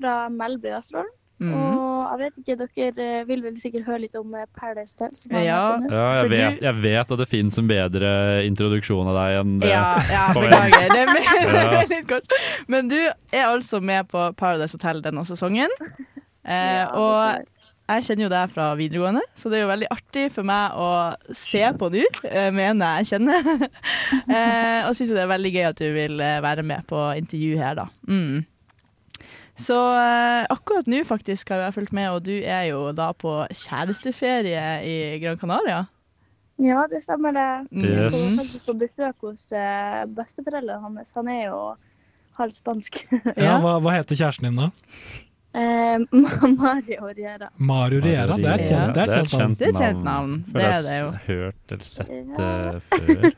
[0.00, 1.12] fra Melbu i Vesterålen.
[1.40, 1.78] Mhm.
[2.10, 5.12] Og jeg vet ikke, dere eh, vil vel sikkert høre litt om eh, Paradise Hotel?
[5.16, 5.60] som Ja.
[5.88, 8.10] Ja, jeg vet, jeg vet at det fins en bedre
[8.48, 9.70] introduksjon av deg enn det.
[9.70, 10.90] Ja, ja beklager.
[11.50, 12.36] Det er litt kort.
[12.68, 15.72] Men du er altså med på Paradise Hotel denne sesongen.
[16.40, 17.42] Eh, og
[17.84, 20.86] jeg kjenner jo deg fra videregående, så det er jo veldig artig for meg å
[21.36, 23.50] se på nå, eh, med en jeg kjenner.
[24.24, 27.76] eh, og syns det er veldig gøy at du vil være med på intervju her,
[27.82, 27.86] da.
[28.08, 28.40] Mm.
[29.60, 33.34] Så eh, akkurat nå faktisk har jeg fulgt med, og du er jo da på
[33.52, 35.82] kjæresteferie i Gran Canaria.
[36.60, 37.46] Ja, det stemmer det.
[37.72, 38.14] Jeg Yes.
[38.16, 41.12] var faktisk på besøk hos eh, besteforeldrene hans.
[41.16, 41.60] Han er jo
[42.40, 42.98] halvt spansk.
[43.36, 44.70] Ja, hva, hva heter kjæresten din, da?
[45.52, 45.98] Eh,
[46.58, 47.50] Mario Riera.
[47.56, 48.36] Mario Riera.
[48.36, 49.54] Det er et kjent, det er et kjent navn.
[49.58, 50.34] Det er et kjent navn.
[50.46, 51.06] Det er det jo.
[51.06, 52.50] har hørt eller sett det
[52.92, 53.30] før.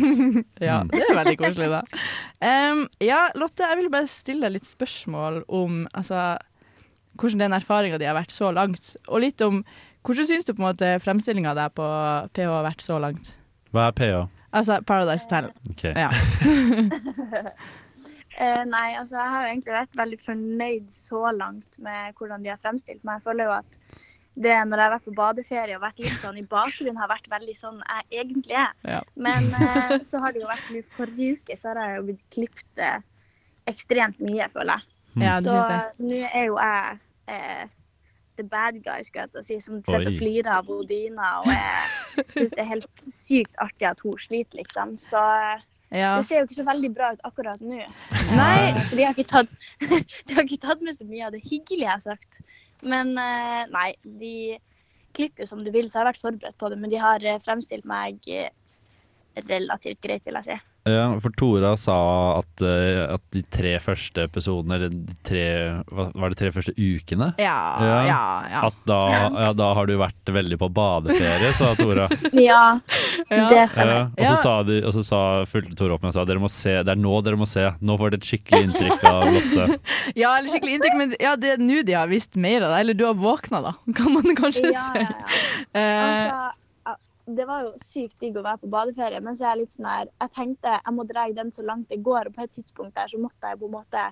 [0.68, 1.80] ja, det er veldig koselig, da.
[2.38, 6.36] Um, ja, Lotte, jeg vil bare stille deg litt spørsmål om altså,
[7.18, 8.92] hvordan den erfaringa di har vært så langt.
[9.08, 9.64] Og litt om
[10.06, 11.88] hvordan syns du på en måte fremstillinga av deg på
[12.36, 13.32] PH har vært så langt?
[13.74, 14.22] Hva er PH?
[14.54, 15.50] Altså Paradise Hotel.
[15.74, 15.82] Ok.
[15.90, 16.10] Ja.
[18.36, 22.60] Eh, nei, altså jeg har egentlig vært veldig fornøyd så langt med hvordan de har
[22.60, 23.20] fremstilt meg.
[23.20, 23.78] Jeg føler jo at
[24.36, 27.30] det når jeg har vært på badeferie og vært litt sånn i bakgrunnen, har vært
[27.32, 28.74] veldig sånn jeg egentlig er.
[28.84, 28.98] Ja.
[29.16, 32.26] Men eh, så har det jo vært mye forrige uke, så har jeg jo blitt
[32.36, 32.98] klippet eh,
[33.72, 34.92] ekstremt mye, føler jeg.
[35.24, 35.80] Ja, du så jeg.
[35.80, 36.98] eh, nå er jo jeg
[37.32, 37.64] eh,
[38.36, 41.48] the bad guy, skal jeg til å si, som sitter og flirer av Odina og
[41.48, 44.98] jeg syns det er helt sykt artig at hun sliter, liksom.
[45.00, 45.64] Så eh,
[45.94, 46.16] Ja.
[46.18, 47.82] det ser jo ikke så veldig bra ut akkurat nå.
[48.34, 48.54] Nei.
[48.72, 49.52] Eh, For de har, tatt,
[50.26, 52.40] de har ikke tatt med så mye av det hyggelige jeg har sagt.
[52.82, 54.34] Men eh, nei, de
[55.16, 56.80] klipper jo som du vil, så jeg har vært forberedt på det.
[56.82, 58.50] Men de har eh, fremstilt meg eh,
[59.46, 60.58] relativt greit, vil jeg si.
[60.86, 61.94] Ja, for Tora sa
[62.38, 65.42] at, eh, at de tre første episodene, eller de tre
[65.90, 67.32] Var det tre første ukene?
[67.42, 68.60] Ja, ja, ja.
[68.68, 68.98] At da,
[69.34, 72.06] ja, da har du vært veldig på badeferie, sa Tora.
[72.36, 72.78] Ja,
[73.30, 74.12] det Ja, stemmer.
[74.14, 75.20] og så sa, de, og så sa
[75.50, 77.66] fulgte Tora opp med og sa dere må se, det er nå dere må se.
[77.82, 79.80] Nå får dere et skikkelig inntrykk av Lotte.
[80.22, 82.84] Ja, eller skikkelig inntrykk, men ja, det er nå de har visst mer av deg.
[82.86, 85.02] Eller du har våkna, da, kan man kanskje Ja, si.
[85.02, 85.10] ja,
[85.74, 86.52] Eh, Altså, ja,
[87.26, 89.86] det var jo sykt digg å være på badeferie, men så er jeg litt sånn
[89.90, 92.94] her Jeg tenkte jeg må dra den så langt det går, og på et tidspunkt
[92.94, 94.04] der så måtte jeg på en måte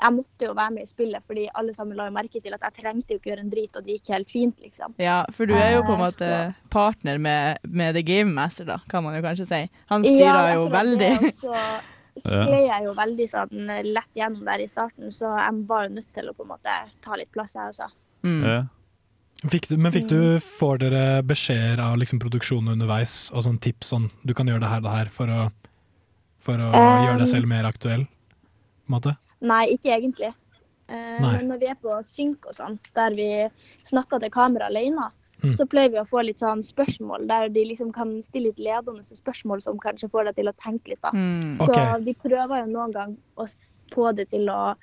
[0.00, 2.60] Jeg måtte jo være med i spillet, fordi alle sammen la jo merke til at
[2.66, 4.94] jeg trengte jo ikke gjøre en drit, og det gikk helt fint, liksom.
[4.98, 8.32] ja, for du er jo på en Eh, måte så- partner med, med The Game
[8.34, 9.60] Master, da, kan man jo kanskje si.
[9.90, 10.18] Han styrer
[10.50, 11.10] Ja, jo veldig.
[11.42, 11.80] Ja,
[12.14, 15.94] Så skled jeg jo veldig sånn lett gjennom der i starten, så jeg var jo
[15.94, 17.88] nødt til å på en måte ta litt plass, jeg også.
[18.22, 18.42] Mm.
[18.46, 18.60] Ja.
[19.50, 23.90] Fikk du, men fikk du, får dere beskjeder av liksom produksjonen underveis og sånn tips
[23.92, 25.42] sånn du kan gjøre det her og det her for å,
[26.40, 28.06] for å Um, gjøre deg selv mer aktuell?
[28.06, 29.12] På en måte?
[29.44, 30.32] Nei, ikke egentlig.
[30.88, 31.34] Uh, Nei.
[31.36, 33.28] Men når vi er på synk og sånn, der vi
[33.84, 35.10] snakker til kamera alene,
[35.42, 35.56] Mm.
[35.58, 39.02] så pleier vi å få litt sånn spørsmål der de liksom kan stille litt ledende
[39.02, 41.00] spørsmål som kanskje får deg til å tenke litt.
[41.02, 41.10] da.
[41.10, 41.58] Mm.
[41.58, 42.04] Så Ok.
[42.04, 43.44] vi prøver jo noen gang å
[43.92, 44.74] få det til å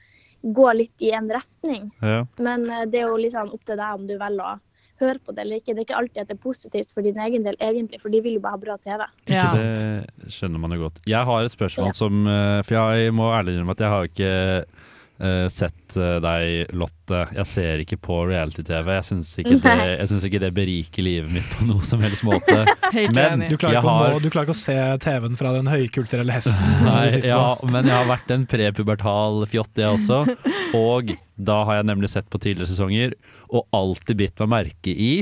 [0.41, 1.87] gå litt i en retning.
[2.01, 2.25] Ja.
[2.41, 4.59] Men eh, det er jo liksom opp til deg om du velger å
[5.01, 5.73] høre på det eller ikke.
[5.73, 8.21] Det er ikke alltid at det er positivt for din egen del, egentlig, for de
[8.21, 9.05] vil jo bare ha bra TV.
[9.25, 11.01] Ikke Det skjønner man jo godt.
[11.09, 14.33] Jeg har et spørsmål som eh, For jeg må ærlig innrømme at jeg har ikke
[15.21, 17.21] eh, sett eh, deg, Lotte.
[17.35, 18.91] Jeg ser ikke på reality-TV.
[18.97, 19.57] Jeg syns ikke,
[20.27, 22.63] ikke det beriker livet mitt på noe som helst måte.
[23.15, 25.53] Men du, klarer jeg ikke å har nå, du klarer ikke å se TV-en fra
[25.57, 30.23] den høykulturelle hesten Nei, ja, men jeg har vært en prepubertal fjott, jeg også.
[30.77, 33.15] Og da har jeg nemlig sett på tidligere sesonger,
[33.51, 35.13] og alltid bitt meg merke i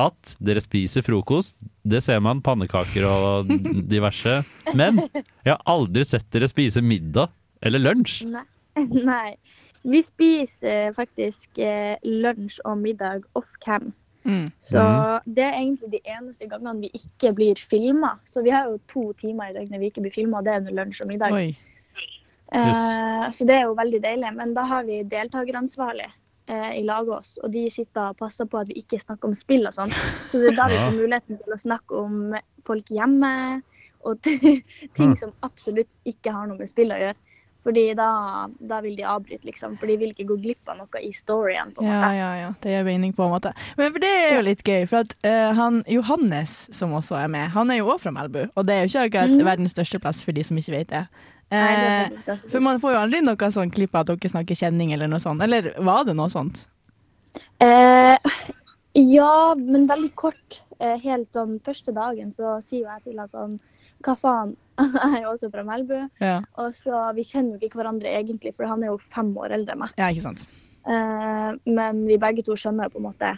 [0.00, 1.58] at dere spiser frokost.
[1.84, 3.52] Det ser man, pannekaker og
[3.90, 4.40] diverse.
[4.78, 8.24] Men jeg har aldri sett dere spise middag eller lunsj.
[8.32, 8.46] Nei.
[9.12, 9.34] Nei.
[9.82, 13.92] Vi spiser eh, faktisk eh, lunsj og middag off-cam.
[14.62, 15.34] Så Mm.
[15.34, 18.12] det er egentlig de eneste gangene vi ikke blir filma.
[18.24, 20.76] Så vi har jo to timer i døgnet vi ikke blir filma, det er under
[20.78, 21.32] lunsj og middag.
[21.34, 21.56] Oi.
[22.54, 23.36] yes.
[23.36, 24.30] Så det er jo veldig deilig.
[24.36, 26.06] Men da har vi deltakeransvarlig
[26.46, 29.34] eh, i laget oss, og de sitter og passer på at vi ikke snakker om
[29.34, 29.90] spill og sånn.
[30.30, 32.36] Så det er da vi får muligheten til å snakke om
[32.68, 33.34] folk hjemme,
[34.06, 34.22] og
[34.98, 37.18] ting som absolutt ikke har noe med spill å gjøre.
[37.62, 39.76] Fordi da, da vil de avbryte, liksom.
[39.78, 41.70] For de vil ikke gå glipp av noe i storyen.
[41.74, 42.16] på en Ja, måte.
[42.18, 42.48] ja, ja.
[42.60, 43.52] Det gir mening på en måte.
[43.78, 47.28] Men for det er jo litt gøy, for at uh, han Johannes, som også er
[47.28, 48.48] med, han er jo også fra Melbu.
[48.56, 49.44] Og det er jo ikke akkurat Mhm.
[49.46, 51.06] verdens største plass for de som ikke vet det.
[51.52, 54.56] Nei, det Eh, for man får jo aldri noe sånn klipp av at dere snakker
[54.56, 55.42] kjenning eller noe sånt.
[55.42, 56.66] Eller var det noe sånt?
[57.60, 58.18] Eh,
[58.94, 60.60] ja, men veldig kort.
[60.80, 63.60] Helt sånn første dagen så sier jo jeg til han sånn
[64.02, 64.56] Hva faen?
[64.82, 65.94] Jeg er jo også fra Melbu.
[66.22, 66.38] Ja.
[66.62, 69.74] Og så Vi kjenner jo ikke hverandre egentlig, for han er jo fem år eldre
[69.76, 69.94] enn meg.
[70.00, 70.44] Ja, ikke sant.
[70.82, 73.28] Uh, men vi begge to skjønner på en måte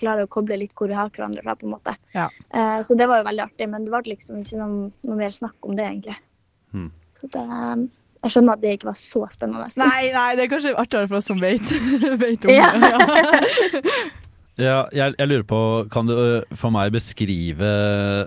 [0.00, 1.92] Klarer å koble litt hvor vi har hverandre fra, på en måte.
[2.10, 2.24] Ja.
[2.50, 5.30] Uh, så det var jo veldig artig, men det var liksom ikke noe, noe mer
[5.30, 6.16] snakk om det, egentlig.
[6.74, 6.88] Hmm.
[7.20, 7.84] Så det, eh,
[8.26, 9.68] jeg skjønner at det ikke var så spennende.
[9.78, 11.70] Nei, nei, det er kanskje artigere for oss som vet,
[12.24, 12.72] vet om Ja.
[12.74, 12.90] det.
[12.90, 13.92] Ja.
[14.56, 15.58] Ja, jeg, jeg lurer på,
[15.92, 16.16] kan du
[16.56, 17.68] for meg beskrive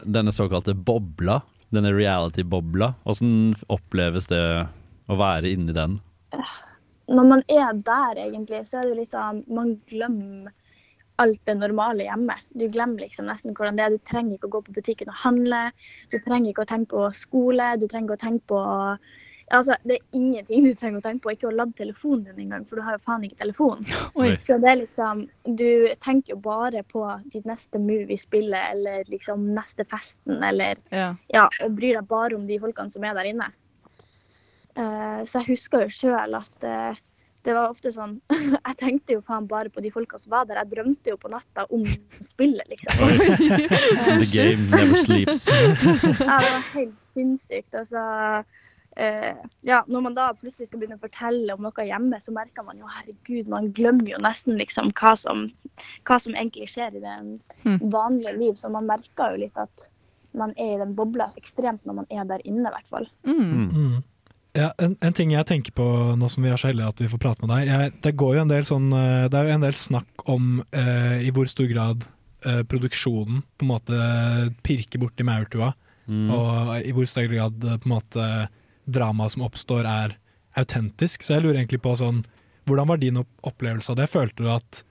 [0.05, 1.39] denne såkalte bobla?
[1.73, 2.91] Denne reality-bobla?
[3.09, 4.43] Åssen oppleves det
[5.09, 5.97] å være inni den?
[7.09, 10.53] Når man er der, egentlig, så er det liksom Man glemmer
[11.19, 12.35] alt det normale hjemme.
[12.55, 13.95] Du glemmer liksom nesten hvordan det er.
[13.97, 15.63] Du trenger ikke å gå på butikken og handle.
[16.13, 17.73] Du trenger ikke å tenke på skole.
[17.81, 18.61] Du trenger ikke å tenke på
[19.49, 21.33] Altså, det er ingenting du trenger å tenke på.
[21.33, 23.81] Ikke å lade telefonen din engang, for du har jo faen ikke telefon.
[24.19, 24.35] Oi.
[24.43, 25.25] Så det er liksom
[25.59, 25.69] Du
[26.03, 31.15] tenker jo bare på ditt neste move i spillet, eller liksom neste festen, eller Ja.
[31.33, 33.51] Ja, og bryr deg bare om de folkene som er der inne.
[34.77, 36.95] Uh, så jeg husker jo sjøl at uh,
[37.43, 38.19] det var ofte sånn
[38.67, 40.61] Jeg tenkte jo faen bare på de folka som var der.
[40.61, 41.85] Jeg drømte jo på natta om
[42.23, 42.99] spillet, liksom.
[44.21, 45.47] The game never sleeps.
[45.49, 47.73] ja, det var helt sinnssykt.
[47.73, 48.03] Altså,
[48.99, 49.37] eh,
[49.67, 52.81] ja, når man da plutselig skal begynne å fortelle om noe hjemme, så merker man
[52.81, 55.47] jo herregud, man glemmer jo nesten liksom hva som,
[56.07, 57.15] hva som egentlig skjer i det
[57.93, 58.53] vanlige liv.
[58.59, 59.87] Så man merker jo litt at
[60.37, 63.09] man er i den bobla ekstremt når man er der inne, i hvert fall.
[63.25, 64.03] Mm.
[64.57, 65.85] Ja, en, en ting jeg tenker på
[66.17, 67.67] nå som vi er så heldige at vi får prate med deg.
[67.69, 70.47] Jeg, det går jo en del sånn eh, Det er jo en del snakk om
[70.73, 72.07] eh, i hvor stor grad
[72.45, 73.99] eh, produksjonen på en måte
[74.65, 75.73] pirker borti maurtua,
[76.09, 76.31] Mm.
[76.33, 78.23] og i hvor stor grad eh, på en måte
[78.91, 80.17] dramaet som oppstår er
[80.57, 81.21] autentisk.
[81.23, 82.23] Så jeg lurer egentlig på sånn
[82.69, 84.05] Hvordan var din opplevelse av det?
[84.11, 84.83] Følte du at,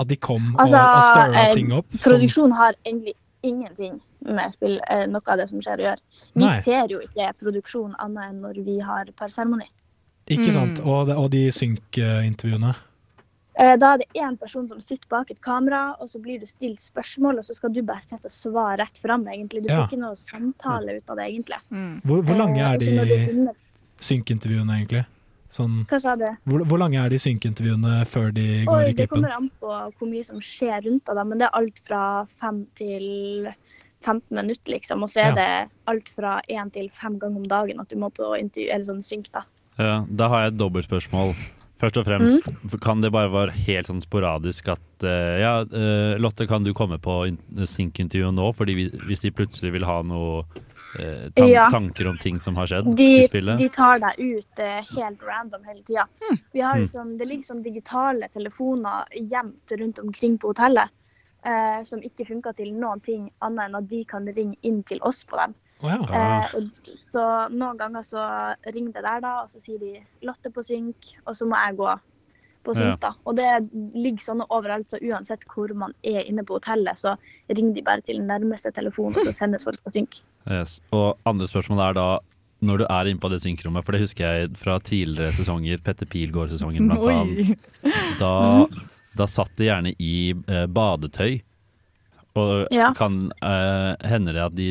[0.00, 1.86] at de kom Altså, og, og stirra eh, ting opp?
[1.92, 3.12] som- produksjon har egentlig
[3.44, 6.00] ingenting med spill, eh, noe av det som skjer å gjøre.
[6.34, 6.60] Vi Nei.
[6.62, 9.66] ser jo ikke produksjon annet enn når vi har parseremoni.
[10.28, 10.52] Ikke Mm.
[10.56, 10.80] sant?
[10.86, 12.74] Og, det, og de synk-intervjuene.
[13.58, 16.46] Eh, Da er det én person som sitter bak et kamera, og så blir du
[16.46, 19.64] stilt spørsmål, og så skal du bare sitte og svare rett fram, egentlig.
[19.66, 19.80] Du Ja.
[19.80, 21.58] får ikke noe samtale ut av det, egentlig.
[22.06, 23.54] Hvor, hvor lange Eh, er de
[24.00, 25.06] synkintervjuene, egentlig?
[25.50, 26.26] Sånn, Hva sa du?
[26.46, 29.66] hvor, hvor lange er de synk-intervjuene før de går Oi, i det kommer an på
[29.98, 33.48] hvor mye som skjer rundt av dem, men det er alt fra fem til
[34.02, 35.02] 15 minutter, liksom.
[35.02, 35.34] Og så er Ja.
[35.34, 38.84] det alt fra én til fem ganger om dagen at du må på intervju, eller
[38.84, 39.42] sånn synk, da.
[39.78, 41.34] Ja, da har jeg et dobbeltspørsmål.
[41.78, 42.80] Først og fremst, Mm.
[42.82, 46.98] kan det bare være helt sånn sporadisk at uh, Ja, uh, Lotte, kan du komme
[46.98, 48.48] på synkintervjuet synk-intervju nå?
[48.56, 50.44] Fordi vi, hvis de plutselig vil ha noe
[50.98, 51.68] eh, tan Ja.
[51.70, 53.58] tanker om ting som har skjedd De, i spillet?
[53.60, 54.62] de tar deg ut
[54.96, 56.06] helt random hele tida.
[56.54, 56.88] Vi har jo Mm.
[56.90, 60.88] sånn, det ligger sånn digitale telefoner gjemt rundt omkring på hotellet.
[61.44, 64.98] eh, som ikke funker til noen ting annet enn at de kan ringe inn til
[65.02, 65.54] oss på dem.
[65.78, 65.98] Å ja.
[66.18, 67.24] Eh, og, så
[67.54, 68.22] noen ganger så
[68.66, 71.76] ringer det der, da, og så sier de 'Lotte på synk', og så må jeg
[71.78, 71.92] gå
[72.66, 72.80] på Ja.
[72.80, 73.12] synk, da.
[73.24, 77.16] Og det ligger sånne overalt, så uansett hvor man er inne på hotellet, så
[77.48, 80.20] ringer de bare til den nærmeste telefonen, og så sendes folk på synk.
[80.50, 80.80] Yes.
[80.92, 82.08] Og andre spørsmål er da
[82.60, 86.06] når du er inne på det synkrommet, for det husker jeg fra tidligere sesonger, Petter
[86.10, 87.14] Pilgaard-sesongen blant Oi.
[87.14, 87.58] annet.
[88.18, 88.66] Da,
[89.16, 91.38] da satt de gjerne i eh, badetøy.
[92.38, 92.90] Og Ja.
[92.98, 94.68] kan uh, hende det at de,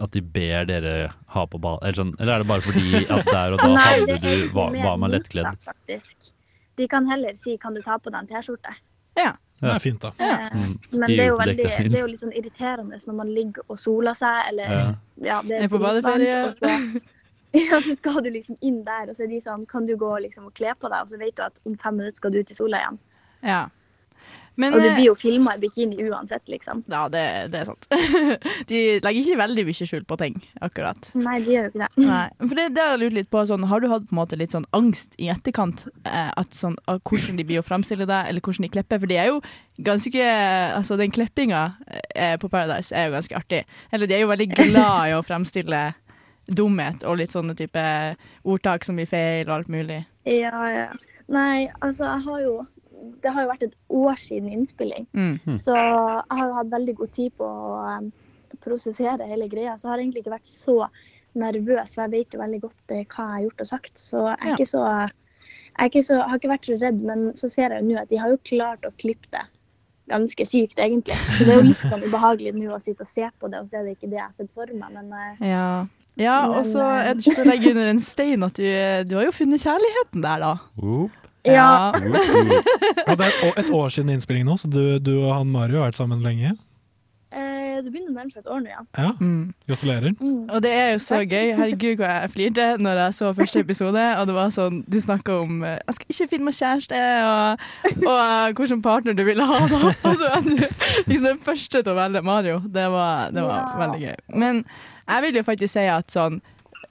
[0.00, 0.94] at de ber dere
[1.34, 1.78] ha på bad...
[1.82, 4.54] Eller, sånn, eller er det bare fordi at der og da Nei, hadde er du,
[4.54, 5.58] mer var man lettkledd?
[5.64, 6.32] faktisk.
[6.76, 8.74] De kan heller si 'kan du ta på deg en T-skjorte'?
[9.16, 9.32] Ja.
[9.60, 10.10] Det er fint, da.
[10.20, 10.72] Eh, Mm.
[10.92, 13.78] Men det er, jo veldig, det er jo litt sånn irriterende når man ligger og
[13.80, 14.94] soler seg, eller Ja.
[15.24, 17.00] ja, det Er på dritvarmt, badeferie.
[17.56, 20.10] Ja, så skal du liksom inn der, og så er de sånn Kan du gå
[20.20, 21.00] liksom og kle på deg?
[21.00, 22.98] Og så vet du at om fem minutter skal du ut i sola igjen.
[23.42, 23.62] Ja.
[24.56, 26.82] Men, og du eh, blir jo filma i bikini uansett, liksom.
[26.88, 27.88] Ja, det, det er sant.
[28.70, 31.10] De legger ikke veldig mye skjul på ting, akkurat.
[31.18, 31.90] Nei, de gjør jo ikke det.
[32.06, 33.42] Nei, for det, det har jeg lurt litt på.
[33.50, 35.86] Sånn, har du hatt på en måte litt sånn angst i etterkant?
[36.08, 39.02] Eh, at sånn, hvordan de blir å framstille deg, eller hvordan de klipper?
[39.02, 39.42] For de er jo
[39.86, 41.60] ganske Altså, den klippinga
[42.14, 43.62] eh, på Paradise er jo ganske artig.
[43.92, 45.82] Eller de er jo veldig glad i å fremstille
[46.46, 47.82] dumhet og litt sånne type
[48.46, 50.04] ordtak som blir feil og alt mulig.
[50.28, 50.88] Ja, ja.
[51.32, 52.54] Nei, altså, jeg har jo
[53.22, 55.06] Det har jo vært et år siden innspilling.
[55.12, 55.34] Mm.
[55.44, 55.58] Hmm.
[55.60, 58.08] Så jeg har jo hatt veldig god tid på å um,
[58.64, 59.76] prosessere hele greia.
[59.76, 60.78] Så jeg har egentlig ikke vært så
[61.36, 63.94] nervøs, for jeg vet jo veldig godt eh, hva jeg har gjort og sagt.
[64.00, 64.56] Så jeg er Ja.
[64.56, 64.84] ikke så
[65.76, 67.98] jeg er ikke så, har ikke vært så redd, men så ser jeg jo nå
[68.00, 69.42] at de har jo klart å klippe det
[70.08, 71.18] ganske sykt, egentlig.
[71.36, 73.68] Så det er jo litt sånn ubehagelig nå å sitte og se på det, og
[73.68, 74.94] så er det ikke det jeg har sett for meg.
[74.94, 75.66] Men eh, Ja.
[76.16, 78.64] ja og så er det ikke til å legge under en stein at du,
[79.10, 80.54] du har jo funnet kjærligheten der, da.
[81.46, 81.92] Ja.
[83.06, 85.90] Ja, det er et år- siden innspilling nå, så du, du og han Mario har
[85.92, 86.56] vært sammen lenge.
[87.30, 88.80] eh, det begynner å nærme seg et år nå, ja.
[88.98, 89.52] Ja, Mm.
[89.68, 90.14] gratulerer.
[90.50, 91.52] Og det er jo så gøy.
[91.58, 94.04] Herregud, hvor jeg flirte når jeg så første episode.
[94.18, 97.66] Og det var sånn, Du snakka om eh, Jeg skal ikke finne meg kjæreste, og,
[98.06, 99.58] og eh, hvilken partner du ville ha.
[99.68, 99.92] da.
[100.08, 100.54] Og så er du
[101.06, 102.58] liksom den første til å velge Mario.
[102.64, 103.78] Det var, det var Ja.
[103.86, 104.16] veldig gøy.
[104.34, 104.64] Men
[105.06, 106.40] jeg vil jo faktisk si at sånn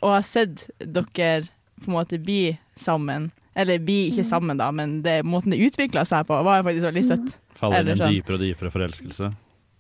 [0.03, 1.47] Å ha sett dere
[1.82, 6.03] på en måte bli sammen Eller vi ikke sammen, da, men det, måten det utvikla
[6.08, 7.38] seg på, var faktisk veldig søtt.
[7.56, 8.16] Faller inn i en sånn.
[8.18, 9.32] dypere og dypere forelskelse?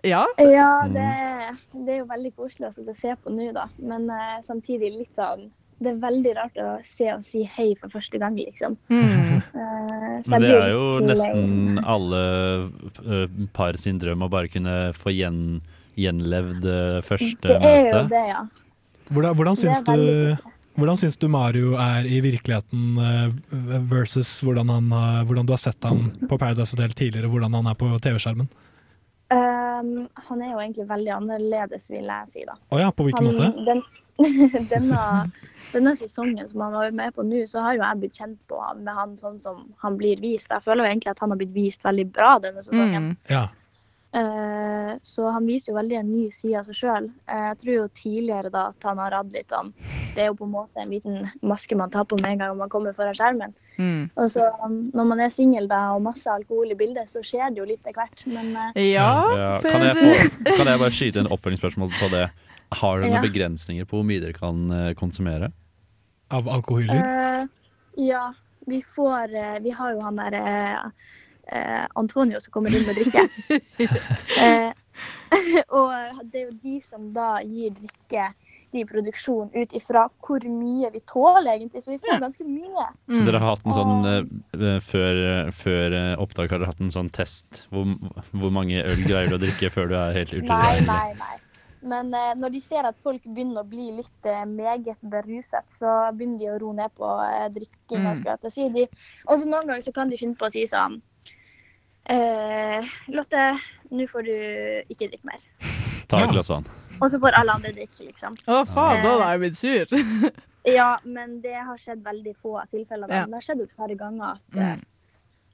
[0.05, 0.21] Ja.
[0.37, 0.93] Ja, Mm.
[0.93, 1.09] det,
[1.85, 3.65] det er jo veldig koselig å se på nå, da.
[3.81, 5.47] Men uh, samtidig litt sånn
[5.81, 8.77] Det er veldig rart å se og si hei for første gang, liksom.
[8.87, 9.41] Mm.
[9.51, 12.21] Uh, Men det er jo nesten alle
[13.03, 15.59] eh, par sin drøm å bare kunne få gjen,
[15.99, 16.63] gjenlevd
[17.03, 17.59] første møte.
[17.59, 18.45] Det er jo det, ja.
[19.11, 23.33] Hvordan, hvordan, syns du, veldig hvordan syns du Mario er i virkeligheten eh,
[23.89, 24.93] versus hvordan, han,
[25.27, 28.49] hvordan du har sett han på Paradise Hotel tidligere, hvordan han er på TV-skjermen?
[29.33, 32.53] Um, han er jo egentlig veldig annerledes, vil jeg si, da.
[32.69, 33.63] Oh ja, på hvilken han, måte?
[33.65, 33.81] Den,
[34.73, 34.99] denne,
[35.73, 38.59] denne sesongen som han var med på nå, så har jo jeg blitt kjent på
[38.61, 40.53] han, med han sånn som han blir vist.
[40.53, 43.11] Jeg føler jo egentlig at han har blitt vist veldig bra denne sesongen.
[43.15, 43.17] Mm.
[43.31, 43.47] Ja.
[44.15, 47.07] Eh, så han viser jo veldig en ny side av seg sjøl.
[47.27, 49.73] jeg tror jo tidligere da at han har hatt litt sånn
[50.15, 52.57] Det er jo på en måte en liten maske man tar på med en gang
[52.57, 53.51] man kommer foran skjermen.
[53.75, 54.05] Mm.
[54.15, 57.51] Og så um, når man er singel da og masse alkohol i bildet, så skjer
[57.51, 58.23] det jo litt etter hvert.
[58.31, 62.09] Men eh, Ja, Ja, for kan, jeg få, kan jeg bare skyte en oppfølgingsspørsmål på
[62.15, 62.29] det?
[62.79, 63.25] Har dere noen Ja.
[63.27, 65.51] begrensninger på hvor mye dere kan eh, konsumere?
[66.31, 67.03] Av alkoholer?
[67.03, 68.29] Uh, ja,
[68.65, 70.87] vi får eh, Vi har jo han der eh,
[71.51, 73.27] eh, Antonio som kommer inn med drikke.
[74.39, 74.71] Eh,
[75.75, 75.91] og
[76.31, 78.29] det er jo de som da gir drikke
[78.75, 81.83] i produksjon ut ifra hvor mye vi tåler, egentlig.
[81.83, 82.87] Så vi får ganske mye.
[83.11, 84.19] Så dere har hatt en sånn eh,
[84.59, 85.21] eh, før,
[85.55, 87.65] før eh, opptak har dere hatt en sånn test?
[87.71, 87.95] Hvor,
[88.31, 91.35] hvor mange øl greier du å drikke før du er helt Nei, nei, nei.
[91.85, 95.91] Men eh, når de ser at folk begynner å bli litt eh, meget beruset, så
[96.17, 98.15] begynner de å roe ned på eh, drikkinga.
[98.17, 98.47] Mm.
[98.49, 98.69] si.
[98.73, 98.87] De,
[99.45, 100.97] noen ganger så kan de finne på å si sånn
[102.09, 103.45] eh, Lotte,
[103.91, 104.33] nå får du
[104.93, 105.45] ikke drikke mer.
[106.09, 106.67] Ta et glass vann.
[107.01, 108.35] Og så får alle andre drikke, liksom.
[108.47, 110.35] Å faen, da Eh, hadde jeg blitt sur.
[110.65, 113.05] Ja, men det har skjedd veldig få tilfeller.
[113.05, 113.25] Men Ja.
[113.29, 114.83] Det har skjedd et par ganger at, mm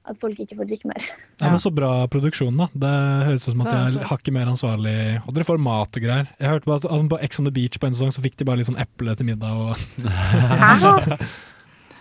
[0.02, 1.04] at folk ikke får drikke mer.
[1.42, 2.66] Ja, men Så bra produksjon, da.
[2.74, 2.90] Det
[3.28, 4.08] høres ut som at de er altså.
[4.10, 4.94] hakket mer ansvarlig.
[5.26, 6.26] Og dere får mat og greier.
[6.38, 8.46] Jeg hørte bare, altså, på Ex on the Beach på en sesong så fikk de
[8.48, 9.74] bare litt sånn eple til middag og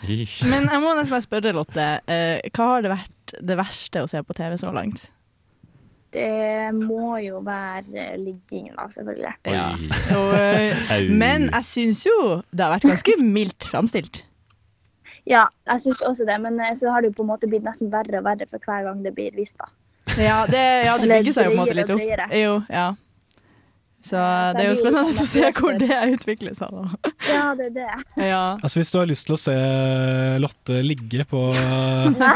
[0.02, 1.88] Men jeg må nesten bare spørre, Lotte.
[2.10, 5.10] eh, hva har det vært det verste å se på TV så langt?
[6.12, 9.36] Det må jo være eh, ligging, da, selvfølgelig.
[9.48, 9.68] Ja.
[10.18, 12.18] Og, eh, men jeg syns jo
[12.52, 14.24] det har vært ganske mildt framstilt.
[15.30, 17.92] Ja, jeg syns også det, men så har det jo på en måte blitt nesten
[17.94, 19.70] verre og verre for hver gang det blir vist, da.
[20.18, 22.36] Ja, det, ja, det bygger seg jo på en måte litt opp.
[22.36, 22.88] Jo, ja.
[24.02, 24.22] Så
[24.58, 26.74] det er jo spennende å se hvor det utvikler seg.
[26.74, 27.12] Da.
[27.30, 27.90] Ja, det er det.
[28.26, 28.42] Ja.
[28.58, 29.58] Altså Hvis du har lyst til å se
[30.42, 31.44] Lotte ligge på,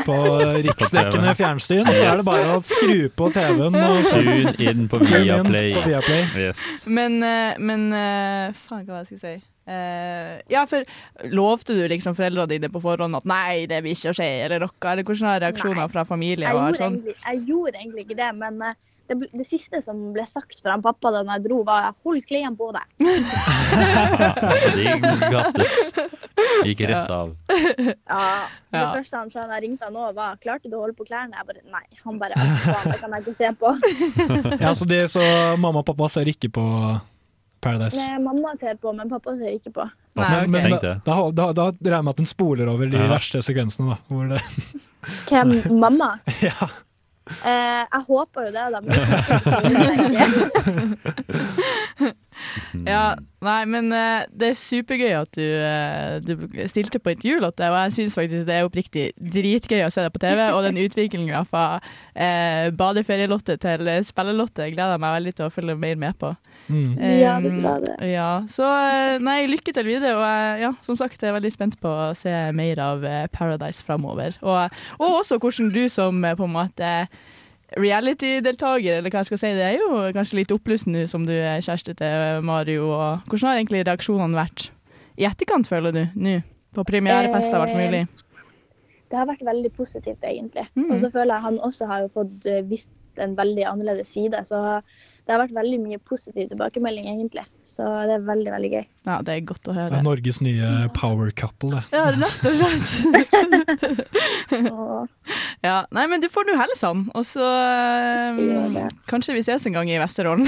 [0.05, 0.19] på
[0.67, 5.73] riksdekkende fjernsyn, så er det bare å skru på TV-en og Tune inn på Viaplay.
[5.79, 6.23] på Viaplay.
[6.45, 6.85] Yes.
[6.85, 9.51] Men, eh, men eh, faen, hva var det jeg skulle si?
[9.65, 10.85] Uh, ja, for
[11.33, 14.75] lovte du liksom foreldrene dine på forhånd at nei, det vil ikke skje, eller noe?
[14.91, 16.99] Eller hvordan har reaksjoner fra familie Jeg og gjorde, sånn?
[17.15, 21.11] jeg gjorde egentlig ikke det, men eh, det, det siste som ble sagt fra pappa
[21.13, 22.89] da jeg dro, var 'hold klærne på deg'.
[24.75, 25.99] De gastet.
[26.65, 27.35] Gikk rett av.
[27.49, 28.93] Ja, Det Ja.
[28.93, 31.33] første han sa da jeg ringte han òg, var 'klarte du å holde på klærne?'
[31.35, 31.85] Jeg bare nei.
[32.03, 33.75] Han bare det kan jeg ikke se på.
[34.61, 35.21] Ja, så, det, så
[35.57, 36.65] mamma og pappa ser ikke på
[37.61, 37.95] Paradise.
[37.97, 39.89] Nei, mamma ser på, men pappa ser ikke på.
[40.15, 43.07] Men, men da, da, da, da regner jeg med at hun spoler over de Ja.
[43.07, 43.89] verste sekvensene.
[43.95, 44.41] Da, hvor det,
[45.29, 45.79] Hvem?
[45.83, 46.19] Mamma?
[46.41, 46.67] ja.
[47.25, 48.79] Eh, jeg håper jo det, da.
[52.85, 53.15] Ja,
[53.45, 56.33] nei, men eh, det er supergøy at du, eh, du
[56.71, 60.13] stilte på intervju, Lotte, og jeg syns faktisk det er oppriktig dritgøy å se deg
[60.13, 61.65] på TV, og den utviklinga fra
[62.13, 66.33] eh, badeferie-Lotte til spille-Lotte gleder jeg meg veldig til å følge mer med på.
[66.67, 66.97] Mm.
[67.19, 67.95] Ja, det var det.
[68.09, 71.77] Ja, så eh, nei, lykke til videre, og ja, som sagt, jeg er veldig spent
[71.81, 74.37] på å se mer av eh, Paradise framover.
[74.41, 76.91] Og, og også hvordan du som eh, på en måte
[77.81, 81.33] reality-deltaker, eller hva jeg skal si, det er jo kanskje litt oppblussen nå som du
[81.35, 84.69] er kjæreste til Mario, og hvordan har egentlig reaksjonene vært
[85.19, 86.39] i etterkant, føler du, nå?
[86.75, 88.03] På premierefest og alt mulig.
[89.07, 90.65] Det har vært veldig positivt, egentlig.
[90.75, 90.89] Mm.
[90.89, 94.41] Og så føler jeg han også har fått vist en veldig annerledes side.
[94.43, 94.59] Så
[95.25, 97.41] det har vært veldig mye positiv tilbakemelding, egentlig.
[97.65, 98.83] Så det er veldig, veldig gøy.
[99.09, 99.89] Ja, det er godt å høre.
[99.89, 101.83] Det er Norges nye power couple, det.
[101.95, 102.85] Ja, rett og slett.
[105.65, 107.45] ja, nei, men du får nå hilse han, og så
[108.37, 108.77] um,
[109.09, 110.45] kanskje vi ses en gang i Vesterålen.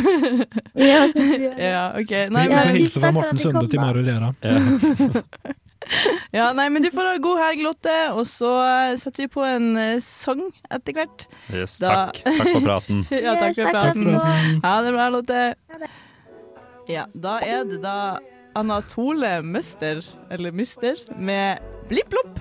[0.77, 1.07] Ja,
[1.73, 2.13] ja, ok.
[2.13, 4.33] Vi, Nei, vi får hilse fra Morten Sunde til Maro Rera.
[4.45, 4.57] ja,
[6.57, 9.69] nei, men du får ha god helg, Lotte, og så eh, setter vi på en
[9.77, 10.43] eh, sang
[10.73, 11.27] etter hvert.
[11.53, 12.23] Yes, Da- takk.
[12.25, 13.05] Takk for praten.
[13.25, 14.09] ja, takk for praten.
[14.09, 14.61] for praten.
[14.65, 15.43] Ha det bra, Lotte.
[16.87, 17.97] Ja, da er det da
[18.57, 20.01] Anatole Møster,
[20.31, 21.59] eller Myster, med
[21.89, 22.39] Blipp Blopp.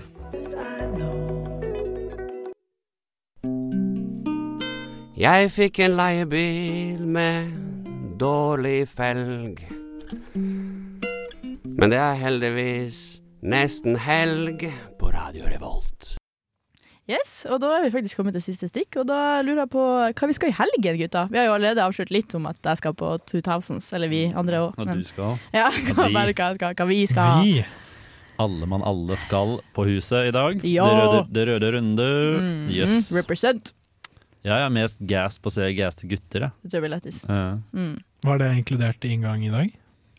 [5.17, 7.53] Jeg fikk en leiebil med
[8.21, 9.63] dårlig felg.
[10.37, 13.16] Men det er heldigvis
[13.47, 14.65] nesten helg
[14.99, 16.17] på Radio Revolt.
[17.07, 19.83] Yes, og da er vi faktisk kommet til siste stikk, og da lurer jeg på
[20.11, 21.23] hva vi skal i helgen, gutta.
[21.31, 24.65] Vi har jo allerede avslørt litt om at jeg skal på 2000s, eller vi andre
[24.65, 24.81] òg.
[24.83, 25.39] Og du skal.
[25.55, 26.17] Ja, hva, vi.
[26.17, 27.55] bare hva, skal, hva vi skal Vi!
[28.43, 30.59] Alle mann alle skal på huset i dag.
[30.67, 30.85] Ja.
[30.91, 32.11] Det, røde, det røde runde.
[32.43, 33.09] Mm, Yes.
[33.15, 33.71] Represent.
[34.45, 36.59] Jeg er mest gass på å se gaste gutter, jeg.
[36.67, 37.23] Det tror jeg blir lættis.
[37.31, 37.47] Ja.
[37.71, 37.95] Mm.
[38.27, 39.71] Var det inkludert i inngang i dag?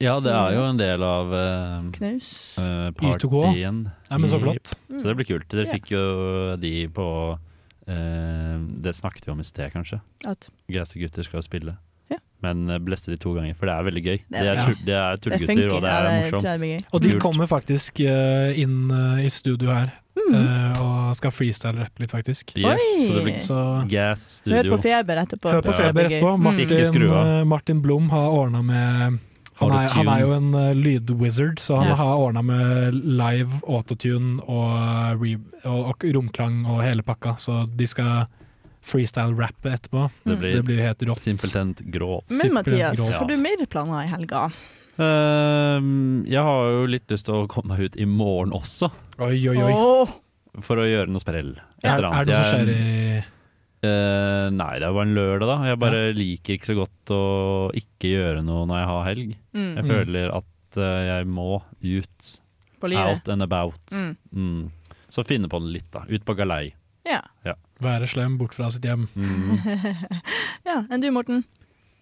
[0.04, 3.82] Ja, det er jo en del av uh, uh partyen.
[4.10, 4.76] Ja, men så flott.
[4.90, 5.00] Mm.
[5.00, 5.50] Så det blir kult.
[5.50, 5.74] Dere Ja.
[5.74, 6.04] fikk jo
[6.62, 10.02] de på uh, Det snakket vi om i sted, kanskje.
[10.26, 11.78] At Gaste gutter skal spille.
[12.12, 12.22] Ja.
[12.46, 14.20] Men eh, bleste de to ganger, for det er veldig gøy.
[14.32, 16.94] Det er er, tull, er Det tullegutter, og det er morsomt.
[16.94, 20.34] Og de kommer faktisk uh, inn eh, i studio her Mm.
[20.36, 22.54] eh, og skal freestyle-rappe litt, faktisk.
[22.58, 25.52] Yes, så det blir Så Gas Hør på Feber etterpå.
[25.52, 26.34] hør på Feber etterpå.
[26.36, 26.44] Mm.
[26.44, 29.20] Martin, eh, Martin Blom har ordna med
[29.58, 32.00] han er, han er jo en uh, lydwizard, så han Yes.
[32.00, 37.88] har ordna med live autotune og, uh, og, og romklang og hele pakka, så de
[37.90, 38.28] skal
[38.88, 40.06] freestyle-rappe etterpå.
[40.24, 41.20] Det blir, det blir helt rått.
[41.26, 42.30] simpelthen grovt.
[42.32, 43.20] Men Mathias, Supergrovt.
[43.20, 44.46] får du mer planer i helga?
[44.98, 48.90] Uh, jeg har jo litt lyst til å komme meg ut i morgen også,
[49.20, 49.74] Oi, oi, oi.
[49.74, 50.10] Oh.
[50.66, 51.52] for å gjøre noe sprell.
[51.84, 52.80] Et Er, er det noe som skjer i
[53.86, 55.58] Eh, nei, det er bare en lørdag, da.
[55.70, 57.20] Jeg bare liker ikke så godt å
[57.78, 59.36] ikke gjøre noe når jeg har helg.
[59.54, 59.68] Mm.
[59.78, 59.92] Jeg Mm.
[59.94, 62.32] føler at uh, jeg må ut.
[62.82, 63.06] På livet.
[63.14, 63.80] Out and about.
[63.94, 64.16] Mm.
[64.34, 64.72] Mm.
[65.10, 66.04] Så finne på det litt, da.
[66.10, 66.74] Ut på galei.
[67.08, 67.22] Ja.
[67.46, 67.54] Ja.
[67.82, 69.06] være slem bort fra sitt hjem?
[69.16, 69.62] Mm.
[70.70, 70.82] ja.
[70.90, 71.44] Enn du, Morten?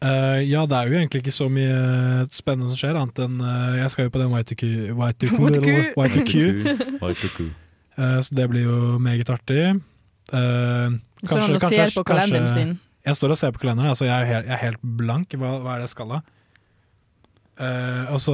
[0.03, 3.37] Uh, ja, det er jo egentlig ikke så mye spennende som skjer, annet enn
[3.79, 4.63] jeg skal jo på den Y2Q,
[4.95, 6.33] Y2Q, Y2Q.
[7.01, 7.45] Y2Q.
[7.97, 9.61] Eh, så det blir jo meget artig.
[10.35, 10.89] Eh,
[11.23, 12.79] Han og ser på kalenderen sin.
[13.05, 15.29] Jeg står og ser på kalenderen, altså jeg er helt, jeg er helt blank.
[15.37, 16.21] Hva, hva er det jeg skal da?
[17.55, 18.33] Uh, altså,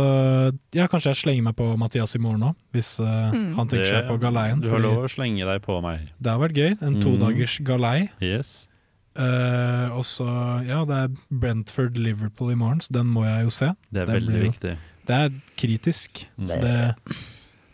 [0.74, 3.52] ja, kanskje jeg slenger meg på Mathias i morgen òg, hvis uh, Mm.
[3.60, 4.62] han tenker seg på galeien.
[4.64, 6.08] Du har lov å slenge deg på meg.
[6.18, 6.72] Det har vært gøy.
[6.82, 7.02] En Mm.
[7.04, 8.10] todagers galei.
[8.20, 8.68] Yes.
[9.14, 10.26] Uh, og så,
[10.66, 13.70] ja, det er Brentford-Liverpool i morgen, så den må jeg jo se.
[13.92, 14.78] Det er veldig jo- viktig.
[15.06, 16.48] Det er kritisk, Mm.
[16.48, 16.96] så det,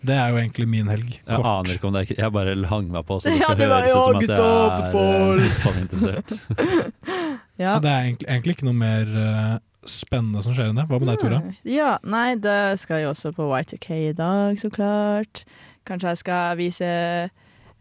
[0.05, 1.09] det er jo egentlig min helg.
[1.25, 1.31] Kort.
[1.31, 3.67] Jeg aner ikke om det er Jeg bare hang meg på, så det skal ja,
[3.67, 6.35] høres ut som at jeg er eh, fotballinteressert.
[7.57, 7.79] Ja.
[7.81, 9.55] det er egentlig, egentlig ikke noe mer eh,
[9.89, 10.83] spennende som skjer enn det.
[10.91, 11.39] Hva med deg, Tora?
[11.65, 15.41] Ja, nei, det skal jeg også på Y2K i dag, så klart.
[15.89, 16.91] Kanskje jeg skal vise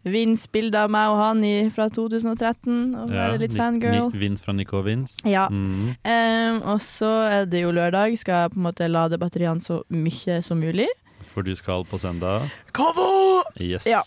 [0.07, 4.07] Vince bilder av meg og han i, fra 2013, og være litt fangirl.
[4.13, 5.19] Ni- Vince fra Nico Vince.
[5.27, 5.47] Ja.
[5.51, 5.93] Mm.
[6.01, 9.81] Um, og så er det jo lørdag, skal jeg på en måte lade batteriene så
[9.93, 10.87] mye som mulig.
[11.37, 12.47] For du skal på søndag.
[12.73, 13.43] Kava!
[13.61, 13.85] Yes.
[13.85, 13.99] Ja.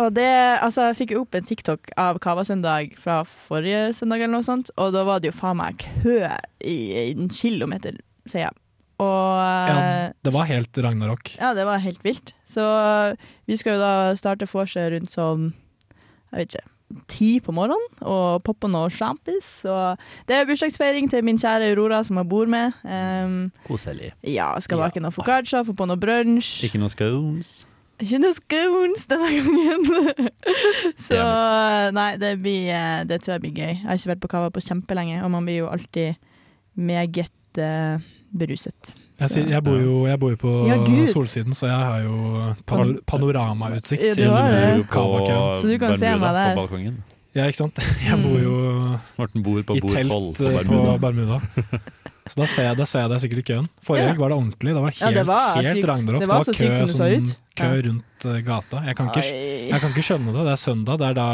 [0.00, 0.24] Og det,
[0.64, 4.70] altså, jeg fikk jo opp en TikTok av Kavasøndag fra forrige søndag, eller noe sånt,
[4.80, 6.16] og da var det jo faen meg kø
[6.64, 8.56] i en kilometer, sier jeg.
[8.96, 11.34] Og Ja, eh, det var helt ragnarok.
[11.36, 12.32] ja, det var helt vilt.
[12.48, 12.64] Så
[13.44, 15.50] vi skal jo da starte vorset rundt som
[16.32, 16.68] jeg vet ikke,
[17.10, 19.48] ti på morgenen, og poppe noe sjampis.
[19.68, 22.76] Og det er bursdagsfeiring til min kjære Aurora, som jeg bor med.
[22.84, 24.12] Um, Koselig.
[24.26, 26.64] ja, skal bake noe foccaccia, få på noe brunsj.
[26.68, 27.60] Ikke noe scones.
[28.00, 30.30] Ikke noe scones denne gangen.
[31.08, 31.20] Så
[31.96, 33.74] nei, det, blir, eh, det tror jeg blir gøy.
[33.74, 36.16] Jeg har ikke vært på kava på kjempelenge, og man blir jo alltid
[36.80, 38.00] meget uh,
[38.32, 38.94] beruset.
[39.20, 40.76] Jeg, sier, jeg, bor jo, jeg bor jo på Ja,
[41.12, 44.84] solsiden, så jeg har jo pan panoramautsikt Ja, du til.
[44.90, 45.60] Kavakøen.
[45.60, 46.54] Så du kan se meg der.
[46.56, 47.02] På balkongen.
[47.36, 47.76] Ja, ikke sant.
[48.08, 48.54] Jeg bor jo
[49.20, 50.94] Morten bor på i bord telt 12 på eh, Bermuda.
[50.96, 51.36] på Bermuda.
[52.30, 53.68] Så da ser jeg, da ser jeg deg sikkert i køen.
[53.86, 54.14] Forrige Ja.
[54.18, 54.72] var det ordentlig.
[54.74, 56.20] Det var Ja, det var helt ragnarok.
[56.20, 57.36] Det Det var var, kø, det så som, ut.
[57.60, 58.82] kø rundt eh, gata.
[58.86, 59.22] Jeg kan, ikke,
[59.70, 60.42] jeg kan ikke skjønne det.
[60.48, 60.98] Det er søndag.
[60.98, 61.26] Det er da,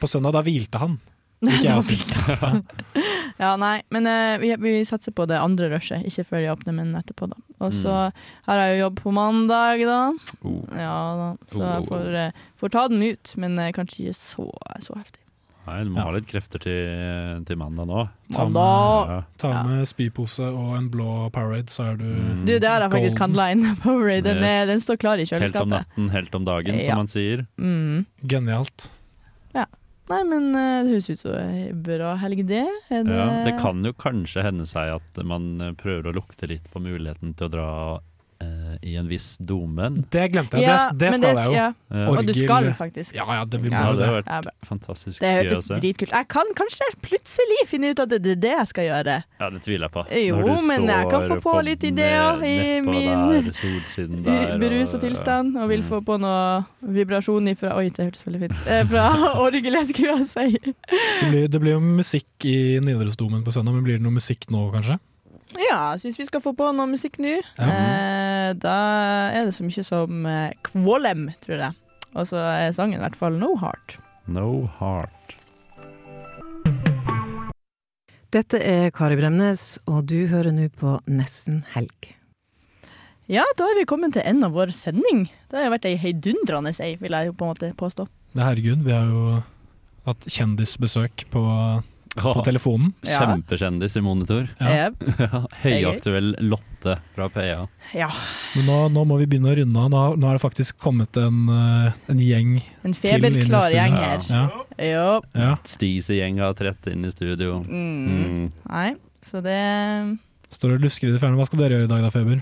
[0.00, 0.98] på søndag da hvilte han.
[1.42, 2.62] Ikke jeg også.
[3.38, 6.74] Ja, nei, men uh, vi, vi satser på det andre rushet, ikke før de åpner,
[6.74, 7.36] men etterpå, da.
[7.62, 7.92] Og så
[8.48, 10.00] har jeg jo jobb på mandag, da.
[10.42, 10.58] Oh.
[10.74, 11.86] Ja da, så Oh, oh, jeg oh.
[11.92, 14.48] får, uh, får ta den ut, men uh, kanskje ikke så,
[14.82, 15.22] så heftig.
[15.68, 18.04] Nei, du må ha litt krefter til, til mandag nå.
[18.32, 18.58] Ta med,
[19.10, 22.06] med, ta med spypose og en blå Powerade, så er du
[22.48, 23.66] Du, det har jeg faktisk handla inn.
[23.84, 24.70] Powerade, den, er- Yes.
[24.72, 26.88] den står klar i Helt om natten, helt om dagen, Ja.
[26.88, 27.44] som man sier.
[27.60, 28.06] Mm.
[28.24, 28.88] Genialt.
[30.08, 32.64] Nei, men eh, det høres ut som ei bra helg, det.
[32.88, 36.68] Det Ja, det kan jo kanskje hende seg at man eh, prøver å lukte litt
[36.72, 37.68] på muligheten til å dra
[37.98, 38.04] eh,
[38.82, 40.04] i en viss domen.
[40.12, 40.68] Det glemte jeg.
[40.68, 41.52] Ja, det, det skal det jeg jo.
[41.56, 41.68] ja.
[42.08, 43.14] Og du skal faktisk.
[43.16, 44.08] Ja, ja, det, vi må Ja, det det.
[44.08, 48.20] har Ja, vært fantastisk Det hørtes dritkult Jeg kan kanskje plutselig finne ut at det
[48.34, 49.14] er det jeg skal gjøre.
[49.40, 50.04] Ja, det tviler jeg på.
[50.26, 53.42] Jo, Når du men jeg kan få på litt ideer i min
[54.62, 55.70] berusa tilstand, og Mm.
[55.70, 59.08] vil få på noe vibrasjon ifra Oi, det hørtes veldig fint eh, Fra
[59.46, 60.74] orgelet, skulle jeg si.
[60.74, 64.46] Det blir, det blir jo musikk i Nidarosdomen på søndag, men blir det noe musikk
[64.52, 64.98] nå, kanskje?
[65.56, 67.38] Ja, jeg syns vi skal få på noe musikk nå.
[67.56, 67.68] Ja.
[67.68, 68.76] Eh, da
[69.32, 71.78] er det så mye som eh, Kvålem, tror jeg.
[72.14, 73.98] Og så er sangen i hvert fall No Heart.
[74.28, 75.36] No heart.
[78.28, 82.10] Dette er Kari Bremnes, og du hører nå på Nesten helg.
[83.28, 85.26] Ja, da er vi kommet til enden av vår sending.
[85.48, 88.04] Det har jo vært ei heidundrende ei, vil jeg på en måte påstå.
[88.34, 89.38] Det er herregud, vi har jo
[90.08, 91.42] hatt kjendisbesøk på,
[92.16, 92.92] på telefonen.
[93.06, 93.20] Ja.
[93.22, 94.48] Kjempekjendis i monitor.
[94.60, 94.88] Ja.
[95.18, 97.66] Ja, Høyaktuell Lotte fra PA.
[97.96, 98.08] Ja.
[98.56, 99.90] Men nå, nå må vi begynne å runde av.
[99.92, 102.52] Nå, har- nå er det faktisk kommet en, eh, en gjeng
[102.84, 103.78] En til inn i feberklar studio.
[103.78, 104.20] gjeng her.
[104.28, 104.44] Ja.
[104.78, 105.20] Ja.
[105.34, 105.54] Ja.
[105.64, 107.60] Stisi-gjeng har trett inn i studio.
[107.68, 108.52] Mm.
[108.68, 110.18] Nei, så det
[110.50, 111.36] Står og lusker i det fjerne.
[111.36, 112.38] Hva skal dere gjøre i dag da, Feber?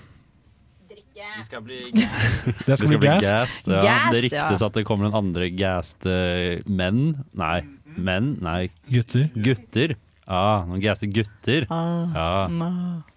[1.37, 1.79] Vi skal bli
[2.67, 3.67] Det skal bli gassed.
[3.73, 3.81] ja.
[3.83, 4.67] Gassed, det ryktes ja.
[4.69, 7.25] at det kommer en andre gassed eh, menn.
[7.37, 7.63] Nei,
[7.97, 8.37] menn?
[8.45, 8.69] Nei.
[8.93, 9.29] Gutter.
[9.35, 9.97] Gutter.
[10.27, 11.67] Ah, noen gassede gutter.
[11.71, 12.09] Ah.
[12.15, 12.49] Ja.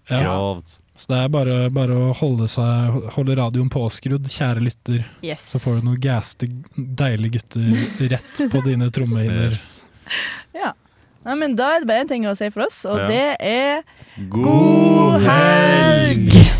[0.09, 0.19] Ja.
[0.23, 0.75] Grovt.
[0.99, 5.05] Så det er bare, bare å holde, seg, holde radioen påskrudd, kjære lytter.
[5.23, 5.45] Yes.
[5.53, 9.55] Så får du noen gæste, deilige gutter rett på dine trommehinner.
[10.57, 10.73] Ja.
[11.25, 13.07] Nei, men da er det bare én ting å si for oss, og Ja.
[13.07, 13.83] det er
[14.29, 16.58] God helg!